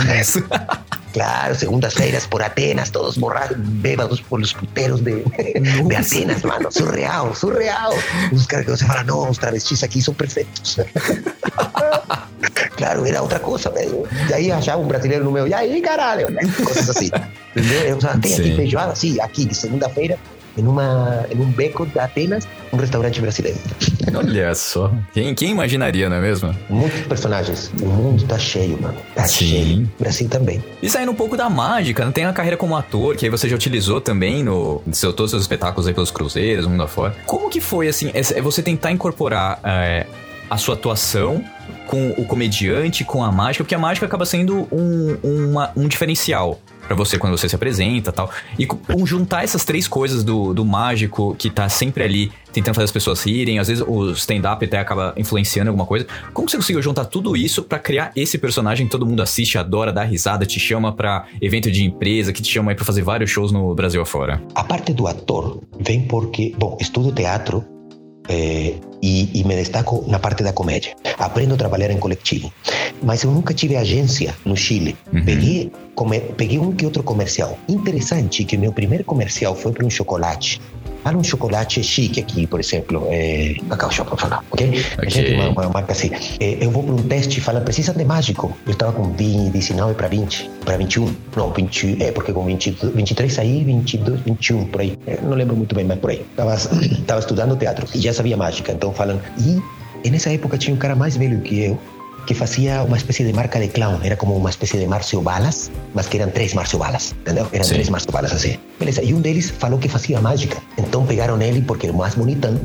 Claro, 1.13 1.55
segundas-feiras 1.55 2.27
por 2.27 2.43
Atenas, 2.43 2.91
todos 2.91 3.17
borrados, 3.17 3.57
bêbados 3.57 4.21
por 4.21 4.39
los 4.39 4.53
puteros 4.53 5.01
de, 5.03 5.23
de 5.23 5.95
Atenas, 5.95 6.43
mano. 6.43 6.71
Surreal, 6.71 7.33
surreal. 7.33 7.93
Os 8.31 8.45
caras 8.45 8.65
que 8.65 8.71
você 8.71 8.85
fala, 8.85 9.03
não, 9.03 9.29
os 9.29 9.37
travestis 9.37 9.81
aqui 9.83 9.99
são 9.99 10.13
perfeitos. 10.13 10.77
claro, 12.75 13.05
era 13.05 13.21
outra 13.21 13.39
coisa, 13.39 13.71
velho. 13.71 14.07
E 14.29 14.33
aí 14.33 14.51
achava 14.51 14.79
um 14.79 14.87
brasileiro 14.87 15.23
no 15.23 15.31
meu, 15.31 15.47
e 15.47 15.53
aí, 15.53 15.81
caralho, 15.81 16.27
coisas 16.63 16.89
assim. 16.89 17.09
Entendeu? 17.55 17.81
Eu, 17.81 17.97
tem 17.97 18.33
aqui 18.35 18.55
feijoada, 18.55 18.95
sim, 18.95 19.19
aqui, 19.19 19.45
de 19.45 19.55
segunda-feira, 19.55 20.19
em, 20.57 20.65
uma, 20.65 21.25
em 21.29 21.39
um 21.39 21.51
beco 21.51 21.85
de 21.85 21.99
Atenas, 21.99 22.47
um 22.73 22.77
restaurante 22.77 23.21
brasileiro. 23.21 23.57
Olha 24.13 24.53
só. 24.55 24.91
Quem, 25.13 25.33
quem 25.35 25.51
imaginaria, 25.51 26.09
não 26.09 26.17
é 26.17 26.21
mesmo? 26.21 26.55
Muitos 26.69 27.01
personagens. 27.01 27.71
O 27.81 27.85
mundo 27.85 28.25
tá 28.25 28.37
cheio, 28.37 28.81
mano. 28.81 28.97
Tá 29.15 29.23
Sim. 29.25 29.45
cheio. 29.45 29.91
Brasil 29.99 30.29
também. 30.29 30.63
E 30.81 30.89
saindo 30.89 31.11
um 31.11 31.15
pouco 31.15 31.37
da 31.37 31.49
mágica, 31.49 32.03
não 32.03 32.11
tem 32.11 32.25
a 32.25 32.33
carreira 32.33 32.57
como 32.57 32.75
ator, 32.75 33.15
que 33.15 33.25
aí 33.25 33.29
você 33.29 33.47
já 33.47 33.55
utilizou 33.55 34.01
também 34.01 34.43
no 34.43 34.81
seu, 34.91 35.13
todos 35.13 35.25
os 35.25 35.31
seus 35.31 35.43
espetáculos 35.43 35.87
aí 35.87 35.93
pelos 35.93 36.11
cruzeiros, 36.11 36.65
mundo 36.65 36.83
afora. 36.83 37.15
Como 37.25 37.49
que 37.49 37.61
foi, 37.61 37.87
assim, 37.87 38.11
é 38.13 38.41
você 38.41 38.61
tentar 38.61 38.91
incorporar 38.91 39.59
é, 39.63 40.05
a 40.49 40.57
sua 40.57 40.75
atuação 40.75 41.43
com 41.87 42.09
o 42.17 42.25
comediante, 42.25 43.03
com 43.03 43.23
a 43.23 43.31
mágica, 43.31 43.63
porque 43.63 43.75
a 43.75 43.79
mágica 43.79 44.05
acaba 44.05 44.25
sendo 44.25 44.67
um, 44.71 45.17
uma, 45.23 45.71
um 45.75 45.87
diferencial 45.87 46.59
para 46.87 46.95
você 46.95 47.17
quando 47.17 47.37
você 47.37 47.47
se 47.47 47.55
apresenta 47.55 48.11
tal. 48.11 48.31
E 48.57 48.67
juntar 49.05 49.43
essas 49.43 49.63
três 49.63 49.87
coisas 49.87 50.23
do, 50.23 50.53
do 50.53 50.65
mágico 50.65 51.35
que 51.37 51.49
tá 51.49 51.69
sempre 51.69 52.03
ali 52.03 52.31
tentando 52.51 52.75
fazer 52.75 52.85
as 52.85 52.91
pessoas 52.91 53.23
rirem, 53.23 53.59
às 53.59 53.67
vezes 53.67 53.83
o 53.85 54.11
stand-up 54.11 54.63
até 54.65 54.79
acaba 54.79 55.13
influenciando 55.17 55.69
alguma 55.69 55.85
coisa. 55.85 56.07
Como 56.33 56.49
você 56.49 56.57
conseguiu 56.57 56.81
juntar 56.81 57.05
tudo 57.05 57.35
isso 57.35 57.61
para 57.61 57.77
criar 57.77 58.11
esse 58.15 58.37
personagem 58.37 58.87
que 58.87 58.91
todo 58.91 59.05
mundo 59.05 59.21
assiste, 59.21 59.57
adora, 59.57 59.93
dá 59.93 60.03
risada, 60.03 60.45
te 60.45 60.59
chama 60.59 60.91
para 60.91 61.25
evento 61.41 61.69
de 61.69 61.83
empresa, 61.83 62.33
que 62.33 62.41
te 62.41 62.51
chama 62.51 62.71
aí 62.71 62.75
pra 62.75 62.85
fazer 62.85 63.03
vários 63.03 63.29
shows 63.29 63.51
no 63.51 63.75
Brasil 63.75 64.01
afora? 64.01 64.41
A 64.55 64.63
parte 64.63 64.93
do 64.93 65.07
ator 65.07 65.61
vem 65.79 66.01
porque, 66.07 66.53
bom, 66.57 66.77
estudo 66.79 67.11
teatro 67.11 67.63
é, 68.27 68.75
e, 69.01 69.39
e, 69.39 69.43
me 69.43 69.55
destaco 69.55 70.03
na 70.07 70.19
parte 70.19 70.43
da 70.43 70.51
comédia. 70.51 70.95
Aprendo 71.17 71.53
a 71.53 71.57
trabalhar 71.57 71.91
em 71.91 71.97
coletivo. 71.97 72.51
Mas 73.01 73.23
eu 73.23 73.31
nunca 73.31 73.53
tive 73.53 73.75
agência 73.75 74.35
no 74.43 74.55
Chile. 74.55 74.97
Uhum. 75.13 75.23
Peguei, 75.23 75.71
come, 75.95 76.19
peguei 76.19 76.59
um 76.59 76.71
que 76.71 76.85
outro 76.85 77.03
comercial. 77.03 77.57
Interessante 77.67 78.43
que 78.43 78.57
meu 78.57 78.71
primeiro 78.71 79.03
comercial 79.03 79.55
foi 79.55 79.71
para 79.71 79.85
um 79.85 79.89
chocolate 79.89 80.59
Fala 81.03 81.17
um 81.17 81.23
chocolate 81.23 81.83
chique 81.83 82.19
aqui, 82.19 82.45
por 82.47 82.59
exemplo, 82.59 83.07
é, 83.09 83.55
Cacau 83.69 83.91
Shop, 83.91 84.09
vou 84.09 84.17
falar, 84.17 84.43
ok? 84.51 84.67
okay. 84.67 84.83
A 84.97 85.09
gente 85.09 85.25
tem 85.25 85.39
uma, 85.39 85.49
uma, 85.49 85.69
marca 85.69 85.93
assim. 85.93 86.11
É, 86.39 86.63
eu 86.63 86.71
vou 86.71 86.83
para 86.83 86.93
um 86.93 87.03
teste 87.03 87.39
e 87.39 87.41
fala, 87.41 87.61
precisa 87.61 87.93
de 87.93 88.03
mágico. 88.03 88.55
Eu 88.65 88.73
estava 88.73 88.91
com 88.91 89.11
20, 89.11 89.51
19 89.51 89.93
para 89.93 90.07
20, 90.07 90.49
para 90.65 90.77
21. 90.77 91.15
Não, 91.35 91.51
20, 91.51 92.03
é 92.03 92.11
porque 92.11 92.33
com 92.33 92.43
20, 92.43 92.77
23 92.95 93.33
saí, 93.33 93.63
22, 93.63 94.21
21, 94.21 94.65
por 94.65 94.81
aí. 94.81 94.97
É, 95.07 95.19
não 95.21 95.33
lembro 95.33 95.55
muito 95.55 95.73
bem, 95.73 95.85
mas 95.85 95.99
por 95.99 96.09
aí. 96.09 96.25
Estava 96.31 96.57
tava 97.07 97.19
estudando 97.19 97.55
teatro 97.55 97.87
e 97.93 97.99
já 97.99 98.13
sabia 98.13 98.35
mágica. 98.35 98.71
Então 98.71 98.91
falam, 98.93 99.19
e 99.37 99.61
nessa 100.09 100.31
época 100.31 100.57
tinha 100.57 100.73
um 100.73 100.77
cara 100.77 100.95
mais 100.95 101.17
velho 101.17 101.41
que 101.41 101.63
eu, 101.63 101.79
que 102.27 102.33
fazia 102.33 102.83
uma 102.83 102.97
espécie 102.97 103.23
de 103.23 103.31
marca 103.31 103.57
de 103.57 103.69
clown. 103.69 103.99
Era 104.03 104.17
como 104.17 104.35
uma 104.35 104.49
espécie 104.49 104.77
de 104.77 104.85
Márcio 104.85 105.21
Balas, 105.21 105.71
mas 105.95 106.07
que 106.07 106.17
eram 106.19 106.29
três 106.29 106.53
Márcio 106.53 106.77
Balas, 106.77 107.15
entendeu? 107.21 107.47
Eram 107.53 107.63
Sim. 107.63 107.75
três 107.75 107.89
Márcio 107.89 108.11
Balas 108.11 108.33
assim. 108.33 108.59
Beleza. 108.77 109.01
E 109.01 109.13
um 109.13 109.21
deles 109.21 109.49
falou 109.49 109.79
que 109.79 109.87
fazia 109.87 110.19
mágica. 110.19 110.61
Então 110.77 111.05
pegaram 111.05 111.41
ele 111.41 111.61
porque 111.61 111.87
era 111.87 111.95
o 111.95 111.97
mais 111.97 112.15
bonitão. 112.15 112.59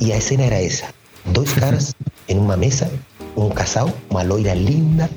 E 0.00 0.12
a 0.12 0.20
cena 0.20 0.44
era 0.44 0.62
essa: 0.62 0.84
dois 1.24 1.50
caras 1.56 1.94
em 2.28 2.38
uma 2.38 2.56
mesa, 2.58 2.92
um 3.34 3.48
casal, 3.48 3.90
uma 4.10 4.22
loira 4.22 4.52
linda, 4.52 5.08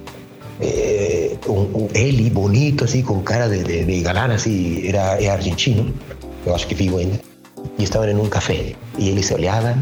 eh, 0.62 1.36
um, 1.48 1.84
um, 1.84 1.90
ele 1.94 2.30
bonito, 2.30 2.86
assim, 2.86 3.02
com 3.02 3.22
cara 3.22 3.50
de, 3.50 3.64
de, 3.64 3.84
de 3.84 4.02
galã, 4.02 4.34
assim, 4.34 4.88
era, 4.88 5.22
era 5.22 5.34
argentino, 5.34 5.94
eu 6.46 6.56
acho 6.56 6.66
que 6.68 6.74
vivo 6.74 7.00
ainda. 7.00 7.20
E 7.78 7.84
estavam 7.84 8.08
em 8.08 8.16
um 8.16 8.30
café. 8.30 8.74
E 8.98 9.10
eles 9.10 9.26
se 9.26 9.34
olhavam 9.34 9.76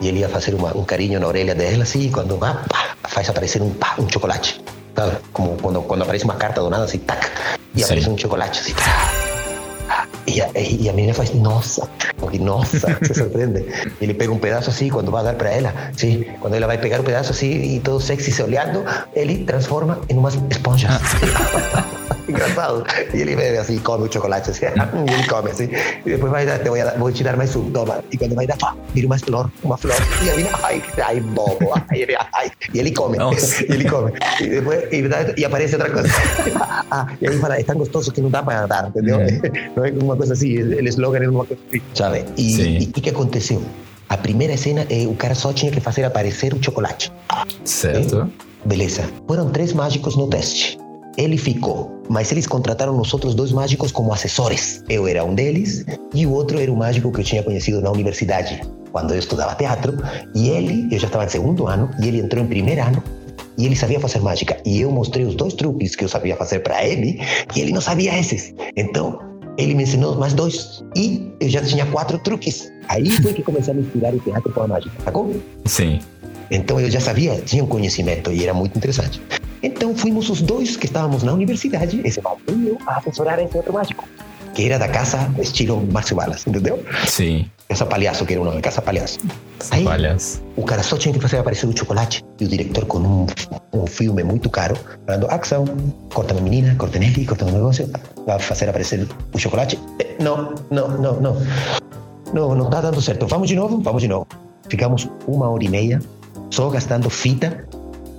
e 0.00 0.08
ele 0.08 0.20
ia 0.20 0.28
fazer 0.28 0.54
uma, 0.54 0.76
um 0.76 0.84
carinho 0.84 1.20
na 1.20 1.26
orelha 1.26 1.54
dela, 1.54 1.82
assim, 1.82 2.06
e 2.06 2.10
quando 2.10 2.36
vai, 2.36 2.54
pá, 2.68 2.96
faz 3.08 3.28
aparecer 3.28 3.60
um, 3.62 3.70
pá, 3.70 3.94
um 3.98 4.10
chocolate. 4.10 4.60
Sabe? 4.96 5.16
Como 5.32 5.56
quando, 5.56 5.82
quando 5.82 6.02
aparece 6.02 6.24
uma 6.24 6.34
carta 6.34 6.60
do 6.60 6.70
nada, 6.70 6.84
assim, 6.84 6.98
tac, 6.98 7.30
e 7.74 7.78
Sim. 7.78 7.84
aparece 7.84 8.10
um 8.10 8.18
chocolate, 8.18 8.60
assim, 8.60 8.74
E 10.26 10.40
a, 10.40 10.50
e 10.54 10.88
a 10.90 10.92
menina 10.92 11.14
faz, 11.14 11.34
nossa, 11.34 11.88
nossa, 12.40 12.98
se 13.02 13.14
surpreende. 13.14 13.66
Ele 14.00 14.14
pega 14.14 14.32
um 14.32 14.38
pedaço 14.38 14.70
assim, 14.70 14.88
quando 14.88 15.10
vai 15.10 15.24
dar 15.24 15.34
para 15.34 15.50
ela, 15.50 15.74
sim, 15.96 16.24
quando 16.40 16.54
ela 16.54 16.66
vai 16.66 16.78
pegar 16.78 16.98
o 16.98 17.02
um 17.02 17.04
pedaço 17.04 17.30
assim, 17.30 17.76
e 17.76 17.80
todo 17.80 18.00
sexy 18.00 18.30
se 18.30 18.42
olhando, 18.42 18.84
ele 19.14 19.44
transforma 19.44 20.00
em 20.08 20.16
umas 20.16 20.38
esponjas. 20.50 20.92
Engraçado. 22.30 22.84
E 23.12 23.20
ele 23.20 23.36
bebe 23.36 23.58
assim, 23.58 23.78
come 23.78 24.08
o 24.08 24.12
chocolate 24.12 24.50
assim, 24.50 24.66
e 24.66 25.12
ele 25.12 25.26
come 25.28 25.50
assim. 25.50 25.68
E 26.06 26.10
depois 26.10 26.30
vai 26.30 26.46
dar, 26.46 26.58
te 26.58 26.68
voy 26.68 26.80
a 26.80 26.86
dar, 26.86 26.98
vou 26.98 27.12
te 27.12 27.22
dar 27.22 27.36
mais 27.36 27.54
um, 27.56 27.70
toma. 27.70 28.02
E 28.10 28.16
quando 28.16 28.34
vai 28.34 28.46
dar, 28.46 28.56
pá, 28.56 28.74
vira 28.94 29.06
uma 29.06 29.18
flor, 29.18 29.50
uma 29.62 29.76
flor. 29.76 29.96
E 30.24 30.30
a 30.30 30.36
menina, 30.36 30.58
ai, 30.62 30.82
ai, 31.04 31.20
bobo, 31.20 31.72
ai, 31.74 32.02
ele, 32.02 32.16
ai. 32.32 32.50
E 32.72 32.78
ele 32.78 32.92
come, 32.92 33.18
Nossa. 33.18 33.64
e 33.64 33.72
ele 33.72 33.88
come. 33.88 34.12
E 34.40 34.48
depois, 34.48 34.84
e, 34.92 35.40
e 35.40 35.44
aparece 35.44 35.74
outra 35.74 35.90
coisa. 35.90 36.08
ah, 36.90 37.06
e 37.20 37.28
aí 37.28 37.38
fala, 37.38 37.58
é 37.58 37.62
tão 37.62 37.76
gostoso 37.76 38.12
que 38.12 38.20
não 38.20 38.30
dá 38.30 38.42
para 38.42 38.66
dar, 38.66 38.88
entendeu? 38.88 39.20
É. 39.30 39.70
Não 39.76 39.84
é 39.84 39.90
uma 39.90 40.16
coisa 40.16 40.32
assim, 40.32 40.56
el 40.56 40.86
eslogan 40.86 41.22
é 41.22 41.28
uma 41.28 41.44
coisa 41.44 41.62
assim, 41.68 41.82
sabe? 41.94 42.24
E 42.36 42.90
o 42.96 43.00
que 43.00 43.10
aconteceu? 43.10 43.62
A 44.08 44.16
primeira 44.16 44.56
cena, 44.56 44.86
eh, 44.90 45.06
o 45.06 45.14
cara 45.14 45.34
só 45.34 45.52
tinha 45.52 45.70
que 45.70 45.80
fazer 45.80 46.04
aparecer 46.04 46.52
o 46.52 46.62
chocolate. 46.62 47.12
Certo. 47.64 48.20
Eh? 48.20 48.44
Beleza. 48.64 49.04
Foram 49.26 49.50
três 49.50 49.72
mágicos 49.72 50.16
no 50.16 50.28
teste. 50.28 50.78
Ele 51.16 51.36
ficou, 51.36 52.02
mas 52.08 52.30
eles 52.32 52.46
contrataram 52.46 52.98
os 52.98 53.12
outros 53.12 53.34
dois 53.34 53.52
mágicos 53.52 53.92
como 53.92 54.12
assessores. 54.12 54.82
Eu 54.88 55.06
era 55.06 55.24
um 55.24 55.34
deles 55.34 55.84
e 56.14 56.26
o 56.26 56.32
outro 56.32 56.58
era 56.58 56.72
o 56.72 56.76
mágico 56.76 57.10
que 57.12 57.20
eu 57.20 57.24
tinha 57.24 57.42
conhecido 57.42 57.80
na 57.80 57.90
universidade, 57.90 58.60
quando 58.92 59.12
eu 59.12 59.18
estudava 59.18 59.54
teatro. 59.54 59.98
E 60.34 60.48
ele, 60.48 60.88
eu 60.90 60.98
já 60.98 61.06
estava 61.06 61.24
em 61.24 61.28
segundo 61.28 61.66
ano, 61.66 61.90
e 62.00 62.08
ele 62.08 62.20
entrou 62.20 62.42
em 62.42 62.46
primeiro 62.46 62.82
ano 62.82 63.02
e 63.58 63.66
ele 63.66 63.76
sabia 63.76 64.00
fazer 64.00 64.20
mágica. 64.20 64.56
E 64.64 64.80
eu 64.80 64.90
mostrei 64.90 65.24
os 65.24 65.34
dois 65.34 65.54
truques 65.54 65.94
que 65.94 66.04
eu 66.04 66.08
sabia 66.08 66.36
fazer 66.36 66.60
para 66.60 66.84
ele 66.86 67.20
e 67.54 67.60
ele 67.60 67.72
não 67.72 67.80
sabia 67.80 68.18
esses. 68.18 68.54
Então, 68.76 69.18
ele 69.58 69.74
me 69.74 69.82
ensinou 69.82 70.16
mais 70.16 70.32
dois 70.32 70.82
e 70.96 71.30
eu 71.40 71.48
já 71.48 71.60
tinha 71.62 71.84
quatro 71.86 72.18
truques. 72.18 72.72
Aí 72.88 73.10
foi 73.10 73.34
que 73.34 73.42
comecei 73.42 73.74
a 73.74 73.76
misturar 73.76 74.14
o 74.14 74.20
teatro 74.20 74.52
com 74.52 74.62
a 74.62 74.68
mágica, 74.68 74.92
sacou? 75.04 75.36
Sim. 75.66 75.98
Então 76.50 76.80
eu 76.80 76.90
já 76.90 77.00
sabia, 77.00 77.36
tinha 77.42 77.62
um 77.62 77.66
conhecimento 77.66 78.32
e 78.32 78.42
era 78.42 78.54
muito 78.54 78.76
interessante. 78.76 79.20
Então 79.62 79.94
fomos 79.94 80.30
os 80.30 80.40
dois 80.40 80.76
que 80.76 80.86
estávamos 80.86 81.22
na 81.22 81.32
universidade, 81.32 82.00
esse 82.04 82.20
eu, 82.20 82.78
a 82.86 82.98
assessorar 82.98 83.38
esse 83.38 83.56
outro 83.56 83.72
mágico, 83.72 84.08
que 84.54 84.64
era 84.64 84.78
da 84.78 84.88
casa 84.88 85.30
estilo 85.38 85.86
Márcio 85.92 86.16
Balas, 86.16 86.46
entendeu? 86.46 86.82
Sim. 87.06 87.46
Casa 87.68 87.86
Palhaço, 87.86 88.26
que 88.26 88.32
era 88.32 88.42
o 88.42 88.44
nome, 88.44 88.60
Casa 88.60 88.82
Palhaço. 88.82 89.20
Aí, 89.70 89.84
Palhaço. 89.84 90.42
o 90.56 90.64
cara 90.64 90.82
só 90.82 90.96
tinha 90.96 91.14
que 91.14 91.20
fazer 91.20 91.38
aparecer 91.38 91.66
o 91.66 91.76
chocolate 91.76 92.24
e 92.40 92.44
o 92.44 92.48
diretor 92.48 92.84
com 92.86 92.98
um, 92.98 93.26
um 93.72 93.86
filme 93.86 94.24
muito 94.24 94.50
caro, 94.50 94.76
falando, 95.06 95.28
ação, 95.30 95.64
corta 96.12 96.36
a 96.36 96.40
menina, 96.40 96.74
corta 96.76 96.98
nele, 96.98 97.24
corta 97.24 97.44
o 97.44 97.52
negócio, 97.52 97.88
vai 98.26 98.38
fazer 98.40 98.68
aparecer 98.68 99.06
o 99.32 99.38
chocolate. 99.38 99.78
Não, 100.20 100.54
não, 100.70 100.88
não, 100.88 101.20
não. 101.20 101.36
Não, 102.34 102.54
não 102.54 102.66
está 102.66 102.80
dando 102.80 103.00
certo. 103.00 103.26
Vamos 103.26 103.48
de 103.48 103.56
novo? 103.56 103.80
Vamos 103.80 104.02
de 104.02 104.08
novo. 104.08 104.26
Ficamos 104.68 105.08
uma 105.26 105.48
hora 105.48 105.64
e 105.64 105.68
meia 105.68 106.00
só 106.50 106.68
gastando 106.70 107.08
fita 107.08 107.66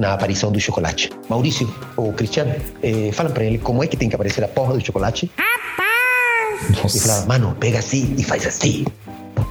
na 0.02 0.14
aparição 0.14 0.52
do 0.52 0.60
chocolate. 0.60 1.12
Maurício, 1.30 1.72
ou 1.96 2.12
Cristiano, 2.12 2.56
eh, 2.82 3.12
falam 3.14 3.32
para 3.32 3.44
ele 3.44 3.60
como 3.60 3.84
é 3.84 3.88
que 3.88 3.96
tem 3.96 4.10
que 4.10 4.16
aparecer 4.16 4.44
a 4.44 4.48
porra 4.48 4.74
do 4.74 4.84
chocolate. 4.84 5.32
Rapaz! 5.38 6.96
E 6.96 7.00
falava, 7.00 7.28
mano, 7.28 7.56
pega 7.60 7.78
assim 7.78 8.16
e 8.18 8.24
faz 8.24 8.48
assim. 8.48 8.84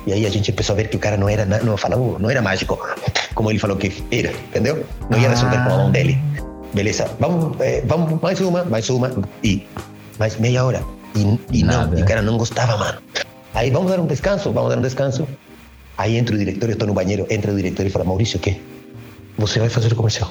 E 0.09 0.13
aí 0.13 0.27
a 0.27 0.31
gente 0.31 0.51
começou 0.51 0.73
a 0.73 0.77
ver 0.77 0.89
que 0.89 0.97
o 0.97 0.99
cara 0.99 1.17
não 1.17 1.29
era, 1.29 1.45
não, 1.47 1.77
falava, 1.77 2.19
não 2.19 2.29
era 2.29 2.43
mágico, 2.43 2.77
como 3.35 3.49
ele 3.51 3.61
falou 3.61 3.77
que 3.77 4.03
era, 4.11 4.33
entendeu? 4.33 4.85
Não 5.09 5.19
ia 5.21 5.29
resolver 5.29 5.57
ah. 5.57 5.65
com 5.65 5.71
a 5.71 5.77
mão 5.77 5.91
dele. 5.93 6.19
Beleza, 6.75 7.09
vamos, 7.21 7.57
eh, 7.61 7.83
vamos 7.87 8.21
mais 8.21 8.41
uma, 8.41 8.65
mais 8.65 8.91
uma, 8.91 9.11
e 9.45 9.65
mais 10.19 10.37
meia 10.37 10.65
hora. 10.65 10.83
E, 11.15 11.61
e 11.61 11.63
não, 11.63 11.97
e 11.97 12.03
o 12.03 12.05
cara 12.05 12.23
não 12.23 12.37
gostava, 12.37 12.77
mano. 12.77 12.99
Aí 13.55 13.71
vamos 13.71 13.89
dar 13.89 14.01
um 14.01 14.07
descanso, 14.07 14.53
vamos 14.53 14.71
dar 14.71 14.79
um 14.79 14.83
descanso. 14.83 15.29
Aí 15.97 16.17
entra 16.17 16.35
o 16.35 16.39
diretor, 16.39 16.69
eu 16.71 16.73
estou 16.73 16.89
no 16.89 16.95
banheiro, 16.95 17.25
entra 17.31 17.53
o 17.53 17.57
diretor 17.57 17.87
e 17.87 17.91
fala, 17.91 18.05
Maurício, 18.05 18.39
o 18.39 18.41
quê? 18.41 18.61
Você 19.40 19.59
vai 19.59 19.70
fazer 19.70 19.92
o 19.92 19.96
comercial. 19.96 20.31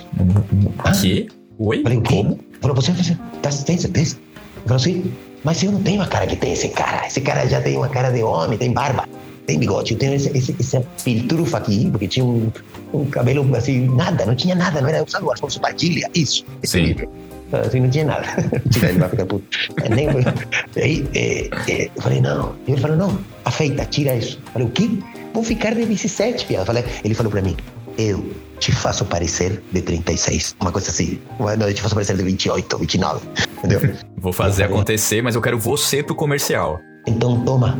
Ah? 0.78 0.91
Que? 0.91 1.28
Oi? 1.58 1.82
Falei, 1.82 1.98
o? 1.98 2.04
Como? 2.04 2.39
Falou, 2.62 2.76
você 2.76 2.91
vai 2.91 3.02
fazer. 3.02 3.17
Tá, 3.41 3.50
tem 3.50 3.78
certeza? 3.78 4.17
Falou 4.63 4.76
assim, 4.76 5.12
mas 5.43 5.63
eu 5.63 5.72
não 5.72 5.82
tenho 5.82 6.02
a 6.02 6.08
cara 6.08 6.28
que 6.28 6.36
tem 6.36 6.54
esse 6.54 6.69
cara. 6.69 7.08
Esse 7.08 7.19
cara 7.19 7.48
já 7.48 7.60
tem 7.60 7.76
uma 7.76 7.89
cara 7.89 8.12
de 8.12 8.22
homem, 8.22 8.58
tem 8.58 8.72
barba, 8.72 9.10
tem 9.48 9.58
bigode. 9.58 9.93
Eu 9.93 10.00
tenho 10.00 10.13
esse, 10.13 10.30
esse, 10.38 10.56
essa 10.60 10.82
piltrufa 11.04 11.58
aqui, 11.58 11.89
porque 11.89 12.08
tinha 12.08 12.24
um, 12.24 12.52
um 12.93 13.06
cabelo 13.06 13.56
assim, 13.56 13.88
nada, 13.88 14.26
não 14.28 14.36
tinha 14.36 14.54
nada, 14.54 14.80
não 14.80 14.89
era 14.89 15.04
usado 15.04 15.30
Alfonso 15.30 15.60
Padilha, 15.60 16.08
isso. 16.13 16.45
Esse 16.62 16.74
Sim. 16.74 16.84
livro. 16.84 17.10
Assim, 17.52 17.80
não 17.80 17.89
tinha 17.89 18.06
nada. 18.06 18.28
Tira, 18.69 18.89
ele 18.89 19.00
vai 19.00 19.10
ficar 19.10 19.26
puto. 19.26 19.45
Nem, 19.89 20.08
aí, 20.78 21.08
é, 21.15 21.50
é, 21.67 21.89
eu 21.95 22.02
falei, 22.02 22.22
não. 22.22 22.54
E 22.67 22.74
ele 22.74 22.82
falou, 22.82 22.95
não, 22.95 23.19
afeita, 23.43 23.86
tira 23.86 24.15
isso. 24.15 24.38
Eu 24.48 24.52
falei, 24.52 24.67
o 24.67 24.72
quê? 24.72 24.89
Vou 25.34 25.43
ficar 25.43 25.74
de 25.74 25.86
17, 25.86 26.45
piada. 26.45 26.65
Falei, 26.65 26.84
ele 27.04 27.15
falou 27.15 27.32
pra 27.32 27.41
mim, 27.41 27.56
eu 28.00 28.32
te 28.60 28.72
faço 28.72 29.04
parecer 29.06 29.62
de 29.72 29.82
36. 29.82 30.56
Uma 30.60 30.72
coisa 30.72 30.90
assim. 30.90 31.20
Não, 31.40 31.68
eu 31.68 31.74
te 31.74 31.82
faço 31.82 31.94
parecer 31.94 32.16
de 32.16 32.24
28, 32.24 32.78
29. 32.78 33.28
Entendeu? 33.58 33.96
Vou 34.18 34.32
fazer 34.32 34.64
acontecer, 34.64 35.22
mas 35.22 35.36
eu 35.36 35.42
quero 35.42 35.60
você 35.60 36.02
pro 36.02 36.16
comercial. 36.16 36.80
Então 37.06 37.44
toma. 37.44 37.78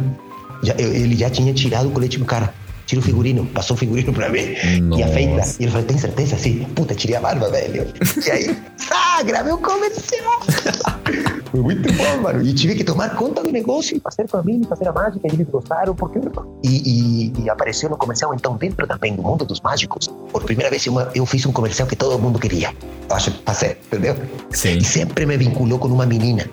Já, 0.62 0.74
eu, 0.74 0.94
ele 0.94 1.16
já 1.16 1.30
tinha 1.30 1.54
tirado 1.54 1.88
o 1.88 1.92
colete 1.92 2.18
pro 2.18 2.26
cara. 2.26 2.54
Tira 2.86 3.02
o 3.02 3.04
figurino, 3.04 3.46
passou 3.46 3.76
o 3.76 3.80
figurino 3.80 4.12
pra 4.12 4.30
mim. 4.30 4.56
Nossa. 4.82 5.02
E 5.02 5.04
afeita. 5.04 5.56
E 5.60 5.64
ele 5.64 5.72
falou, 5.72 5.86
tem 5.86 5.98
certeza? 5.98 6.38
Sim. 6.38 6.66
Puta, 6.76 6.96
tirei 6.96 7.16
a 7.16 7.22
barba, 7.22 7.50
velho. 7.50 7.88
E 8.26 8.32
aí, 8.32 8.58
ah, 8.92 9.22
gravei 9.24 9.54
o 9.54 9.58
comercial. 9.60 10.42
Muito 11.54 11.92
bom, 11.94 12.22
mano. 12.22 12.42
E 12.44 12.54
tive 12.54 12.76
que 12.76 12.84
tomar 12.84 13.16
conta 13.16 13.44
do 13.44 13.52
negócio 13.52 13.98
e 13.98 14.00
fazer 14.00 14.26
para 14.26 14.44
mim, 14.44 14.64
fazer 14.68 14.88
a 14.88 14.94
mágica. 14.94 15.28
E 15.28 15.34
eles 15.34 15.48
gostaram, 15.48 15.96
porque. 15.96 16.20
E, 16.64 16.68
e, 16.68 17.44
e, 17.44 17.50
apareceu 17.50 17.90
no 17.90 17.98
comercial, 17.98 18.34
então, 18.34 18.56
dentro 18.56 18.86
também 18.88 19.16
do 19.16 19.22
mundo 19.22 19.46
dos 19.46 19.60
mágicos. 19.62 20.08
Por 20.32 20.44
primeira 20.44 20.70
vez, 20.70 20.86
uma, 20.88 21.10
eu 21.16 21.26
fiz 21.26 21.46
um 21.46 21.52
comercial 21.52 21.88
que 21.88 21.96
todo 21.96 22.20
mundo 22.20 22.40
queria. 22.40 22.74
Eu 23.10 23.16
acho 23.16 23.32
que 23.32 23.44
fazer, 23.44 23.78
entendeu? 23.88 24.16
Sim. 24.52 24.78
E 24.78 24.84
sempre 24.84 25.26
me 25.26 25.38
vinculou 25.38 25.80
com 25.80 25.88
uma 25.88 26.06
menina. 26.06 26.50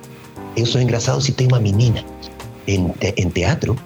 Eu 0.57 0.65
sou 0.65 0.81
engraçado 0.81 1.21
se 1.21 1.33
tem 1.33 1.47
uma 1.47 1.61
menina. 1.61 2.03
Em, 2.67 2.93
em 3.01 3.29
teatro, 3.31 3.77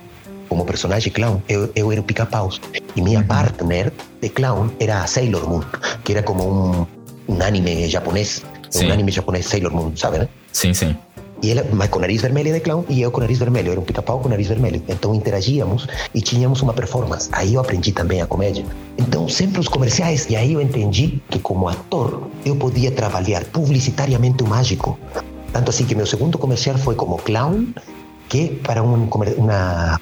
como 0.48 0.64
personagem 0.64 1.12
clown, 1.12 1.42
eu, 1.48 1.70
eu 1.74 1.92
era 1.92 2.00
o 2.00 2.04
pica-paus. 2.04 2.60
E 2.96 3.02
minha 3.02 3.20
uhum. 3.20 3.26
partner 3.26 3.92
de 4.20 4.28
clown 4.28 4.70
era 4.78 5.02
a 5.02 5.06
Sailor 5.06 5.48
Moon, 5.48 5.62
que 6.04 6.12
era 6.12 6.22
como 6.22 6.44
um, 6.44 6.86
um 7.28 7.42
anime 7.42 7.88
japonês. 7.88 8.42
Sim. 8.70 8.88
Um 8.88 8.92
anime 8.92 9.10
japonês 9.10 9.46
Sailor 9.46 9.72
Moon, 9.72 9.96
sabe, 9.96 10.18
né? 10.18 10.28
Sim, 10.52 10.74
sim. 10.74 10.96
E 11.42 11.50
ela, 11.50 11.64
mas 11.72 11.88
com 11.88 11.98
nariz 11.98 12.20
vermelho 12.20 12.52
de 12.52 12.60
clown 12.60 12.84
e 12.88 13.00
eu 13.00 13.10
com 13.10 13.20
nariz 13.20 13.38
vermelho. 13.38 13.70
Era 13.70 13.80
um 13.80 13.84
pica-pau 13.84 14.20
com 14.20 14.28
nariz 14.28 14.46
vermelho. 14.48 14.82
Então 14.88 15.14
interagíamos 15.14 15.86
e 16.14 16.20
tínhamos 16.20 16.60
uma 16.60 16.74
performance. 16.74 17.28
Aí 17.32 17.54
eu 17.54 17.60
aprendi 17.60 17.92
também 17.92 18.20
a 18.20 18.26
comédia. 18.26 18.64
Então 18.98 19.28
sempre 19.28 19.58
os 19.58 19.68
comerciais. 19.68 20.26
E 20.28 20.36
aí 20.36 20.52
eu 20.52 20.60
entendi 20.60 21.20
que 21.30 21.38
como 21.38 21.68
ator 21.68 22.28
eu 22.44 22.56
podia 22.56 22.90
trabalhar 22.90 23.44
publicitariamente 23.46 24.42
o 24.42 24.46
mágico. 24.46 24.98
Tanto 25.52 25.70
assim 25.70 25.86
que 25.86 25.94
meu 25.94 26.06
segundo 26.06 26.36
comercial 26.36 26.76
foi 26.76 26.94
como 26.94 27.16
clown, 27.16 27.68
que 28.28 28.48
para 28.62 28.82
um, 28.82 29.08
uma 29.38 29.98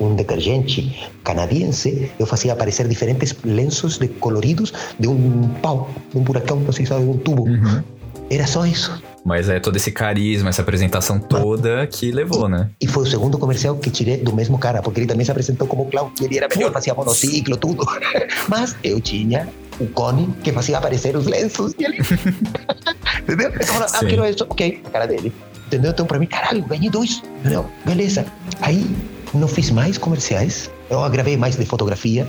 um 0.00 0.16
detergente 0.16 1.10
canadiense, 1.22 2.10
eu 2.18 2.26
fazia 2.26 2.52
aparecer 2.52 2.88
diferentes 2.88 3.36
lenços 3.44 3.98
de 3.98 4.08
coloridos 4.08 4.72
de 4.98 5.06
um 5.06 5.48
pau, 5.62 5.90
de 6.10 6.18
um 6.18 6.22
buracão, 6.22 6.60
assim, 6.68 6.84
sabe, 6.84 7.04
um 7.04 7.16
tubo. 7.16 7.44
Uhum. 7.44 7.82
Era 8.28 8.46
só 8.46 8.66
isso. 8.66 9.00
Mas 9.24 9.48
é 9.48 9.60
todo 9.60 9.76
esse 9.76 9.92
carisma, 9.92 10.48
essa 10.48 10.62
apresentação 10.62 11.18
toda 11.18 11.86
que 11.86 12.10
levou, 12.10 12.48
né? 12.48 12.70
E 12.80 12.88
foi 12.88 13.04
o 13.04 13.06
segundo 13.06 13.38
comercial 13.38 13.76
que 13.76 13.90
tirei 13.90 14.16
do 14.16 14.34
mesmo 14.34 14.58
cara, 14.58 14.82
porque 14.82 15.00
ele 15.00 15.06
também 15.06 15.24
se 15.24 15.30
apresentou 15.30 15.66
como 15.66 15.86
clown, 15.86 16.10
e 16.20 16.24
ele 16.24 16.38
era 16.38 16.48
melhor, 16.48 16.72
fazia 16.72 16.92
monociclo, 16.92 17.56
tudo. 17.56 17.86
Mas 18.48 18.74
eu 18.82 19.00
tinha 19.00 19.48
o 19.78 19.86
cone 19.86 20.28
que 20.42 20.52
fazia 20.52 20.78
aparecer 20.78 21.16
os 21.16 21.26
lenços 21.26 21.72
e 21.78 21.84
ele. 21.84 21.98
Entendeu? 23.22 23.52
Então, 23.54 23.76
ah, 23.80 24.04
quero 24.04 24.26
isso, 24.26 24.44
ok, 24.48 24.82
a 24.84 24.90
cara 24.90 25.06
dele. 25.06 25.32
Entendeu? 25.66 25.92
Então, 25.92 26.04
pra 26.04 26.18
mim, 26.18 26.26
caralho, 26.26 26.62
ganhei 26.64 26.90
dois. 26.90 27.22
Entendeu? 27.40 27.66
Beleza. 27.84 28.26
Aí, 28.60 28.84
não 29.32 29.46
fiz 29.46 29.70
mais 29.70 29.96
comerciais, 29.96 30.70
eu 30.90 31.08
gravei 31.10 31.36
mais 31.36 31.56
de 31.56 31.64
fotografia 31.64 32.26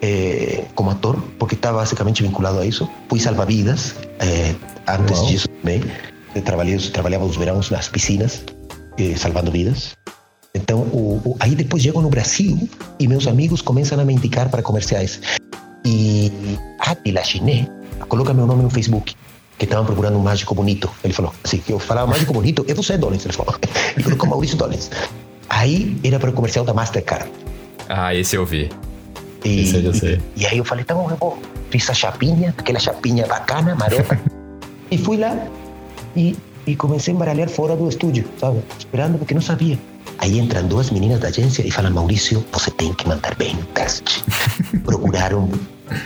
eh, 0.00 0.64
como 0.74 0.90
ator, 0.90 1.20
porque 1.38 1.54
estava 1.54 1.78
basicamente 1.78 2.22
vinculado 2.22 2.60
a 2.60 2.66
isso. 2.66 2.88
Fui 3.08 3.18
salva-vidas 3.18 3.94
eh, 4.20 4.54
antes 4.86 5.18
Uau. 5.18 5.26
disso 5.26 5.48
também. 5.48 5.82
Trabalhei, 6.42 6.78
trabalhava 6.78 7.24
os 7.24 7.36
verões 7.36 7.70
nas 7.70 7.88
piscinas, 7.88 8.42
eh, 8.98 9.14
salvando 9.16 9.50
vidas. 9.50 9.96
Então, 10.54 10.80
o, 10.80 11.20
o, 11.24 11.36
aí 11.40 11.54
depois 11.54 11.82
chego 11.82 12.00
no 12.00 12.08
Brasil 12.08 12.68
e 12.98 13.06
meus 13.06 13.26
amigos 13.26 13.62
começam 13.62 13.98
a 14.00 14.04
me 14.04 14.14
indicar 14.14 14.48
para 14.48 14.62
comerciais. 14.62 15.20
E 15.84 16.32
Atila 16.80 17.22
Chiné 17.22 17.68
coloca 18.08 18.34
meu 18.34 18.46
nome 18.46 18.62
no 18.62 18.70
Facebook 18.70 19.14
que 19.58 19.64
estavam 19.64 19.84
procurando 19.84 20.16
um 20.16 20.22
mágico 20.22 20.54
bonito. 20.54 20.90
Ele 21.02 21.12
falou 21.12 21.34
assim, 21.42 21.58
que 21.58 21.72
eu 21.72 21.78
falava 21.78 22.06
mágico 22.06 22.32
bonito, 22.32 22.64
é 22.68 22.74
você, 22.74 22.96
Dollins. 22.96 23.24
Ele 23.24 23.34
falou, 23.34 23.54
ele 23.94 24.04
colocou 24.04 24.28
Maurício 24.28 24.56
Dollins. 24.56 24.90
Aí 25.48 25.98
era 26.04 26.18
para 26.18 26.30
o 26.30 26.32
comercial 26.32 26.64
da 26.64 26.72
Mastercard. 26.72 27.28
Ah, 27.88 28.14
esse 28.14 28.36
eu 28.36 28.46
vi. 28.46 28.70
E, 29.44 29.62
esse 29.62 29.84
eu 29.84 29.94
sei. 29.94 30.20
E, 30.36 30.42
e 30.42 30.46
aí 30.46 30.58
eu 30.58 30.64
falei, 30.64 30.84
bom, 30.84 31.10
eu 31.10 31.16
vou. 31.16 31.38
Fiz 31.70 31.88
a 31.90 31.94
chapinha, 31.94 32.54
aquela 32.56 32.78
chapinha 32.78 33.26
bacana, 33.26 33.74
marota. 33.74 34.18
e 34.90 34.96
fui 34.96 35.16
lá 35.16 35.36
e, 36.18 36.36
e 36.66 36.74
comecei 36.74 37.12
a 37.12 37.16
embaralhar 37.16 37.48
fora 37.48 37.76
do 37.76 37.88
estúdio, 37.88 38.24
sabe? 38.40 38.58
Esperando 38.76 39.18
porque 39.18 39.32
não 39.32 39.40
sabia. 39.40 39.78
Aí 40.18 40.36
entram 40.36 40.66
duas 40.66 40.90
meninas 40.90 41.20
da 41.20 41.28
agência 41.28 41.62
e 41.64 41.70
falam: 41.70 41.92
Maurício, 41.92 42.44
você 42.52 42.70
tem 42.72 42.92
que 42.92 43.06
mandar 43.06 43.34
bem 43.36 43.54
o 43.54 43.64
teste. 43.66 44.24
Procuraram 44.84 45.48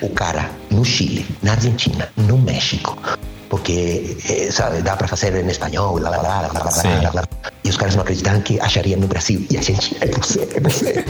o 0.02 0.08
cara 0.10 0.50
no 0.70 0.84
Chile, 0.84 1.24
na 1.42 1.52
Argentina, 1.52 2.08
no 2.16 2.36
México, 2.36 2.96
porque, 3.48 4.16
eh, 4.28 4.50
sabe, 4.52 4.82
dá 4.82 4.96
para 4.96 5.08
fazer 5.08 5.34
em 5.34 5.48
espanhol, 5.48 5.98
blá, 5.98 6.10
blá, 6.10 6.20
blá, 6.20 6.48
blá, 6.48 6.60
blá, 6.60 7.10
blá, 7.10 7.24
E 7.64 7.68
os 7.70 7.76
caras 7.76 7.96
não 7.96 8.02
acreditaram 8.02 8.40
que 8.42 8.60
achariam 8.60 9.00
no 9.00 9.08
Brasil. 9.08 9.44
E 9.50 9.56
a 9.56 9.62
gente, 9.62 9.96
é 10.00 10.06
você, 10.06 10.46
é 10.54 10.60
você. 10.60 11.04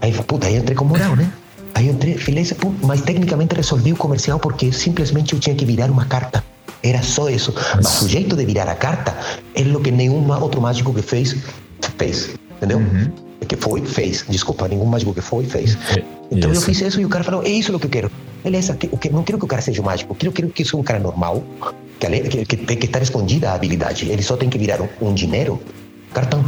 aí, 0.00 0.12
puta, 0.24 0.46
aí 0.46 0.56
entrei 0.56 0.74
com 0.74 0.86
moral, 0.86 1.14
né? 1.14 1.30
Aí 1.74 1.88
eu 1.88 1.94
entrei, 1.94 2.16
beleza, 2.16 2.56
mas 2.82 3.02
tecnicamente 3.02 3.54
resolvi 3.54 3.92
o 3.92 3.96
comercial 3.96 4.38
porque 4.38 4.72
simplesmente 4.72 5.34
eu 5.34 5.40
tinha 5.40 5.54
que 5.54 5.66
virar 5.66 5.90
uma 5.90 6.06
carta. 6.06 6.42
Era 6.84 7.02
só 7.02 7.30
isso. 7.30 7.52
Mas 7.76 8.02
o 8.02 8.08
jeito 8.08 8.36
de 8.36 8.44
virar 8.44 8.68
a 8.68 8.74
carta 8.74 9.16
é 9.54 9.62
o 9.62 9.80
que 9.80 9.90
nenhum 9.90 10.30
outro 10.40 10.60
mágico 10.60 10.92
que 10.92 11.00
fez, 11.00 11.34
fez. 11.96 12.34
Entendeu? 12.58 12.78
Uhum. 12.78 13.10
Que 13.48 13.56
foi, 13.56 13.80
fez. 13.80 14.24
Desculpa, 14.28 14.68
nenhum 14.68 14.84
mágico 14.84 15.14
que 15.14 15.22
foi, 15.22 15.44
fez. 15.44 15.78
Então 16.30 16.52
isso. 16.52 16.60
eu 16.60 16.66
fiz 16.66 16.80
isso 16.82 17.00
e 17.00 17.04
o 17.04 17.08
cara 17.08 17.24
falou: 17.24 17.42
é 17.42 17.48
isso 17.48 17.76
que 17.78 17.86
eu 17.86 17.90
quero. 17.90 18.10
Beleza, 18.42 18.74
que, 18.74 18.86
que, 18.88 19.08
não 19.08 19.22
quero 19.22 19.38
que 19.38 19.44
o 19.46 19.48
cara 19.48 19.62
seja 19.62 19.80
um 19.80 19.84
mágico, 19.86 20.14
quero, 20.14 20.30
quero 20.30 20.48
que 20.48 20.62
seja 20.62 20.76
um 20.76 20.82
cara 20.82 20.98
normal, 20.98 21.42
que, 21.98 22.20
que, 22.20 22.44
que 22.44 22.56
tem 22.58 22.76
que 22.76 22.84
estar 22.84 23.00
escondida 23.00 23.50
a 23.50 23.54
habilidade. 23.54 24.10
Ele 24.10 24.22
só 24.22 24.36
tem 24.36 24.50
que 24.50 24.58
virar 24.58 24.82
um, 24.82 24.88
um 25.00 25.14
dinheiro, 25.14 25.58
cartão. 26.12 26.44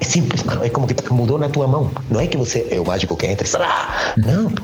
É 0.00 0.04
simples, 0.04 0.42
mano. 0.42 0.64
É 0.64 0.70
como 0.70 0.86
que 0.86 1.12
mudou 1.12 1.38
na 1.38 1.48
tua 1.48 1.68
mão. 1.68 1.90
Não 2.10 2.18
é 2.18 2.26
que 2.26 2.36
você 2.36 2.66
é 2.70 2.80
o 2.80 2.86
mágico 2.86 3.16
que 3.16 3.26
entra 3.26 3.46
e 3.46 4.20
Não. 4.20 4.50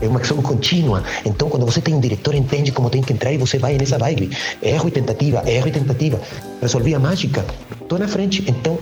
É 0.00 0.08
uma 0.08 0.18
ação 0.18 0.42
contínua. 0.42 1.04
Então, 1.24 1.48
quando 1.48 1.64
você 1.64 1.80
tem 1.80 1.94
um 1.94 2.00
diretor, 2.00 2.34
entende 2.34 2.72
como 2.72 2.90
tem 2.90 3.00
que 3.00 3.12
entrar 3.12 3.32
e 3.32 3.38
você 3.38 3.56
vai 3.56 3.78
nessa 3.78 3.96
vibe. 3.96 4.36
Erro 4.60 4.88
e 4.88 4.90
tentativa, 4.90 5.44
erro 5.46 5.68
e 5.68 5.70
tentativa. 5.70 6.20
Resolvi 6.60 6.92
a 6.92 6.98
mágica. 6.98 7.44
Estou 7.80 8.00
na 8.00 8.08
frente. 8.08 8.44
Então, 8.48 8.76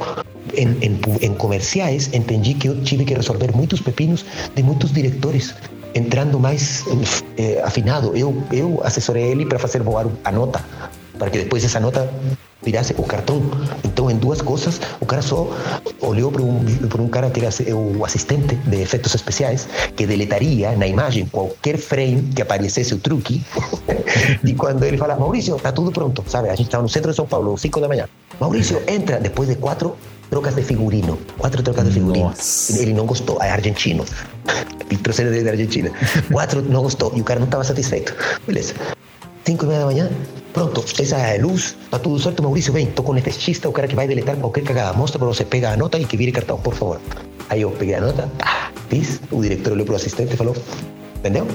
em, 0.54 0.68
em, 0.80 0.98
em 1.20 1.34
comerciais, 1.34 2.08
entendi 2.14 2.54
que 2.54 2.68
eu 2.68 2.80
tive 2.80 3.04
que 3.04 3.12
resolver 3.12 3.54
muitos 3.54 3.80
pepinos 3.82 4.24
de 4.54 4.62
muitos 4.62 4.92
diretores 4.92 5.54
entrando 5.94 6.40
mais 6.40 6.84
eh, 7.36 7.60
afinado. 7.62 8.16
Eu, 8.16 8.42
eu 8.50 8.80
assessorei 8.82 9.24
ele 9.24 9.44
para 9.44 9.58
fazer 9.58 9.82
voar 9.82 10.06
a 10.24 10.32
nota, 10.32 10.64
para 11.20 11.30
que 11.30 11.38
depois 11.38 11.62
essa 11.62 11.78
nota 11.78 12.10
virasse 12.62 12.94
o 12.96 13.02
cartão. 13.02 13.42
Então, 13.84 14.10
em 14.10 14.16
duas 14.16 14.40
coisas, 14.40 14.80
o 15.00 15.04
cara 15.04 15.20
só 15.20 15.54
olhou 16.00 16.32
para 16.32 16.42
um, 16.42 16.64
para 16.88 17.02
um 17.02 17.08
cara 17.08 17.30
que 17.30 17.40
era 17.40 17.76
o 17.76 18.04
assistente 18.04 18.54
de 18.54 18.80
efeitos 18.80 19.14
especiais, 19.14 19.68
que 19.94 20.06
deletaria 20.06 20.72
na 20.72 20.86
imagem 20.86 21.26
qualquer 21.26 21.76
frame 21.76 22.22
que 22.34 22.40
aparecesse 22.40 22.94
o 22.94 22.98
truque. 22.98 23.42
e 24.42 24.54
quando 24.56 24.82
ele 24.82 24.96
fala, 24.96 25.14
Maurício, 25.14 25.56
está 25.56 25.70
tudo 25.70 25.92
pronto, 25.92 26.24
sabe? 26.26 26.48
A 26.48 26.54
gente 26.54 26.66
estava 26.66 26.82
no 26.82 26.88
centro 26.88 27.10
de 27.10 27.16
São 27.16 27.26
Paulo, 27.26 27.56
5 27.56 27.80
da 27.80 27.88
manhã. 27.88 28.08
Maurício, 28.40 28.82
entra 28.88 29.20
depois 29.20 29.50
de 29.50 29.56
quatro 29.56 29.94
trocas 30.30 30.54
de 30.54 30.62
figurino. 30.62 31.18
Quatro 31.36 31.62
trocas 31.62 31.84
de 31.84 31.92
figurino. 31.92 32.28
Nossa. 32.28 32.80
Ele 32.80 32.94
não 32.94 33.04
gostou, 33.04 33.42
é 33.42 33.50
argentino. 33.50 34.06
Ele 34.90 34.98
trouxe 35.02 35.22
da 35.22 35.50
Argentina. 35.50 35.90
Quatro 36.32 36.62
não 36.62 36.82
gostou 36.82 37.12
e 37.14 37.20
o 37.20 37.24
cara 37.24 37.38
não 37.38 37.46
estava 37.46 37.62
satisfeito. 37.62 38.14
Beleza. 38.46 38.74
Cinco 39.44 39.64
e 39.64 39.68
meia 39.68 39.80
da 39.80 39.86
manhã, 39.86 40.10
pronto, 40.52 40.84
essa 40.98 41.16
é 41.16 41.38
a 41.38 41.42
luz, 41.42 41.76
tá 41.90 41.98
tudo 41.98 42.18
certo, 42.18 42.42
Maurício, 42.42 42.72
vem, 42.72 42.86
tô 42.86 43.02
com 43.02 43.12
o 43.12 43.18
esteticista, 43.18 43.68
o 43.68 43.72
cara 43.72 43.88
que 43.88 43.94
vai 43.94 44.06
deletar 44.06 44.36
qualquer 44.36 44.62
cagada, 44.62 44.96
mostra 44.96 45.18
para 45.18 45.28
você, 45.28 45.44
pega 45.44 45.70
a 45.70 45.76
nota 45.76 45.98
e 45.98 46.04
que 46.04 46.16
vire 46.16 46.32
cartão, 46.32 46.58
por 46.58 46.74
favor. 46.74 47.00
Aí 47.48 47.62
eu 47.62 47.70
peguei 47.70 47.94
a 47.94 48.00
nota, 48.00 48.30
tá, 48.38 48.70
fiz, 48.88 49.20
o 49.30 49.42
diretor 49.42 49.72
olhou 49.72 49.86
pro 49.86 49.96
assistente 49.96 50.34
e 50.34 50.36
falou, 50.36 50.56
entendeu? 51.16 51.46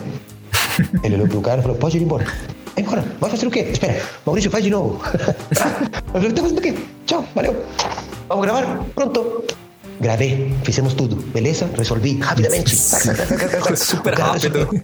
Ele 1.04 1.16
olhou 1.16 1.28
pro 1.28 1.42
cara 1.42 1.60
e 1.60 1.62
falou, 1.62 1.78
pode 1.78 1.98
ir 1.98 2.04
embora. 2.04 2.26
Vai 2.26 2.84
embora, 2.84 3.06
vai 3.20 3.30
fazer 3.30 3.48
o 3.48 3.52
quê? 3.52 3.60
Espera, 3.72 4.02
Maurício, 4.26 4.52
faz 4.52 4.64
de 4.64 4.70
novo. 4.70 5.02
eu 5.54 6.14
falei, 6.14 6.32
tá 6.32 6.42
fazendo 6.42 6.58
o 6.58 6.62
quê? 6.62 6.74
Tchau, 7.06 7.26
valeu. 7.34 7.66
Vamos 8.28 8.46
gravar? 8.46 8.86
Pronto. 8.94 9.44
Gravei, 10.00 10.54
fizemos 10.64 10.94
tudo, 10.94 11.16
beleza? 11.16 11.70
Resolvi 11.78 12.20
rapidamente. 12.20 12.76
Super 13.76 14.14
rápido. 14.20 14.84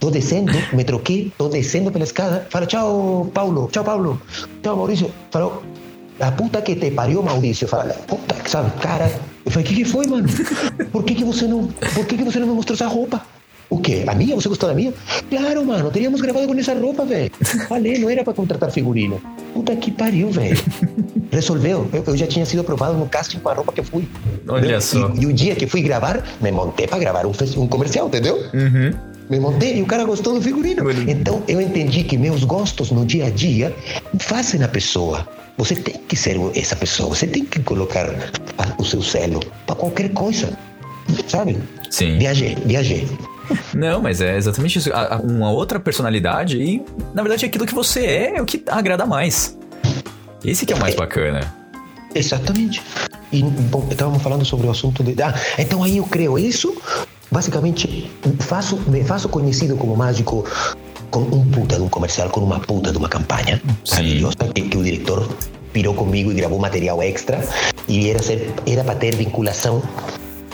Tô 0.00 0.10
descendo, 0.10 0.52
me 0.72 0.84
troquei, 0.84 1.32
tô 1.36 1.48
descendo 1.48 1.90
pela 1.90 2.04
escada. 2.04 2.46
Fala, 2.50 2.66
tchau, 2.66 3.30
Paulo, 3.34 3.68
tchau, 3.72 3.84
Paulo. 3.84 4.20
Tchau, 4.62 4.76
Maurício. 4.76 5.10
Falou, 5.30 5.62
a 6.20 6.30
puta 6.30 6.62
que 6.62 6.76
te 6.76 6.90
pariu, 6.90 7.22
Maurício. 7.22 7.66
Fala, 7.66 7.94
puta, 8.06 8.36
sabe, 8.46 8.70
cara. 8.80 9.10
Eu 9.44 9.50
falei, 9.50 9.66
o 9.66 9.68
que, 9.68 9.74
que 9.76 9.84
foi, 9.84 10.06
mano? 10.06 10.28
Por 10.92 11.02
que, 11.04 11.14
que 11.14 11.24
você 11.24 11.46
não. 11.46 11.66
Por 11.94 12.06
que, 12.06 12.16
que 12.16 12.24
você 12.24 12.38
não 12.38 12.46
me 12.46 12.54
mostrou 12.54 12.74
essa 12.74 12.86
roupa? 12.86 13.22
O 13.70 13.78
quê? 13.78 14.04
A 14.06 14.14
minha? 14.14 14.34
Você 14.34 14.48
gostou 14.48 14.68
da 14.68 14.74
minha? 14.74 14.94
Claro, 15.28 15.64
mano, 15.64 15.90
teríamos 15.90 16.20
gravado 16.20 16.46
com 16.46 16.54
essa 16.58 16.74
roupa, 16.74 17.04
velho. 17.04 17.30
Falei, 17.68 17.98
não 17.98 18.08
era 18.08 18.24
pra 18.24 18.32
contratar 18.32 18.70
figurino. 18.70 19.20
Puta 19.52 19.76
que 19.76 19.90
pariu, 19.90 20.30
velho. 20.30 20.56
Resolveu. 21.30 21.86
Eu, 21.92 22.02
eu, 22.06 22.16
já 22.16 22.26
tinha 22.26 22.46
sido 22.46 22.60
aprovado 22.60 22.96
no 22.96 23.06
casting 23.06 23.38
com 23.38 23.48
a 23.50 23.54
roupa 23.54 23.72
que 23.72 23.80
eu 23.80 23.84
fui. 23.84 24.08
Olha 24.48 24.80
só. 24.80 25.10
E, 25.14 25.22
e, 25.22 25.26
o 25.26 25.32
dia 25.32 25.54
que 25.54 25.66
fui 25.66 25.82
gravar, 25.82 26.22
me 26.40 26.50
montei 26.50 26.86
pra 26.86 26.98
gravar 26.98 27.26
um, 27.26 27.32
um 27.58 27.66
comercial, 27.66 28.06
entendeu? 28.06 28.36
Uhum. 28.54 29.07
Me 29.30 29.38
montei 29.38 29.78
e 29.78 29.82
o 29.82 29.86
cara 29.86 30.04
gostou 30.04 30.34
do 30.34 30.42
figurino. 30.42 30.90
Então 31.06 31.42
eu 31.46 31.60
entendi 31.60 32.02
que 32.02 32.16
meus 32.16 32.44
gostos 32.44 32.90
no 32.90 33.04
dia 33.04 33.26
a 33.26 33.30
dia 33.30 33.74
fazem 34.18 34.62
a 34.62 34.68
pessoa. 34.68 35.28
Você 35.58 35.74
tem 35.74 35.94
que 36.08 36.16
ser 36.16 36.38
essa 36.54 36.76
pessoa. 36.76 37.10
Você 37.10 37.26
tem 37.26 37.44
que 37.44 37.60
colocar 37.60 38.08
o 38.78 38.84
seu 38.84 39.02
selo 39.02 39.40
para 39.66 39.74
qualquer 39.74 40.10
coisa. 40.10 40.56
Sabe? 41.26 41.58
Sim. 41.90 42.18
Viajei, 42.18 42.56
viajei. 42.64 43.08
Não, 43.74 44.00
mas 44.00 44.20
é 44.20 44.36
exatamente 44.36 44.78
isso. 44.78 44.90
Uma 45.24 45.50
outra 45.50 45.80
personalidade 45.80 46.58
e, 46.58 46.82
na 47.14 47.22
verdade, 47.22 47.44
aquilo 47.46 47.66
que 47.66 47.74
você 47.74 48.04
é 48.06 48.36
é 48.36 48.42
o 48.42 48.46
que 48.46 48.62
agrada 48.68 49.06
mais. 49.06 49.58
Esse 50.44 50.64
que 50.64 50.72
é 50.72 50.76
o 50.76 50.78
mais 50.78 50.94
bacana. 50.94 51.54
Exatamente. 52.14 52.82
E, 53.32 53.42
bom, 53.42 53.86
estávamos 53.90 54.22
falando 54.22 54.44
sobre 54.44 54.66
o 54.66 54.70
assunto 54.70 55.02
de. 55.02 55.20
Ah, 55.22 55.34
então 55.58 55.82
aí 55.82 55.98
eu 55.98 56.04
creio 56.04 56.38
isso. 56.38 56.76
Basicamente, 57.30 58.10
faço, 58.40 58.76
me 58.86 59.04
faço 59.04 59.28
conhecido 59.28 59.76
como 59.76 59.96
mágico 59.96 60.44
com 61.10 61.20
um 61.20 61.44
puta 61.50 61.76
de 61.76 61.82
um 61.82 61.88
comercial, 61.88 62.28
com 62.30 62.40
uma 62.40 62.60
puta 62.60 62.90
de 62.90 62.98
uma 62.98 63.08
campanha 63.08 63.60
maravilhosa 63.90 64.36
que, 64.54 64.62
que 64.62 64.76
o 64.76 64.82
diretor 64.82 65.28
pirou 65.72 65.94
comigo 65.94 66.30
e 66.30 66.34
gravou 66.34 66.58
material 66.58 67.02
extra. 67.02 67.40
E 67.86 68.10
era, 68.10 68.22
ser, 68.22 68.52
era 68.66 68.84
para 68.84 68.94
ter 68.94 69.14
vinculação 69.14 69.82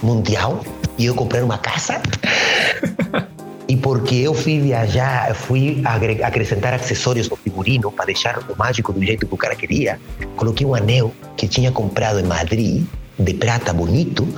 mundial 0.03 0.61
e 0.99 1.07
eu 1.07 1.14
comprar 1.14 1.43
uma 1.43 1.59
casa 1.59 2.01
E 3.66 3.77
porque 3.77 4.16
eu 4.16 4.35
fui 4.35 4.61
viajar, 4.61 5.35
fui 5.35 5.83
acrescentar 6.22 6.75
acessórios 6.75 7.31
no 7.31 7.37
figurino 7.37 7.91
para 7.91 8.05
deixar 8.05 8.39
o 8.39 8.57
mágico 8.59 8.93
do 8.93 9.03
jeito 9.03 9.27
que 9.27 9.35
o 9.35 9.39
cara 9.39 9.57
queria, 9.57 9.99
coloquei 10.37 10.66
um 10.66 10.75
anel 10.75 11.14
que 11.35 11.49
tinha 11.49 11.72
comprado 11.72 12.20
em 12.20 12.25
Madrid, 12.25 12.85
de 13.18 13.35
prata 13.35 13.72
bonito, 13.72 14.29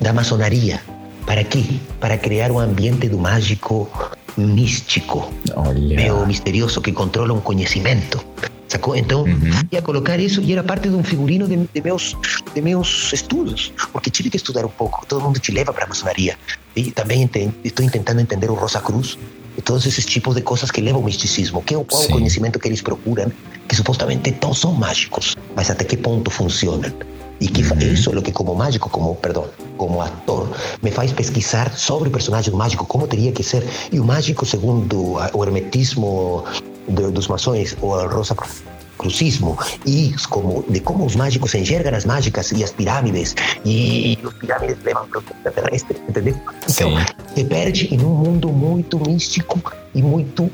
da 0.00 0.12
maçonaria. 0.12 0.80
Para 1.26 1.42
quê? 1.44 1.62
Para 2.00 2.16
criar 2.16 2.50
um 2.52 2.58
ambiente 2.58 3.08
do 3.08 3.18
mágico 3.18 3.90
místico, 4.36 5.32
Olha. 5.54 5.96
meio 5.96 6.26
misterioso, 6.26 6.80
que 6.80 6.92
controla 6.92 7.32
um 7.32 7.40
conhecimento. 7.40 8.24
Sacou? 8.68 8.96
Então, 8.96 9.22
Uhum. 9.22 9.50
ia 9.70 9.80
colocar 9.80 10.18
isso 10.18 10.40
e 10.40 10.52
era 10.52 10.62
parte 10.62 10.88
de 10.88 10.94
um 10.94 11.02
figurino 11.02 11.46
de, 11.48 11.56
de 11.72 11.80
meus, 11.82 12.16
de 12.54 12.60
meus 12.60 13.12
estudos, 13.12 13.72
porque 13.92 14.10
tive 14.10 14.28
que 14.28 14.36
estudar 14.36 14.64
um 14.64 14.68
pouco. 14.70 15.06
Todo 15.06 15.20
mundo 15.22 15.38
te 15.38 15.52
leva 15.52 15.72
para 15.72 15.84
a 15.84 15.88
maçonaria. 15.88 16.36
E 16.74 16.90
também 16.90 17.22
enten- 17.22 17.52
estou 17.64 17.88
tentando 17.88 18.20
entender 18.20 18.50
o 18.50 18.54
Rosa 18.54 18.80
Cruz 18.80 19.16
todos 19.64 19.86
esses 19.86 20.04
tipos 20.04 20.34
de 20.34 20.42
coisas 20.42 20.70
que 20.70 20.80
levam 20.82 21.00
ao 21.00 21.06
misticismo. 21.06 21.62
Que 21.62 21.74
é 21.74 21.78
o, 21.78 21.84
qual 21.84 22.02
o 22.02 22.08
conhecimento 22.08 22.58
que 22.58 22.68
eles 22.68 22.82
procuram, 22.82 23.32
que 23.68 23.74
supostamente 23.74 24.30
todos 24.32 24.58
são 24.58 24.72
mágicos, 24.72 25.34
mas 25.56 25.70
até 25.70 25.84
que 25.84 25.96
ponto 25.96 26.30
funcionam. 26.30 26.92
E 27.40 27.48
que 27.48 27.62
é 27.62 28.18
o 28.18 28.22
que 28.22 28.32
como 28.32 28.54
mágico, 28.54 28.88
como, 28.88 29.14
perdão, 29.16 29.44
como 29.76 30.00
ator, 30.00 30.48
me 30.82 30.90
faz 30.90 31.12
pesquisar 31.12 31.70
sobre 31.76 32.08
o 32.08 32.12
personagem 32.12 32.50
do 32.50 32.56
mágico, 32.56 32.86
como 32.86 33.06
teria 33.06 33.30
que 33.32 33.42
ser. 33.42 33.62
E 33.92 34.00
o 34.00 34.04
mágico, 34.04 34.46
segundo 34.46 35.16
o 35.34 35.44
hermetismo 35.44 36.44
de- 36.88 37.10
dos 37.10 37.28
maçons, 37.28 37.76
ou 37.82 37.90
o 37.92 38.08
rosa 38.08 38.34
Cru- 38.34 38.48
crucismo, 38.98 39.58
e 39.84 40.14
como, 40.30 40.64
de 40.70 40.80
como 40.80 41.04
os 41.04 41.14
mágicos 41.14 41.54
enxergam 41.54 41.94
as 41.94 42.06
mágicas 42.06 42.50
e 42.52 42.64
as 42.64 42.70
pirâmides, 42.72 43.34
e, 43.62 44.18
os 44.24 44.32
pirâmides 44.34 44.78
levam 44.82 45.06
para 45.06 45.18
o 45.20 45.22
extraterrestre, 45.22 45.96
entendeu? 46.08 46.34
Então, 46.70 46.92
se 47.34 47.44
perde 47.44 47.94
em 47.94 48.00
um 48.02 48.08
mundo 48.14 48.48
muito 48.48 48.98
místico 48.98 49.60
e 49.94 50.00
muito 50.02 50.50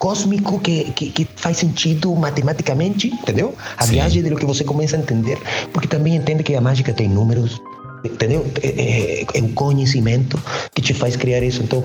cósmico 0.00 0.58
que, 0.58 0.84
que, 0.92 1.10
que 1.10 1.28
faz 1.36 1.58
sentido 1.58 2.16
matematicamente, 2.16 3.08
entendeu? 3.08 3.54
A 3.76 3.84
Sim. 3.84 3.92
viagem 3.92 4.22
de 4.22 4.30
lo 4.30 4.36
que 4.36 4.46
você 4.46 4.64
começa 4.64 4.96
a 4.96 4.98
entender, 4.98 5.38
porque 5.72 5.86
também 5.86 6.16
entende 6.16 6.42
que 6.42 6.56
a 6.56 6.60
mágica 6.60 6.92
tem 6.92 7.06
números, 7.06 7.60
entendeu? 8.02 8.44
É, 8.62 8.68
é, 8.68 9.26
é 9.34 9.42
um 9.42 9.52
conhecimento 9.52 10.42
que 10.74 10.80
te 10.80 10.94
faz 10.94 11.16
criar 11.16 11.42
isso. 11.42 11.62
Então, 11.62 11.84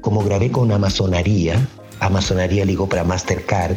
como 0.00 0.22
gravei 0.22 0.48
com 0.48 0.72
a 0.72 0.78
maçonaria, 0.78 1.60
a 1.98 2.08
maçonaria 2.08 2.64
ligou 2.64 2.86
para 2.86 3.00
a 3.00 3.04
Mastercard 3.04 3.76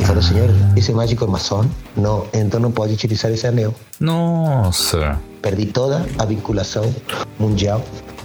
e 0.00 0.04
falou, 0.04 0.20
senhor, 0.20 0.50
esse 0.76 0.92
mágico 0.92 1.24
é 1.24 1.28
maçom? 1.28 1.64
Não, 1.96 2.26
então 2.34 2.58
não 2.58 2.72
pode 2.72 2.94
utilizar 2.94 3.30
esse 3.30 3.46
anel. 3.46 3.72
Nossa. 4.00 5.20
Perdi 5.40 5.66
toda 5.66 6.04
a 6.18 6.24
vinculação 6.24 6.92
mundial 7.38 7.80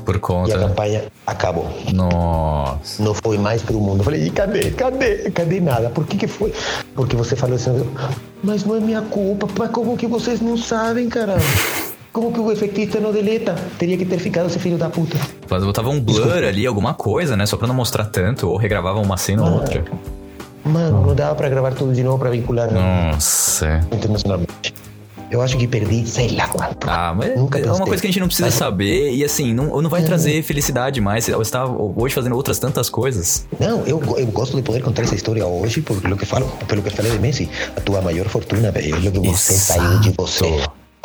Por 0.08 0.16
e 0.16 0.18
a 0.18 0.22
conta. 0.22 0.58
campanha 0.58 1.04
acabou. 1.26 1.70
Nossa. 1.94 3.04
não 3.04 3.14
foi 3.14 3.38
mais 3.38 3.62
pro 3.62 3.78
mundo. 3.78 4.00
Eu 4.00 4.04
falei, 4.06 4.26
e 4.26 4.30
cadê? 4.30 4.72
Cadê? 4.72 5.30
Cadê 5.32 5.60
nada? 5.60 5.90
Por 5.90 6.06
que 6.08 6.16
que 6.16 6.28
foi? 6.28 6.54
Porque 6.96 7.14
você 7.14 7.36
falou 7.36 7.58
assim, 7.58 7.86
mas 8.42 8.64
não 8.64 8.78
é 8.78 8.80
minha 8.80 9.02
culpa. 9.02 9.50
Mas 9.60 9.70
como 9.70 9.98
que 9.98 10.08
vocês 10.08 10.40
não 10.40 10.56
sabem, 10.56 11.10
caramba? 11.10 11.44
Como 12.14 12.32
que 12.32 12.40
o 12.40 12.50
efeitista 12.50 13.02
não 13.02 13.12
deleta? 13.12 13.54
Teria 13.78 13.98
que 13.98 14.06
ter 14.06 14.18
ficado 14.18 14.48
esse 14.48 14.58
filho 14.60 14.78
da 14.78 14.90
puta. 14.90 15.18
Mas 15.50 15.66
botava 15.66 15.90
um 15.90 16.00
blur 16.00 16.42
ali, 16.42 16.66
alguma 16.66 16.94
coisa, 16.94 17.36
né? 17.36 17.46
Só 17.46 17.58
pra 17.58 17.68
não 17.68 17.76
mostrar 17.76 18.06
tanto, 18.06 18.48
ou 18.48 18.56
regravava 18.56 19.00
uma 19.02 19.18
cena 19.18 19.44
ou 19.44 19.56
outra. 19.56 19.84
Mano, 20.64 21.06
não 21.06 21.14
dava 21.16 21.36
pra 21.36 21.50
gravar 21.50 21.74
tudo 21.74 21.94
de 21.94 22.02
novo 22.02 22.18
pra 22.18 22.30
vincular 22.30 22.72
Nossa. 22.72 23.82
internacionalmente. 23.92 24.74
Eu 25.30 25.42
acho 25.42 25.58
que 25.58 25.68
perdi, 25.68 26.08
sei 26.08 26.30
lá 26.36 26.48
quanto. 26.48 26.90
Ah, 26.90 27.14
mas 27.16 27.36
Nunca 27.38 27.60
é 27.60 27.70
uma 27.72 27.86
coisa 27.86 28.02
que 28.02 28.08
a 28.08 28.10
gente 28.12 28.20
não 28.20 28.28
precisa 28.28 28.48
Mas- 28.48 28.54
saber 28.56 29.12
e 29.12 29.24
assim, 29.24 29.54
não, 29.54 29.82
não 29.82 29.90
vai 29.90 30.02
trazer 30.02 30.42
felicidade 30.42 31.02
mais. 31.02 31.26
Você 31.26 31.32
está 31.42 31.66
hoje 31.66 32.16
fazendo 32.16 32.36
outras 32.36 32.60
tantas 32.60 32.90
coisas. 32.90 33.46
Não, 33.60 33.86
eu, 33.86 34.02
eu 34.18 34.28
gosto 34.28 34.56
de 34.56 34.62
poder 34.62 34.82
contar 34.82 35.02
essa 35.04 35.16
história 35.16 35.46
hoje, 35.46 35.82
porque 35.82 36.02
pelo 36.02 36.16
que 36.16 36.26
falo, 36.26 36.48
pelo 36.68 36.82
que 36.82 36.90
falei 36.90 37.12
de 37.12 37.20
Messi, 37.20 37.50
a 37.76 37.82
tua 37.82 38.02
maior 38.02 38.28
fortuna, 38.30 38.72
velho, 38.72 38.96
é 38.96 39.10
o 39.10 39.12
que 39.12 39.20
você 39.20 39.54
Exato. 39.54 39.80
saiu 39.82 40.00
de 40.00 40.14
você. 40.18 40.64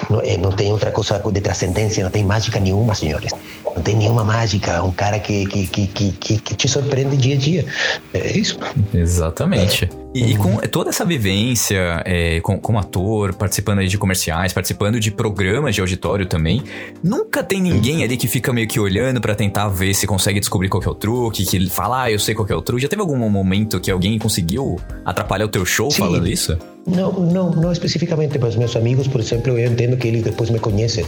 Não, 0.09 0.21
é, 0.21 0.37
não 0.37 0.51
tem 0.53 0.73
outra 0.73 0.91
coisa 0.91 1.19
de 1.33 1.41
transcendência, 1.41 2.03
não 2.03 2.11
tem 2.11 2.25
mágica 2.25 2.59
nenhuma, 2.59 2.95
senhores. 2.95 3.33
Não 3.65 3.83
tem 3.83 3.97
nenhuma 3.97 4.25
mágica. 4.25 4.83
Um 4.83 4.91
cara 4.93 5.19
que, 5.19 5.47
que, 5.47 5.67
que, 5.67 5.87
que, 5.87 6.13
que, 6.13 6.39
que 6.39 6.55
te 6.55 6.69
surpreende 6.69 7.17
dia 7.17 7.35
a 7.35 7.39
dia. 7.39 7.67
É 8.15 8.37
isso. 8.37 8.59
Exatamente. 8.93 9.89
E, 10.15 10.33
e 10.33 10.37
com 10.37 10.57
toda 10.59 10.91
essa 10.91 11.05
vivência 11.07 12.03
é, 12.05 12.39
com- 12.41 12.59
como 12.59 12.79
ator, 12.79 13.33
participando 13.33 13.79
aí 13.79 13.89
de 13.89 13.97
comerciais, 13.97 14.53
participando 14.53 15.01
de 15.01 15.11
programas 15.11 15.75
de 15.75 15.81
auditório 15.81 16.27
também, 16.27 16.63
nunca 17.03 17.43
tem 17.43 17.63
ninguém 17.63 18.05
ali 18.05 18.19
que 18.19 18.29
fica 18.29 18.53
meio 18.53 18.69
que 18.69 18.79
olhando 18.79 19.21
pra 19.23 19.35
tentar 19.35 19.69
ver 19.69 19.95
se 19.95 20.07
consegue 20.07 20.39
descobrir 20.39 20.69
qual 20.69 20.83
que 20.83 20.89
é 20.89 20.91
o 20.91 20.95
truque, 20.95 21.47
que 21.47 21.71
fala, 21.71 22.03
ah, 22.03 22.11
eu 22.11 22.19
sei 22.19 22.35
qual 22.35 22.47
que 22.47 22.53
é 22.53 22.57
o 22.57 22.61
truque. 22.61 22.83
Já 22.83 22.89
teve 22.89 23.01
algum 23.01 23.17
momento 23.29 23.81
que 23.81 23.91
alguém 23.91 24.19
conseguiu 24.19 24.79
atrapalhar 25.05 25.47
o 25.47 25.49
teu 25.49 25.65
show 25.65 25.91
Sim. 25.91 25.99
falando 26.03 26.29
isso? 26.29 26.59
Não, 26.87 27.13
não, 27.13 27.51
não 27.51 27.73
especificamente 27.73 28.39
para 28.39 28.49
os 28.51 28.57
meus 28.57 28.77
amigos, 28.77 29.09
por 29.09 29.21
exemplo, 29.21 29.57
eu 29.59 29.73
entendo 29.73 29.97
que 29.97 30.09
eles 30.09 30.23
depois 30.23 30.51
me 30.51 30.59
conhecem. 30.59 31.07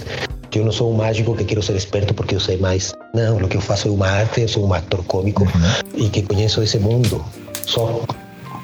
Que 0.50 0.60
eu 0.60 0.64
não 0.64 0.72
sou 0.72 0.90
um 0.90 0.96
mágico 0.96 1.34
que 1.36 1.44
quero 1.44 1.62
ser 1.62 1.74
esperto 1.76 2.14
porque 2.14 2.34
eu 2.36 2.40
sei 2.40 2.56
mais. 2.56 2.94
Não, 3.12 3.36
o 3.36 3.48
que 3.48 3.56
eu 3.56 3.60
faço 3.60 3.88
é 3.88 3.90
uma 3.90 4.06
arte, 4.06 4.40
eu 4.40 4.48
sou 4.48 4.64
um 4.66 4.72
ator 4.72 5.04
cômico 5.04 5.46
e 5.94 6.08
que 6.08 6.22
conheço 6.22 6.62
esse 6.62 6.78
mundo 6.78 7.22
só. 7.66 8.02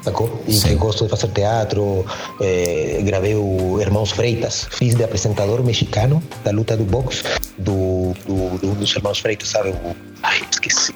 Sacou? 0.01 0.41
E 0.47 0.53
Sim. 0.53 0.69
que 0.69 0.75
gosto 0.75 1.03
de 1.03 1.09
fazer 1.09 1.27
teatro. 1.29 2.05
eh, 2.41 3.01
gravei 3.03 3.35
o 3.35 3.79
Irmãos 3.79 4.11
Freitas. 4.11 4.67
Fiz 4.71 4.95
de 4.95 5.03
apresentador 5.03 5.63
mexicano 5.63 6.21
da 6.43 6.51
luta 6.51 6.75
do 6.75 6.83
boxe 6.83 7.23
do, 7.57 8.13
do, 8.25 8.57
do- 8.57 8.75
dos 8.75 8.95
Irmãos 8.95 9.19
Freitas, 9.19 9.49
sabe? 9.49 9.69
O, 9.69 9.95
ai, 10.23 10.41
esqueci. 10.51 10.93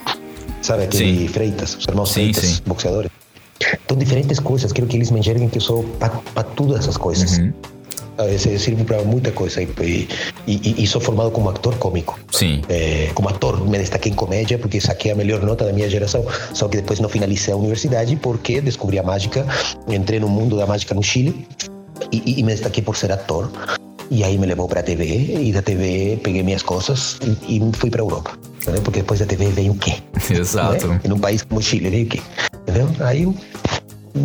Sabe 0.62 0.84
aquele 0.86 1.20
Sim. 1.20 1.28
Freitas? 1.28 1.76
Os 1.76 1.86
Irmãos 1.88 2.10
Sim, 2.10 2.34
Freitas, 2.34 2.44
sim. 2.46 2.62
boxeadores. 2.66 3.12
Então, 3.86 3.96
diferentes 3.98 4.40
coisas. 4.40 4.72
Quero 4.74 4.88
que 4.88 4.98
eles 4.98 5.12
me 5.12 5.20
enxerguem 5.20 5.48
que 5.50 5.58
eu 5.58 5.62
sou 5.62 5.84
para 6.34 6.44
todas 6.44 6.80
essas 6.80 6.98
coisas. 6.98 7.38
Uhum. 7.38 7.54
Esse 8.30 8.58
sirvo 8.60 8.86
para 8.86 9.04
muita 9.04 9.32
coisa. 9.32 9.62
E, 9.62 9.68
e, 9.84 10.08
e- 10.48 10.84
e 10.84 10.88
sou 10.88 11.02
formado 11.02 11.32
como 11.32 11.50
ator 11.50 11.76
cômico. 11.78 12.18
Sim. 12.32 12.62
É, 12.70 13.10
como 13.14 13.28
ator, 13.30 13.60
me 13.68 13.78
destaquei 13.78 14.12
em 14.12 14.16
comédia 14.16 14.58
porque 14.58 14.80
saquei 14.80 15.12
a 15.12 15.16
melhor 15.16 15.42
nota 15.42 15.66
da 15.66 15.74
minha 15.74 15.90
geração. 15.90 16.24
Só 16.54 16.68
que 16.68 16.78
depois 16.78 17.00
não 17.00 17.10
finalizei 17.10 17.54
a 17.54 17.58
universidade 17.58 18.16
porque 18.16 18.62
descobri 18.62 18.98
a 19.00 19.04
mágica. 19.04 19.46
Entrei 19.88 20.20
no 20.20 20.30
mundo 20.30 20.56
da 20.58 20.66
mágica 20.66 20.96
no 20.96 21.04
Chile 21.04 21.46
e, 22.12 22.18
e- 22.26 22.40
e 22.40 22.44
me 22.44 22.52
destaquei 22.54 22.84
por 22.84 22.96
ser 22.96 23.12
ator. 23.12 23.50
E 24.12 24.24
aí 24.24 24.38
me 24.38 24.46
levou 24.46 24.68
para 24.68 24.82
a 24.82 24.84
TV 24.84 25.04
e 25.42 25.52
da 25.52 25.62
TV 25.64 26.20
peguei 26.24 26.44
minhas 26.44 26.62
coisas 26.62 27.18
e, 27.48 27.58
e 27.58 27.62
fui 27.74 27.90
para 27.90 28.02
a 28.02 28.06
Europa. 28.06 28.38
Entendeu? 28.62 28.82
Porque 28.84 29.00
depois 29.00 29.20
da 29.20 29.26
TV 29.26 29.48
veio 29.50 29.72
o 29.74 29.78
quê? 29.78 29.96
Exato. 30.30 30.88
Né? 30.88 31.02
Em 31.04 31.12
um 31.12 31.20
país 31.20 31.42
como 31.42 31.60
o 31.60 31.64
Chile, 31.64 31.90
veio 31.90 32.06
o 32.06 32.10
quê? 32.10 32.22
Entendeu? 32.62 32.88
Aí 33.00 33.24
eu 33.24 33.34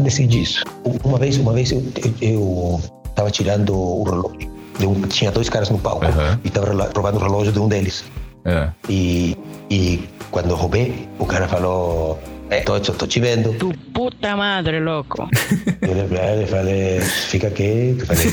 decidi 0.03 0.43
isso. 0.43 0.63
Uma 1.03 1.19
vez, 1.19 1.37
uma 1.39 1.53
vez 1.55 1.73
eu, 1.73 1.83
eu 2.21 2.81
tava 3.21 3.31
tirando 3.31 3.75
o 3.77 4.03
relógio. 4.05 4.51
De 4.79 4.87
um, 4.87 4.95
tinha 5.03 5.31
dois 5.31 5.49
caras 5.51 5.69
no 5.69 5.79
palco 5.79 6.07
Aham. 6.07 6.41
e 6.43 6.49
tava 6.49 6.69
rela- 6.69 6.91
roubando 6.95 7.17
o 7.19 7.21
relógio 7.23 7.53
de 7.53 7.59
um 7.59 7.69
deles. 7.69 8.03
É. 8.47 8.69
E, 8.89 9.37
e 9.71 10.09
quando 10.31 10.49
eu 10.51 10.57
roubei, 10.57 11.07
o 11.19 11.27
cara 11.27 11.47
falou: 11.47 12.19
é, 12.49 12.61
tô, 12.61 12.81
tô 12.81 13.07
te 13.07 13.21
vendo. 13.21 13.53
Tu 13.59 13.73
puta 13.93 14.35
madre, 14.37 14.81
loco. 14.81 15.29
Eu 15.83 15.97
ele 15.99 16.45
e 16.45 16.47
falei: 16.47 17.01
fica 17.01 17.51
quieto. 17.51 18.07
Falei, 18.07 18.27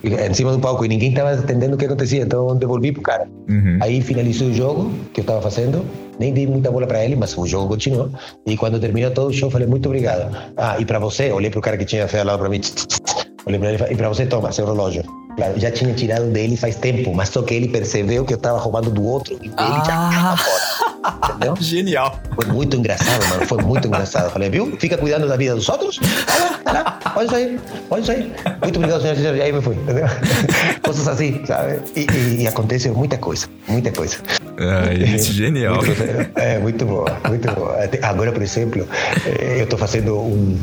fica 0.00 0.26
em 0.26 0.32
cima 0.32 0.52
do 0.52 0.58
palco 0.58 0.82
e 0.84 0.88
ninguém 0.88 1.12
tava 1.12 1.34
entendendo 1.34 1.74
o 1.74 1.76
que 1.76 1.84
acontecia, 1.84 2.22
então 2.22 2.56
devolvi 2.56 2.92
pro 2.92 3.02
cara. 3.02 3.28
Uhum. 3.46 3.78
Aí 3.82 4.00
finalizou 4.00 4.48
o 4.48 4.54
jogo 4.54 4.90
que 5.12 5.20
eu 5.20 5.22
estava 5.22 5.42
fazendo, 5.42 5.84
nem 6.18 6.32
dei 6.32 6.46
muita 6.46 6.70
bola 6.70 6.86
para 6.86 7.04
ele, 7.04 7.16
mas 7.16 7.36
o 7.36 7.46
jogo 7.46 7.68
continuou. 7.68 8.10
E 8.46 8.56
quando 8.56 8.80
terminou 8.80 9.10
todo 9.10 9.28
o 9.28 9.32
show, 9.32 9.50
falei 9.50 9.66
muito 9.66 9.86
obrigado. 9.86 10.34
Ah, 10.56 10.76
e 10.80 10.86
para 10.86 10.98
você, 10.98 11.30
olhei 11.30 11.50
pro 11.50 11.60
cara 11.60 11.76
que 11.76 11.84
tinha 11.84 12.08
falado 12.08 12.38
para 12.38 12.48
mim, 12.48 12.60
olhei 13.46 13.58
para 13.58 13.70
ele 13.70 13.92
e 13.92 13.96
para 13.96 14.08
você, 14.08 14.26
toma, 14.26 14.50
seu 14.52 14.66
relógio. 14.66 15.02
Claro, 15.36 15.60
já 15.60 15.70
tinha 15.70 15.92
tirado 15.92 16.26
dele 16.30 16.56
faz 16.56 16.76
tempo, 16.76 17.12
mas 17.14 17.28
só 17.28 17.42
que 17.42 17.52
ele 17.54 17.68
percebeu 17.68 18.24
que 18.24 18.32
eu 18.32 18.38
estava 18.38 18.58
roubando 18.58 18.90
do 18.90 19.04
outro 19.04 19.34
e 19.34 19.48
dele 19.50 19.84
já 19.84 20.10
Ah. 20.12 20.36
fora. 20.36 20.86
Entendeu? 21.34 21.54
Genial. 21.60 22.18
Foi 22.34 22.46
muito 22.46 22.76
engraçado, 22.76 23.24
mano. 23.28 23.46
Foi 23.46 23.62
muito 23.62 23.86
engraçado. 23.86 24.32
Falei, 24.32 24.48
viu? 24.50 24.76
Fica 24.80 24.96
cuidando 24.96 25.28
da 25.28 25.36
vida 25.36 25.54
dos 25.54 25.68
outros. 25.68 26.00
Lá, 26.26 26.60
vai 26.64 26.74
lá. 26.74 26.98
Pode 27.14 27.30
sair, 27.30 27.60
pode 27.88 28.06
sair. 28.06 28.32
Muito 28.62 28.76
obrigado, 28.78 29.02
senhor. 29.02 29.16
senhor. 29.16 29.36
E 29.36 29.42
aí 29.42 29.52
me 29.52 29.60
fui, 29.60 29.74
entendeu? 29.76 30.06
Coisas 30.82 31.06
assim, 31.06 31.44
sabe? 31.46 31.80
E, 31.94 32.06
e, 32.10 32.42
e 32.42 32.46
acontece 32.48 32.88
muita 32.90 33.16
coisa, 33.18 33.46
muita 33.68 33.92
coisa. 33.92 34.16
Ai, 34.58 34.96
isso, 35.14 35.32
genial. 35.32 35.76
Muito, 35.76 36.38
é, 36.40 36.58
muito 36.58 36.84
boa, 36.86 37.16
muito 37.28 37.52
boa. 37.52 37.84
Até 37.84 38.04
Agora, 38.04 38.32
por 38.32 38.42
exemplo, 38.42 38.88
eh, 39.26 39.58
eu 39.58 39.64
estou 39.64 39.78
fazendo 39.78 40.16
um, 40.18 40.58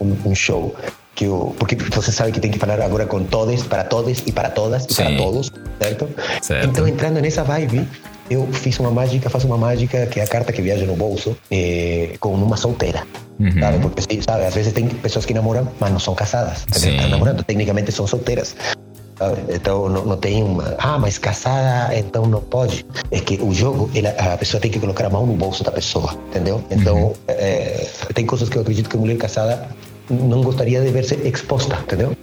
um, 0.00 0.16
um 0.26 0.34
show. 0.34 0.74
Que 1.14 1.24
eu, 1.24 1.54
porque 1.58 1.76
você 1.76 2.10
sabe 2.10 2.32
que 2.32 2.40
tem 2.40 2.50
que 2.50 2.58
falar 2.58 2.80
agora 2.80 3.06
com 3.06 3.22
todos, 3.24 3.62
para 3.62 3.84
todos 3.84 4.22
e 4.26 4.32
para 4.32 4.48
todas 4.48 4.86
e 4.86 4.94
Sim. 4.94 5.04
para 5.04 5.16
todos, 5.16 5.52
certo? 5.80 6.08
Certo. 6.40 6.68
Então, 6.68 6.88
entrando 6.88 7.20
nessa 7.20 7.44
vibe, 7.44 7.86
eu 8.30 8.46
fiz 8.52 8.78
uma 8.78 8.90
mágica, 8.90 9.28
faço 9.28 9.46
uma 9.46 9.58
mágica 9.58 10.06
que 10.06 10.20
é 10.20 10.22
a 10.22 10.26
carta 10.26 10.52
que 10.52 10.62
viaja 10.62 10.86
no 10.86 10.96
bolso 10.96 11.36
eh, 11.50 12.16
com 12.18 12.32
uma 12.32 12.56
solteira. 12.56 13.06
Uhum. 13.38 13.60
Sabe? 13.60 13.78
Porque, 13.80 14.22
sabe, 14.22 14.44
às 14.46 14.54
vezes 14.54 14.72
tem 14.72 14.86
pessoas 14.88 15.26
que 15.26 15.34
namoram, 15.34 15.68
mas 15.78 15.90
não 15.90 15.98
são 15.98 16.14
casadas. 16.14 16.64
Sim. 16.72 16.94
Estão 16.94 17.10
namorando, 17.10 17.44
tecnicamente 17.44 17.92
são 17.92 18.06
solteiras. 18.06 18.56
Então 19.48 19.88
não, 19.88 20.04
não 20.04 20.16
tem 20.16 20.42
uma. 20.42 20.74
Ah, 20.78 20.98
mas 20.98 21.18
casada, 21.18 21.96
então 21.96 22.26
não 22.26 22.40
pode. 22.40 22.84
É 23.10 23.20
que 23.20 23.40
o 23.40 23.52
jogo, 23.52 23.90
ele, 23.94 24.08
a 24.08 24.36
pessoa 24.36 24.60
tem 24.60 24.70
que 24.70 24.80
colocar 24.80 25.06
a 25.06 25.10
mão 25.10 25.26
no 25.26 25.34
bolso 25.34 25.62
da 25.62 25.70
pessoa, 25.70 26.14
entendeu? 26.28 26.64
Então, 26.70 26.96
uhum. 26.96 27.14
é, 27.28 27.86
tem 28.14 28.26
coisas 28.26 28.48
que 28.48 28.56
eu 28.56 28.62
acredito 28.62 28.88
que 28.88 28.96
mulher 28.96 29.16
casada 29.18 29.68
não 30.10 30.42
gostaria 30.42 30.80
de 30.80 30.90
ver-se 30.90 31.14
exposta, 31.26 31.76
entendeu? 31.76 32.16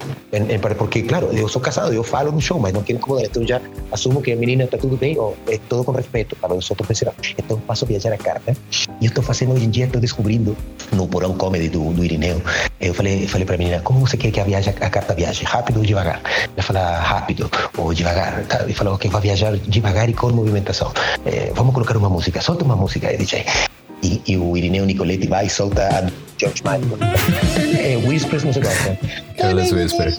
Porque, 0.78 1.02
claro, 1.04 1.28
eu 1.34 1.48
sou 1.48 1.62
casado, 1.62 1.94
eu 1.94 2.04
falo 2.04 2.32
no 2.32 2.40
show, 2.40 2.60
mas 2.60 2.74
não 2.74 2.84
quero 2.84 3.00
incomodar. 3.00 3.26
Então 3.26 3.46
já 3.46 3.60
assumo 3.92 4.22
que 4.22 4.32
a 4.32 4.36
menina 4.36 4.66
está 4.66 4.78
tudo 4.78 4.96
bem, 4.96 5.18
ou 5.18 5.36
é 5.48 5.60
tudo 5.70 5.84
com 5.84 5.92
respeito 5.92 6.36
para 6.36 6.54
eu 6.54 6.62
sou 6.62 6.76
profissional. 6.76 7.16
Então 7.38 7.62
a 7.68 7.86
viajar 7.86 8.14
a 8.14 8.18
carta. 8.18 8.56
E 9.02 9.06
eu 9.06 9.10
estou 9.10 9.24
fazendo 9.24 9.54
hoje 9.54 9.66
em 9.66 9.70
dia, 9.70 9.86
estou 9.86 10.02
descobrindo 10.02 10.56
no 10.92 11.08
porão 11.08 11.34
comedy 11.34 11.70
do, 11.70 11.94
do 11.94 12.04
Irineu. 12.04 12.42
Eu 12.80 12.94
falei, 12.94 13.28
para 13.46 13.56
a 13.56 13.58
menina, 13.58 13.82
como 13.82 14.00
você 14.00 14.18
quer 14.18 14.32
que 14.32 14.40
a, 14.40 14.44
viaje, 14.44 14.70
a 14.70 14.90
carta 14.90 15.14
viaje? 15.14 15.44
Rápido 15.44 15.80
ou 15.80 15.86
devagar? 15.86 16.22
Ela 16.56 16.64
fala 16.64 16.98
rápido 16.98 17.50
ou 17.78 17.94
devagar. 17.94 18.44
E 18.68 18.74
falou 18.74 18.98
que 18.98 19.08
vai 19.08 19.22
viajar 19.22 19.56
devagar 19.58 20.10
e 20.10 20.14
com 20.14 20.30
movimentação. 20.30 20.92
É, 21.26 21.52
vamos 21.56 21.74
colocar 21.74 21.96
uma 21.98 22.10
música, 22.10 22.42
solta 22.42 22.64
uma 22.64 22.76
música 22.76 23.08
aí, 23.08 23.18
DJ. 23.18 23.46
E, 24.02 24.22
e 24.28 24.38
o 24.38 24.56
Irineu 24.56 24.86
Nicoletti 24.86 25.28
vai 25.28 25.48
e 25.48 25.50
solta 25.50 25.84
a 25.88 26.10
George 26.38 26.64
Michael. 26.64 26.98
É, 27.80 27.98
Whispers 27.98 28.44
gosta. 28.44 28.98
Careless 29.38 29.74
Whisper. 29.74 30.18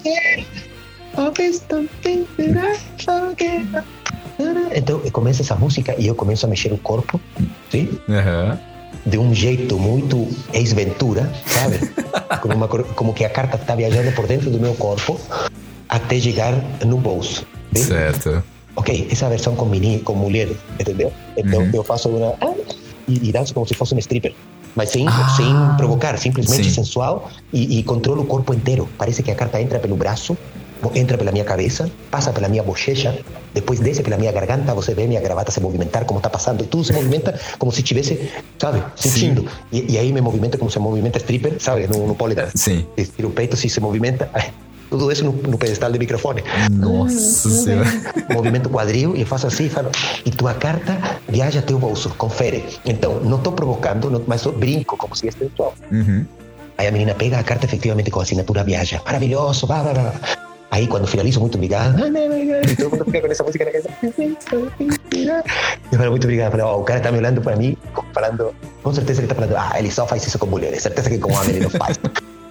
Então 4.75 5.01
começa 5.13 5.43
essa 5.43 5.55
música 5.55 5.95
e 5.99 6.07
eu 6.07 6.15
começo 6.15 6.47
a 6.47 6.49
mexer 6.49 6.73
o 6.73 6.79
corpo, 6.79 7.21
sim? 7.71 7.89
Uhum. 8.09 8.59
De 9.07 9.19
um 9.19 9.35
jeito 9.35 9.79
muito 9.79 10.29
ex-ventura, 10.53 11.31
sabe? 11.47 11.79
como, 12.41 12.55
uma, 12.55 12.69
como 12.69 13.15
que 13.15 13.25
a 13.25 13.31
carta 13.31 13.57
está 13.57 13.75
viajando 13.75 14.13
por 14.13 14.27
dentro 14.27 14.51
do 14.51 14.61
meu 14.61 14.75
corpo 14.75 15.19
até 15.89 16.19
chegar 16.21 16.55
no 16.85 16.97
bolso. 16.99 17.47
Sim? 17.75 17.85
Certo. 17.85 18.43
Ok, 18.77 19.09
essa 19.11 19.29
versão 19.29 19.55
com, 19.57 19.65
menino, 19.65 20.03
com 20.03 20.15
mulher, 20.15 20.49
entendeu? 20.79 21.13
Então 21.37 21.61
uhum. 21.61 21.71
eu 21.75 21.83
faço 21.83 22.09
uma 22.09 22.35
e 23.23 23.33
danço 23.33 23.55
como 23.55 23.67
se 23.67 23.75
fosse 23.75 23.95
um 23.95 23.99
stripper. 23.99 24.35
Mas 24.75 24.91
sem, 24.91 25.07
ah, 25.09 25.29
sem 25.37 25.53
provocar, 25.77 26.17
simplesmente 26.19 26.69
sim. 26.69 26.75
sensual 26.75 27.31
e, 27.53 27.79
e 27.79 27.83
controla 27.83 28.21
o 28.21 28.25
corpo 28.25 28.55
inteiro. 28.55 28.89
Parece 28.97 29.23
que 29.23 29.31
a 29.31 29.35
carta 29.35 29.61
entra 29.61 29.79
pelo 29.81 29.97
braço, 29.97 30.37
entra 30.95 31.19
pela 31.19 31.33
minha 31.33 31.45
cabeça, 31.45 31.91
passa 32.11 32.33
pela 32.33 32.49
minha 32.49 32.63
bochecha, 32.63 33.19
depois 33.53 33.81
desce 33.81 34.03
pela 34.03 34.17
minha 34.17 34.33
garganta, 34.33 34.73
você 34.75 34.95
vê 34.95 35.07
minha 35.07 35.21
gravata 35.21 35.51
se 35.51 35.61
movimentar, 35.61 36.05
como 36.05 36.19
está 36.19 36.31
passando, 36.31 36.65
tudo 36.65 36.85
se 36.85 36.93
movimenta 36.93 37.39
como 37.59 37.73
se 37.73 37.81
estivesse, 37.81 38.31
sabe, 38.59 38.83
sentindo. 38.95 39.47
E, 39.73 39.95
e, 39.95 39.99
aí 39.99 40.13
me 40.13 40.21
movimenta 40.21 40.57
como 40.57 40.71
se 40.71 40.79
movimenta 40.79 41.19
stripper, 41.19 41.57
sabe, 41.59 41.87
no, 41.89 42.07
no 42.07 42.15
polydance. 42.15 42.57
Sim. 42.57 42.87
Tira 43.17 43.27
o 43.27 43.31
peito, 43.31 43.57
se 43.57 43.69
se 43.69 43.81
movimenta. 43.81 44.31
Tudo 44.91 45.11
isso 45.11 45.25
no, 45.25 45.33
no 45.33 45.57
pedestal 45.57 45.91
de 45.93 45.99
microfone. 45.99 46.43
Nossa 46.71 47.49
Senhora. 47.49 47.89
Movimento 48.35 48.69
quadril 48.69 49.17
e 49.17 49.25
faço 49.25 49.47
assim 49.47 49.67
e 49.67 49.71
falo, 49.71 49.91
e 50.27 50.31
tua 50.31 50.53
carta 50.53 50.99
viaja 51.29 51.63
teu 51.63 51.79
bolso, 51.79 52.11
confere. 52.19 52.65
Então, 52.85 53.21
não 53.21 53.39
estou 53.39 53.53
provocando, 53.53 54.11
não, 54.11 54.23
mas 54.27 54.45
eu 54.45 54.53
brinco 54.53 54.97
como 54.97 55.15
se 55.15 55.27
fosse 55.27 55.39
pessoal. 55.39 55.75
Uhum. 55.93 56.27
Aí 56.77 56.89
a 56.89 56.91
menina 56.91 57.15
pega 57.15 57.39
a 57.39 57.45
carta 57.45 57.67
efetivamente 57.67 58.11
com 58.11 58.21
a 58.21 58.23
assinatura 58.25 58.65
viaja. 58.65 59.01
Maravilhoso, 59.05 59.67
blá, 59.67 59.83
blá, 59.83 59.93
blá. 59.93 60.15
Aí 60.71 60.87
quando 60.87 61.07
finalizo, 61.07 61.41
muito 61.41 61.57
obrigado. 61.57 61.97
E 62.71 62.77
todo 62.77 62.91
mundo 62.91 63.05
fica 63.05 63.21
com 63.21 63.27
essa 63.33 63.43
música 63.45 63.65
na 63.65 63.71
cabeça. 63.71 63.89
Eu 65.93 65.99
falo, 65.99 66.11
muito 66.11 66.25
obrigado. 66.25 66.51
Falei, 66.53 66.67
oh, 66.67 66.79
o 66.79 66.85
cara 66.85 66.99
está 66.99 67.13
me 67.13 67.19
olhando 67.19 67.41
para 67.41 67.57
mim, 67.57 67.77
falando, 68.13 68.55
com 68.83 68.93
certeza 68.93 69.21
ele 69.21 69.27
está 69.27 69.35
falando, 69.35 69.57
ah, 69.57 69.79
ele 69.79 69.91
só 69.91 70.07
faz 70.07 70.27
isso 70.27 70.39
com 70.39 70.47
mulheres, 70.47 70.83
certeza 70.83 71.11
que 71.11 71.19
com 71.19 71.33
homem 71.33 71.57
ele 71.57 71.61
não 71.61 71.71
faz. 71.71 71.99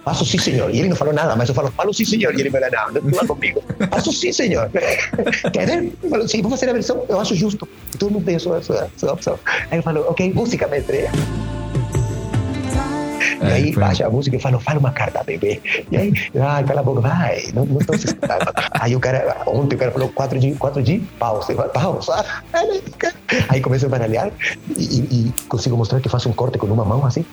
Faço 0.04 0.24
sim, 0.24 0.38
senhor. 0.38 0.74
E 0.74 0.78
ele 0.78 0.88
não 0.88 0.96
falou 0.96 1.12
nada, 1.12 1.36
mas 1.36 1.48
eu 1.48 1.54
falo, 1.54 1.70
falo 1.72 1.92
sim, 1.92 2.04
senhor. 2.04 2.34
E 2.34 2.40
ele 2.40 2.50
fala, 2.50 2.68
não, 2.70 3.00
não, 3.00 3.10
não 3.10 3.26
comigo. 3.26 3.62
Faço 3.90 4.12
sim, 4.12 4.32
senhor. 4.32 4.70
Quer? 5.52 5.68
Eu 6.02 6.10
falo, 6.10 6.28
sim, 6.28 6.42
vou 6.42 6.50
fazer 6.50 6.70
a 6.70 6.72
versão, 6.72 7.04
eu 7.08 7.20
acho 7.20 7.34
justo. 7.34 7.68
Todo 7.98 8.10
mundo 8.10 8.24
tem 8.24 8.36
a 8.36 8.40
sua, 8.40 8.62
sua, 8.62 8.88
sua 8.96 9.12
opção. 9.12 9.38
Aí 9.70 9.78
eu 9.78 9.82
falo, 9.82 10.00
ok, 10.08 10.32
música, 10.32 10.66
mestre. 10.66 11.08
E 13.42 13.46
aí 13.46 13.72
baixa 13.72 14.06
a 14.06 14.10
música 14.10 14.36
e 14.36 14.40
fala, 14.40 14.58
fala 14.60 14.78
uma 14.78 14.90
carta, 14.90 15.22
bebê. 15.22 15.60
E 15.90 15.96
aí, 15.96 16.12
ai, 16.40 16.64
cala 16.64 16.80
a 16.80 16.82
boca, 16.82 17.00
vai, 17.00 17.44
não, 17.54 17.64
não 17.64 17.80
estou 17.80 17.98
se 17.98 18.06
escutando. 18.06 18.52
Aí 18.72 18.96
o 18.96 19.00
cara, 19.00 19.42
ontem 19.46 19.76
o 19.76 19.78
cara 19.78 19.90
falou 19.90 20.08
4 20.08 20.38
de, 20.38 20.52
4 20.52 20.82
de 20.82 20.98
pausa. 21.18 21.54
Pausa. 21.54 22.24
Aí 23.48 23.60
começo 23.60 23.86
a 23.86 23.88
baralhar 23.88 24.30
e, 24.76 24.82
e, 24.82 25.34
consigo 25.48 25.76
mostrar 25.76 26.00
que 26.00 26.08
faço 26.08 26.28
um 26.28 26.32
corte 26.32 26.58
com 26.58 26.66
uma 26.66 26.84
mão 26.84 27.04
assim. 27.04 27.24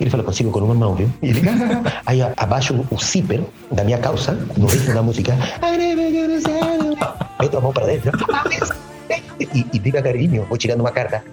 Ele 0.00 0.10
fala, 0.10 0.24
consigo 0.24 0.50
com 0.50 0.60
uma 0.60 0.74
mão, 0.74 0.94
viu? 0.94 1.10
E 1.22 1.28
ele, 1.28 1.42
aí 2.04 2.20
abaixo 2.36 2.84
o 2.90 2.98
zíper 2.98 3.42
da 3.70 3.84
minha 3.84 3.98
calça, 3.98 4.32
no 4.56 4.66
ritmo 4.66 4.94
da 4.94 5.02
música. 5.02 5.36
Meto 7.40 7.58
a 7.58 7.60
mão 7.60 7.72
para 7.72 7.86
dentro. 7.86 8.10
E, 9.40 9.66
e 9.72 9.78
devagarinho 9.78 10.44
vou 10.44 10.58
tirando 10.58 10.80
uma 10.80 10.92
carta. 10.92 11.24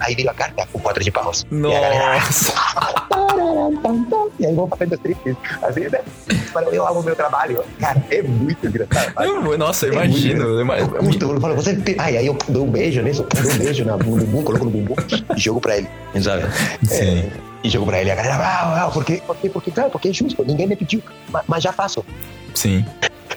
Aí 0.00 0.14
viro 0.14 0.30
a 0.30 0.34
carta 0.34 0.66
com 0.72 0.78
quatro 0.78 1.02
de 1.02 1.10
paus. 1.10 1.44
Nossa! 1.50 1.74
E, 1.74 1.80
galera, 3.36 4.28
e 4.38 4.46
aí 4.46 4.54
vou 4.54 4.68
fazendo 4.68 4.94
strip. 4.94 5.36
Assim, 5.62 5.80
né? 5.80 6.00
Eu 6.72 6.86
amo 6.86 7.00
o 7.00 7.02
meu 7.02 7.16
trabalho. 7.16 7.64
Cara, 7.80 8.02
é 8.10 8.22
muito 8.22 8.66
engraçado. 8.66 9.12
Eu, 9.22 9.58
nossa, 9.58 9.86
eu 9.86 9.92
é 9.92 9.96
imagino. 9.96 10.64
Muito, 10.64 11.02
muito, 11.02 11.32
eu 11.32 11.40
falo, 11.40 11.54
você 11.56 11.74
tem... 11.76 11.96
Ai, 11.98 12.16
aí 12.16 12.26
eu 12.26 12.36
dou 12.48 12.66
um 12.66 12.70
beijo 12.70 13.02
nisso, 13.02 13.26
dou 13.42 13.52
um 13.52 13.58
beijo 13.58 13.84
no 13.84 13.98
bumbum, 13.98 14.42
coloco 14.42 14.64
no 14.64 14.70
bumbum 14.70 14.94
e 15.36 15.40
jogo 15.40 15.60
pra 15.60 15.78
ele. 15.78 15.88
Sabe? 16.22 16.44
Sim. 16.84 17.18
É, 17.18 17.30
e 17.64 17.68
jogo 17.68 17.86
pra 17.86 18.00
ele. 18.00 18.10
A 18.10 18.14
galera, 18.14 18.36
ah, 18.36 18.84
ah, 18.84 18.90
porque, 18.90 19.22
porque, 19.26 19.50
porque, 19.50 19.70
claro, 19.70 19.90
porque 19.90 20.08
é 20.08 20.12
justo, 20.12 20.44
ninguém 20.44 20.66
me 20.66 20.76
pediu, 20.76 21.02
mas, 21.30 21.42
mas 21.46 21.62
já 21.62 21.72
faço. 21.72 22.04
Sim 22.54 22.84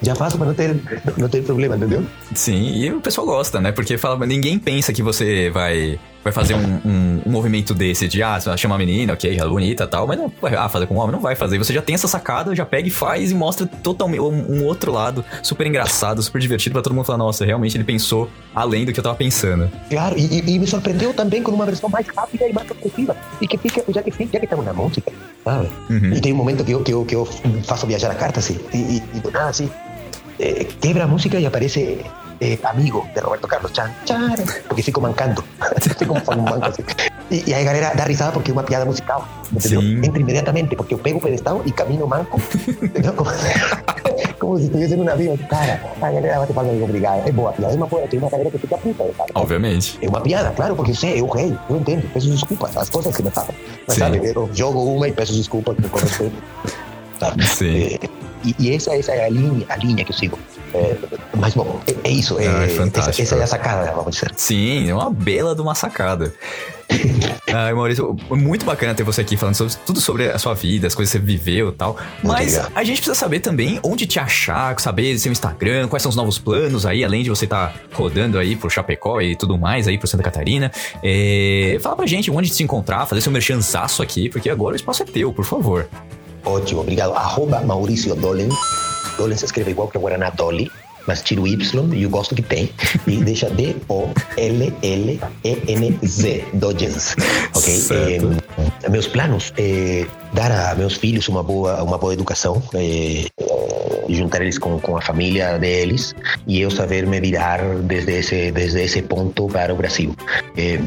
já 0.01 0.15
faço 0.15 0.37
para 0.37 0.47
não 0.47 0.53
ter, 0.53 0.75
não 1.17 1.29
ter 1.29 1.43
problema, 1.43 1.75
entendeu? 1.75 2.03
Sim, 2.33 2.73
e 2.73 2.91
o 2.91 3.01
pessoal 3.01 3.25
gosta, 3.27 3.61
né? 3.61 3.71
Porque 3.71 3.97
fala, 3.97 4.25
ninguém 4.25 4.57
pensa 4.57 4.91
que 4.91 5.03
você 5.03 5.49
vai 5.49 5.99
vai 6.23 6.31
fazer 6.31 6.53
um, 6.53 6.81
um, 6.85 7.21
um, 7.25 7.31
movimento 7.31 7.73
desse 7.73 8.07
de, 8.07 8.21
ah, 8.21 8.39
chama 8.55 8.75
a 8.75 8.77
menina, 8.77 9.13
ok, 9.13 9.35
ela 9.35 9.49
é 9.49 9.49
bonita 9.49 9.83
e 9.83 9.87
tal, 9.87 10.05
mas 10.05 10.17
não, 10.17 10.31
ah, 10.57 10.69
fazer 10.69 10.85
com 10.85 10.95
homem 10.95 11.11
não 11.11 11.19
vai 11.19 11.35
fazer. 11.35 11.57
Você 11.57 11.73
já 11.73 11.81
tem 11.81 11.95
essa 11.95 12.07
sacada, 12.07 12.55
já 12.55 12.65
pega 12.65 12.87
e 12.87 12.91
faz 12.91 13.31
e 13.31 13.35
mostra 13.35 13.65
totalmente 13.65 14.21
um, 14.21 14.59
um 14.59 14.65
outro 14.65 14.91
lado 14.91 15.25
super 15.41 15.65
engraçado, 15.65 16.21
super 16.21 16.39
divertido 16.39 16.73
pra 16.73 16.81
todo 16.81 16.93
mundo 16.93 17.05
falar, 17.05 17.17
nossa, 17.17 17.43
realmente 17.43 17.75
ele 17.75 17.83
pensou 17.83 18.29
além 18.53 18.85
do 18.85 18.93
que 18.93 18.99
eu 18.99 19.03
tava 19.03 19.15
pensando. 19.15 19.69
Claro, 19.89 20.15
e, 20.17 20.39
e 20.47 20.59
me 20.59 20.67
surpreendeu 20.67 21.13
também 21.13 21.41
com 21.41 21.51
uma 21.51 21.65
versão 21.65 21.89
mais 21.89 22.07
rápida 22.07 22.47
e 22.47 22.53
mais 22.53 22.69
agressiva. 22.69 23.15
E 23.41 23.47
que 23.47 23.57
fica, 23.57 23.83
já 23.89 24.03
que, 24.03 24.11
já 24.11 24.39
que 24.39 24.45
estamos 24.45 24.65
na 24.65 24.73
música, 24.73 25.11
sabe? 25.43 25.69
Uhum. 25.89 26.13
E 26.13 26.21
tem 26.21 26.33
um 26.33 26.37
momento 26.37 26.63
que 26.63 26.71
eu, 26.71 26.83
que 26.83 26.93
eu, 26.93 27.05
que 27.05 27.15
eu 27.15 27.27
faço 27.63 27.87
viajar 27.87 28.11
a 28.11 28.15
carta, 28.15 28.39
assim, 28.39 28.59
e, 28.73 28.77
e, 28.77 29.03
e 29.15 29.19
do 29.19 29.31
nada, 29.31 29.49
assim, 29.49 29.69
eh, 30.41 30.67
quebra 30.81 31.03
a 31.03 31.07
música 31.07 31.39
y 31.39 31.45
aparece 31.45 32.03
eh, 32.39 32.59
amigo 32.63 33.07
de 33.13 33.21
Roberto 33.21 33.47
Carlos, 33.47 33.71
chan, 33.73 33.93
chan, 34.05 34.33
porque 34.67 34.81
fico 34.81 34.99
mancando, 34.99 35.43
fico 35.97 36.15
como 36.25 36.41
manco 36.41 36.65
así. 36.65 36.83
Y, 37.29 37.43
y, 37.47 37.53
aí 37.53 37.63
galera 37.63 37.93
dá 37.95 38.03
risada 38.03 38.33
porque 38.33 38.49
é 38.49 38.53
uma 38.53 38.63
piada 38.63 38.83
musical, 38.83 39.23
entendeu? 39.53 39.81
Entra 40.03 40.19
imediatamente, 40.19 40.75
porque 40.75 40.95
eu 40.95 40.97
pego 40.97 41.19
o 41.19 41.21
pedestal 41.21 41.61
e 41.63 41.71
caminho 41.71 42.07
manco, 42.07 42.41
entendeu? 42.81 43.13
Como, 43.13 43.29
como 44.39 44.57
se 44.57 44.63
estivesse 44.65 44.97
num 44.97 45.03
navio, 45.03 45.37
cara, 45.47 45.79
a 46.01 46.11
galera 46.11 46.39
bate 46.39 46.53
palma 46.53 46.73
e 46.73 46.81
obrigado, 46.81 47.27
é 47.27 47.31
boa 47.31 47.53
piada, 47.53 47.73
é 47.73 47.77
uma 47.77 47.85
boa, 47.85 48.07
tem 48.07 48.19
uma 48.19 48.29
galera 48.29 48.49
que 48.49 48.57
fica 48.57 48.77
puta, 48.79 49.05
sabe? 49.15 49.31
Obviamente. 49.35 49.99
É 50.01 50.09
uma 50.09 50.21
piada, 50.21 50.49
claro, 50.49 50.75
porque 50.75 50.91
eu 50.91 50.95
sei, 50.95 51.21
eu 51.21 51.27
rei, 51.27 51.55
eu 51.69 51.77
entendo, 51.77 52.09
peço 52.11 52.29
desculpas, 52.31 52.75
as 52.75 52.89
coisas 52.89 53.15
que 53.15 53.21
me 53.21 53.29
falam, 53.29 53.53
mas 53.87 53.95
Sim. 53.95 54.01
sabe, 54.01 54.33
eu 54.35 54.49
jogo 54.53 54.83
uma 54.83 55.07
e 55.07 55.11
peço 55.11 55.33
desculpas 55.33 55.77
com 55.89 55.99
respeito, 55.99 56.43
sabe? 57.19 57.45
Sim. 57.45 57.99
É, 58.01 58.20
e, 58.43 58.75
essa, 58.75 58.91
é 58.93 59.25
a 59.25 59.29
linha, 59.29 59.65
a 59.69 59.75
linha 59.77 60.03
que 60.03 60.11
eu 60.11 60.15
sigo. 60.15 60.39
É, 60.73 60.95
mas, 61.37 61.53
bom, 61.53 61.81
é, 61.87 62.09
é 62.09 62.11
isso. 62.11 62.39
É, 62.39 62.47
ah, 62.47 62.63
essa, 62.63 63.21
essa, 63.21 63.35
é 63.35 63.43
a 63.43 63.47
sacada, 63.47 63.91
vamos 63.91 64.15
dizer. 64.15 64.31
Sim, 64.35 64.89
é 64.89 64.93
uma 64.93 65.09
bela 65.09 65.53
de 65.53 65.61
uma 65.61 65.75
sacada. 65.75 66.33
Ai, 67.53 67.73
Maurício, 67.73 68.15
muito 68.29 68.65
bacana 68.65 68.93
ter 68.93 69.03
você 69.03 69.21
aqui 69.21 69.37
falando 69.37 69.55
sobre, 69.55 69.73
tudo 69.85 70.01
sobre 70.01 70.29
a 70.29 70.37
sua 70.37 70.53
vida, 70.53 70.87
as 70.87 70.95
coisas 70.95 71.11
que 71.11 71.19
você 71.19 71.25
viveu 71.25 71.69
e 71.69 71.71
tal. 71.71 71.97
Mas 72.23 72.57
a 72.73 72.83
gente 72.83 72.97
precisa 72.97 73.15
saber 73.15 73.39
também 73.39 73.79
onde 73.83 74.05
te 74.05 74.19
achar, 74.19 74.77
saber 74.79 75.17
seu 75.17 75.31
Instagram, 75.31 75.87
quais 75.87 76.03
são 76.03 76.09
os 76.09 76.15
novos 76.15 76.37
planos 76.37 76.85
aí, 76.85 77.03
além 77.03 77.23
de 77.23 77.29
você 77.29 77.45
estar 77.45 77.69
tá 77.69 77.79
rodando 77.93 78.37
aí 78.37 78.55
por 78.55 78.71
Chapecó 78.71 79.21
e 79.21 79.35
tudo 79.35 79.57
mais 79.57 79.87
aí 79.87 79.97
por 79.97 80.07
Santa 80.07 80.23
Catarina. 80.23 80.71
É, 81.03 81.77
fala 81.81 81.95
pra 81.95 82.05
gente 82.05 82.29
onde 82.31 82.49
se 82.49 82.63
encontrar, 82.63 83.05
fazer 83.05 83.21
seu 83.21 83.31
merchanzaço 83.31 84.01
aqui, 84.01 84.29
porque 84.29 84.49
agora 84.49 84.73
o 84.73 84.75
espaço 84.75 85.03
é 85.03 85.05
teu, 85.05 85.33
por 85.33 85.45
favor. 85.45 85.87
Ótimo, 86.45 86.81
obrigado. 86.81 87.13
Arroba 87.13 87.61
Maurício 87.61 88.15
Dolen. 88.15 88.49
Dolen 89.17 89.37
se 89.37 89.45
escreve 89.45 89.71
igual 89.71 89.87
que 89.87 89.97
o 89.97 90.01
Guaraná 90.01 90.29
Dolly, 90.29 90.71
mas 91.07 91.21
tira 91.21 91.41
o 91.41 91.47
Y 91.47 91.93
e 91.93 92.03
eu 92.03 92.09
gosto 92.09 92.35
que 92.35 92.41
tem. 92.41 92.69
E 93.07 93.17
deixa 93.17 93.49
D-O-L-L-E-N-Z, 93.49 94.05
Dodgens. 96.53 97.15
Ok? 97.55 97.81
É, 98.83 98.89
meus 98.89 99.07
planos 99.07 99.53
é 99.57 100.05
dar 100.33 100.51
a 100.51 100.75
meus 100.75 100.95
filhos 100.95 101.27
uma 101.27 101.43
boa, 101.43 101.83
uma 101.83 101.97
boa 101.97 102.13
educação. 102.13 102.61
É, 102.73 103.25
juntar 104.09 104.41
eles 104.41 104.57
com, 104.57 104.79
com 104.79 104.97
a 104.97 105.01
família 105.01 105.57
deles 105.57 106.13
e 106.47 106.61
eu 106.61 106.69
saber 106.69 107.05
me 107.07 107.19
virar 107.19 107.61
desde 107.83 108.19
esse, 108.19 108.51
desde 108.51 108.81
esse 108.83 109.01
ponto 109.01 109.47
para 109.47 109.73
o 109.73 109.77
Brasil. 109.77 110.15
É, 110.57 110.79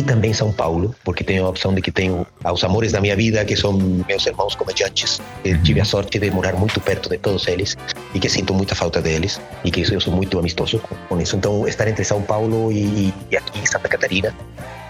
e 0.00 0.02
também 0.02 0.32
São 0.32 0.50
Paulo, 0.50 0.94
porque 1.04 1.22
tenho 1.22 1.44
a 1.44 1.48
opção 1.50 1.74
de 1.74 1.82
que 1.82 1.92
tenho 1.92 2.26
aos 2.42 2.64
amores 2.64 2.90
da 2.92 3.00
minha 3.00 3.14
vida, 3.14 3.44
que 3.44 3.54
são 3.54 3.74
meus 4.08 4.26
irmãos 4.26 4.54
comediantes. 4.54 5.20
Eu 5.44 5.62
tive 5.62 5.80
a 5.80 5.84
sorte 5.84 6.18
de 6.18 6.30
morar 6.30 6.54
muito 6.54 6.80
perto 6.80 7.10
de 7.10 7.18
todos 7.18 7.46
eles 7.46 7.76
e 8.14 8.18
que 8.18 8.28
sinto 8.28 8.54
muita 8.54 8.74
falta 8.74 9.02
deles 9.02 9.38
e 9.62 9.70
que 9.70 9.82
eu 9.82 10.00
sou 10.00 10.14
muito 10.14 10.38
amistoso 10.38 10.80
com 11.08 11.20
isso. 11.20 11.36
Então, 11.36 11.68
estar 11.68 11.86
entre 11.86 12.02
São 12.02 12.22
Paulo 12.22 12.72
e, 12.72 13.12
e 13.30 13.36
aqui 13.36 13.68
Santa 13.68 13.88
Catarina 13.88 14.34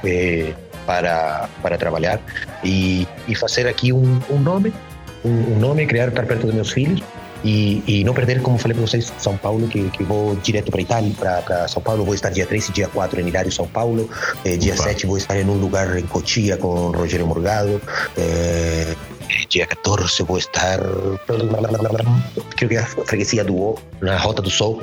eh, 0.05 0.53
para, 0.87 1.49
para 1.61 1.77
trabalhar 1.77 2.21
e, 2.63 3.07
e 3.27 3.35
fazer 3.35 3.67
aqui 3.67 3.93
um, 3.93 4.21
um 4.31 4.39
nome, 4.39 4.73
um, 5.25 5.55
um 5.55 5.59
nome, 5.59 5.87
criar, 5.87 6.09
estar 6.09 6.25
perto 6.25 6.47
dos 6.47 6.55
meus 6.55 6.71
filhos 6.71 7.03
e, 7.45 7.83
e, 7.87 8.05
não 8.05 8.13
perder, 8.13 8.43
como 8.43 8.59
falei 8.59 8.77
para 8.77 8.87
vocês, 8.87 9.13
São 9.19 9.37
Paulo, 9.37 9.67
que, 9.69 9.89
que 9.91 10.03
vou 10.03 10.37
direto 10.37 10.71
para 10.71 10.81
Itália, 10.81 11.13
para 11.19 11.69
São 11.69 11.83
Paulo. 11.83 12.05
Vou 12.05 12.15
estar 12.15 12.31
dia 12.31 12.47
3 12.47 12.69
e 12.69 12.73
dia 12.73 12.89
4 12.89 13.21
em 13.21 13.29
Hilário, 13.29 13.51
São 13.51 13.67
Paulo. 13.67 14.09
Eh, 14.45 14.57
dia 14.57 14.75
Opa. 14.75 14.85
7 14.85 15.07
vou 15.07 15.17
estar 15.17 15.39
em 15.39 15.45
um 15.45 15.59
lugar 15.59 15.99
em 15.99 16.07
Cotia 16.07 16.57
com 16.57 16.91
Rogério 16.91 17.27
Morgado. 17.27 17.81
Eh, 18.17 18.95
dia 19.49 19.67
14 19.67 20.23
vou 20.23 20.39
estar. 20.39 20.79
Creio 22.57 22.69
que 22.69 22.77
é 22.77 22.81
a 22.81 22.87
freguesia 22.87 23.45
do 23.45 23.57
O, 23.57 23.79
na 24.01 24.17
Rota 24.17 24.43
do 24.43 24.51
Sol. 24.51 24.83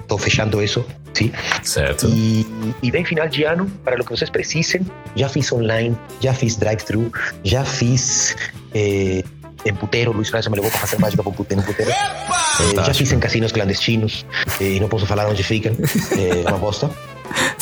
Estou 0.00 0.16
fechando 0.16 0.62
isso, 0.62 0.82
sim. 1.12 1.30
Certo. 1.62 2.08
E, 2.08 2.46
e 2.82 2.90
bem 2.90 3.04
final 3.04 3.28
de 3.28 3.44
ano, 3.44 3.70
para 3.84 4.00
o 4.00 4.04
que 4.04 4.10
vocês 4.10 4.30
precisem, 4.30 4.80
já 5.14 5.28
fiz 5.28 5.52
online, 5.52 5.94
já 6.18 6.32
fiz 6.32 6.56
drive-thru, 6.56 7.12
já 7.44 7.62
fiz. 7.62 8.34
Eh, 8.74 9.22
em 9.64 9.74
puteiro, 9.74 10.12
Luiz 10.12 10.28
França 10.28 10.48
me 10.50 10.56
levou 10.56 10.70
para 10.70 10.80
fazer 10.80 10.98
mágica 10.98 11.22
com 11.22 11.32
puteiro, 11.32 11.62
puteiro. 11.62 11.90
Eh, 11.90 12.84
já 12.84 12.94
fiz 12.94 13.12
em 13.12 13.18
casinos 13.18 13.52
clandestinos, 13.52 14.24
eh, 14.60 14.78
não 14.80 14.88
posso 14.88 15.06
falar 15.06 15.28
onde 15.28 15.42
ficam, 15.42 15.72
eh, 16.16 16.42
é 16.44 16.48
uma 16.48 16.58
bosta. 16.58 16.90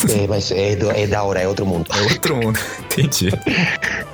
É, 0.09 0.27
mas 0.27 0.51
é, 0.51 0.73
é, 0.73 1.07
da 1.07 1.23
hora, 1.23 1.41
é 1.41 1.47
outro 1.47 1.65
mundo. 1.65 1.89
É 1.93 2.01
outro 2.13 2.35
mundo, 2.35 2.59
entendi. 2.85 3.29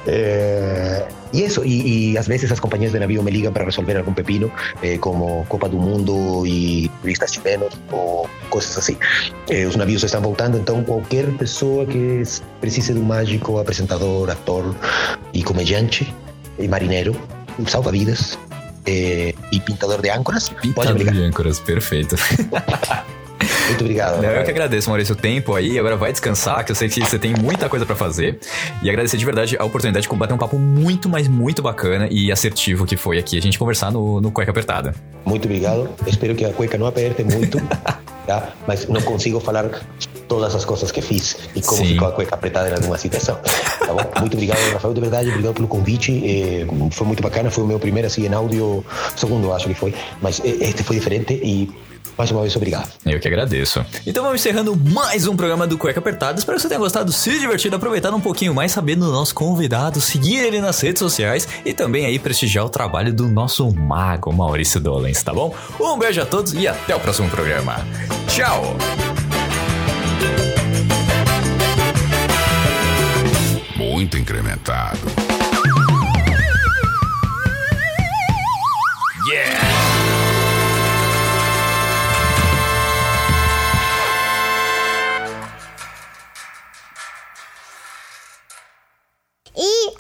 É, 0.08 1.06
e 1.32 1.44
isso, 1.44 1.64
e, 1.64 2.14
e, 2.14 2.18
às 2.18 2.28
vezes 2.28 2.52
as 2.52 2.60
companhias 2.60 2.92
de 2.92 3.00
navio 3.00 3.22
me 3.24 3.32
ligam 3.32 3.52
para 3.52 3.64
resolver 3.64 3.98
algum 3.98 4.14
pepino, 4.14 4.52
é, 4.82 4.98
como 4.98 5.46
Copa 5.48 5.70
do 5.70 5.78
Mundo 5.78 6.46
e 6.46 6.90
turistas 7.02 7.34
chilenos 7.34 7.74
ou 7.92 8.30
coisas 8.50 8.78
assim. 8.78 8.98
É, 9.50 9.66
os 9.66 9.76
navios 9.76 10.04
estão 10.04 10.22
voltando, 10.22 10.58
então 10.58 10.84
qualquer 10.84 11.26
pessoa 11.38 11.86
que 11.86 12.24
precise 12.60 12.94
de 12.94 13.00
um 13.00 13.04
mágico, 13.04 13.60
apresentador, 13.60 14.30
ator 14.30 14.76
e 15.34 15.44
comediante 15.44 16.14
e 16.60 16.68
marinheiro 16.68 17.16
salva-vidas 17.68 18.38
eh, 18.86 19.34
e 19.52 19.60
pintador 19.60 20.02
de 20.02 20.10
âncoras. 20.10 20.50
Pintador 20.50 21.12
de 21.12 21.22
âncoras, 21.22 21.60
perfeito. 21.60 22.16
Muito 23.68 23.82
obrigado. 23.82 24.22
Não, 24.22 24.30
eu 24.30 24.44
que 24.44 24.52
agradeço, 24.52 24.90
Maurício, 24.90 25.14
o 25.14 25.18
tempo 25.18 25.56
aí. 25.56 25.78
Agora 25.80 25.96
vai 25.96 26.12
descansar, 26.12 26.64
que 26.66 26.72
eu 26.72 26.76
sei 26.76 26.90
que 26.90 27.00
você 27.00 27.20
tem 27.20 27.34
muita 27.34 27.70
coisa 27.70 27.86
para 27.86 27.96
fazer. 27.96 28.40
E 28.82 28.90
agradecer 28.90 29.18
de 29.18 29.26
verdade 29.26 29.58
a 29.58 29.64
oportunidade 29.64 30.08
de 30.08 30.16
bater 30.16 30.34
um 30.34 30.38
papo 30.38 30.58
muito, 30.58 31.10
mas 31.10 31.28
muito 31.28 31.62
bacana 31.62 32.08
e 32.10 32.32
assertivo 32.32 32.86
que 32.86 32.96
foi 32.96 33.18
aqui 33.18 33.38
a 33.38 33.42
gente 33.42 33.58
conversar 33.58 33.92
no, 33.92 34.22
no 34.22 34.32
Cueca 34.32 34.52
Apertada. 34.52 34.94
Muito 35.26 35.46
obrigado. 35.46 35.90
Espero 36.06 36.36
que 36.36 36.46
a 36.46 36.54
cueca 36.54 36.78
não 36.78 36.86
aperte 36.86 37.24
muito, 37.24 37.58
mas 38.68 38.88
não 38.88 39.02
consigo 39.02 39.40
falar 39.40 39.84
todas 40.28 40.56
as 40.56 40.66
coisas 40.66 40.92
que 40.92 41.02
fiz 41.02 41.38
e 41.56 41.62
como 41.62 41.84
Sim. 41.84 41.94
ficou 41.94 42.08
a 42.08 42.12
cueca 42.12 42.36
apertada 42.36 42.70
em 42.70 42.74
alguma 42.74 42.98
situação. 42.98 43.38
Tá 43.80 43.94
bom? 43.94 44.20
Muito 44.20 44.34
obrigado, 44.34 44.60
Rafael, 44.72 44.94
de 44.94 45.02
verdade. 45.02 45.30
Obrigado 45.30 45.54
pelo 45.54 45.68
convite. 45.68 46.12
Eh, 46.26 46.66
foi 46.92 47.08
muito 47.08 47.22
bacana. 47.22 47.52
Foi 47.52 47.64
o 47.64 47.68
meu 47.68 47.80
primeiro 47.80 48.08
assim 48.08 48.26
em 48.26 48.34
áudio, 48.34 48.84
segundo 49.16 49.54
acho 49.54 49.68
que 49.68 49.74
foi, 49.74 49.94
mas 50.22 50.40
eh, 50.44 50.58
este 50.62 50.84
foi 50.84 50.96
diferente 50.96 51.34
e 51.34 51.70
mais 52.18 52.32
uma 52.32 52.42
vez, 52.42 52.56
obrigado. 52.56 52.92
Eu 53.06 53.20
que 53.20 53.28
agradeço. 53.28 53.84
Então 54.06 54.24
vamos 54.24 54.40
encerrando 54.40 54.76
mais 54.76 55.28
um 55.28 55.36
programa 55.36 55.66
do 55.66 55.78
Cueca 55.78 56.00
Apertada. 56.00 56.38
Espero 56.38 56.58
que 56.58 56.62
você 56.62 56.68
tenha 56.68 56.80
gostado, 56.80 57.12
se 57.12 57.40
divertido, 57.40 57.76
aproveitado 57.76 58.16
um 58.16 58.22
pouquinho 58.22 58.54
mais, 58.54 58.72
sabendo 58.72 59.06
do 59.06 59.12
nosso 59.12 59.34
convidado, 59.34 60.00
seguir 60.00 60.38
ele 60.38 60.62
nas 60.62 60.80
redes 60.80 61.00
sociais 61.00 61.48
e 61.66 61.74
também 61.74 62.06
aí 62.06 62.20
prestigiar 62.20 62.66
o 62.66 62.70
trabalho 62.70 63.14
do 63.14 63.28
nosso 63.28 63.72
mago 63.74 64.32
Maurício 64.32 64.80
Dolens, 64.80 65.22
tá 65.24 65.34
bom? 65.34 65.56
Um 65.80 65.98
beijo 65.98 66.22
a 66.22 66.26
todos 66.26 66.54
e 66.54 66.68
até 66.68 66.96
o 66.96 67.00
próximo 67.00 67.30
programa. 67.30 67.86
Tchau! 68.28 68.76
Muito 73.76 74.18
incrementado. 74.18 75.23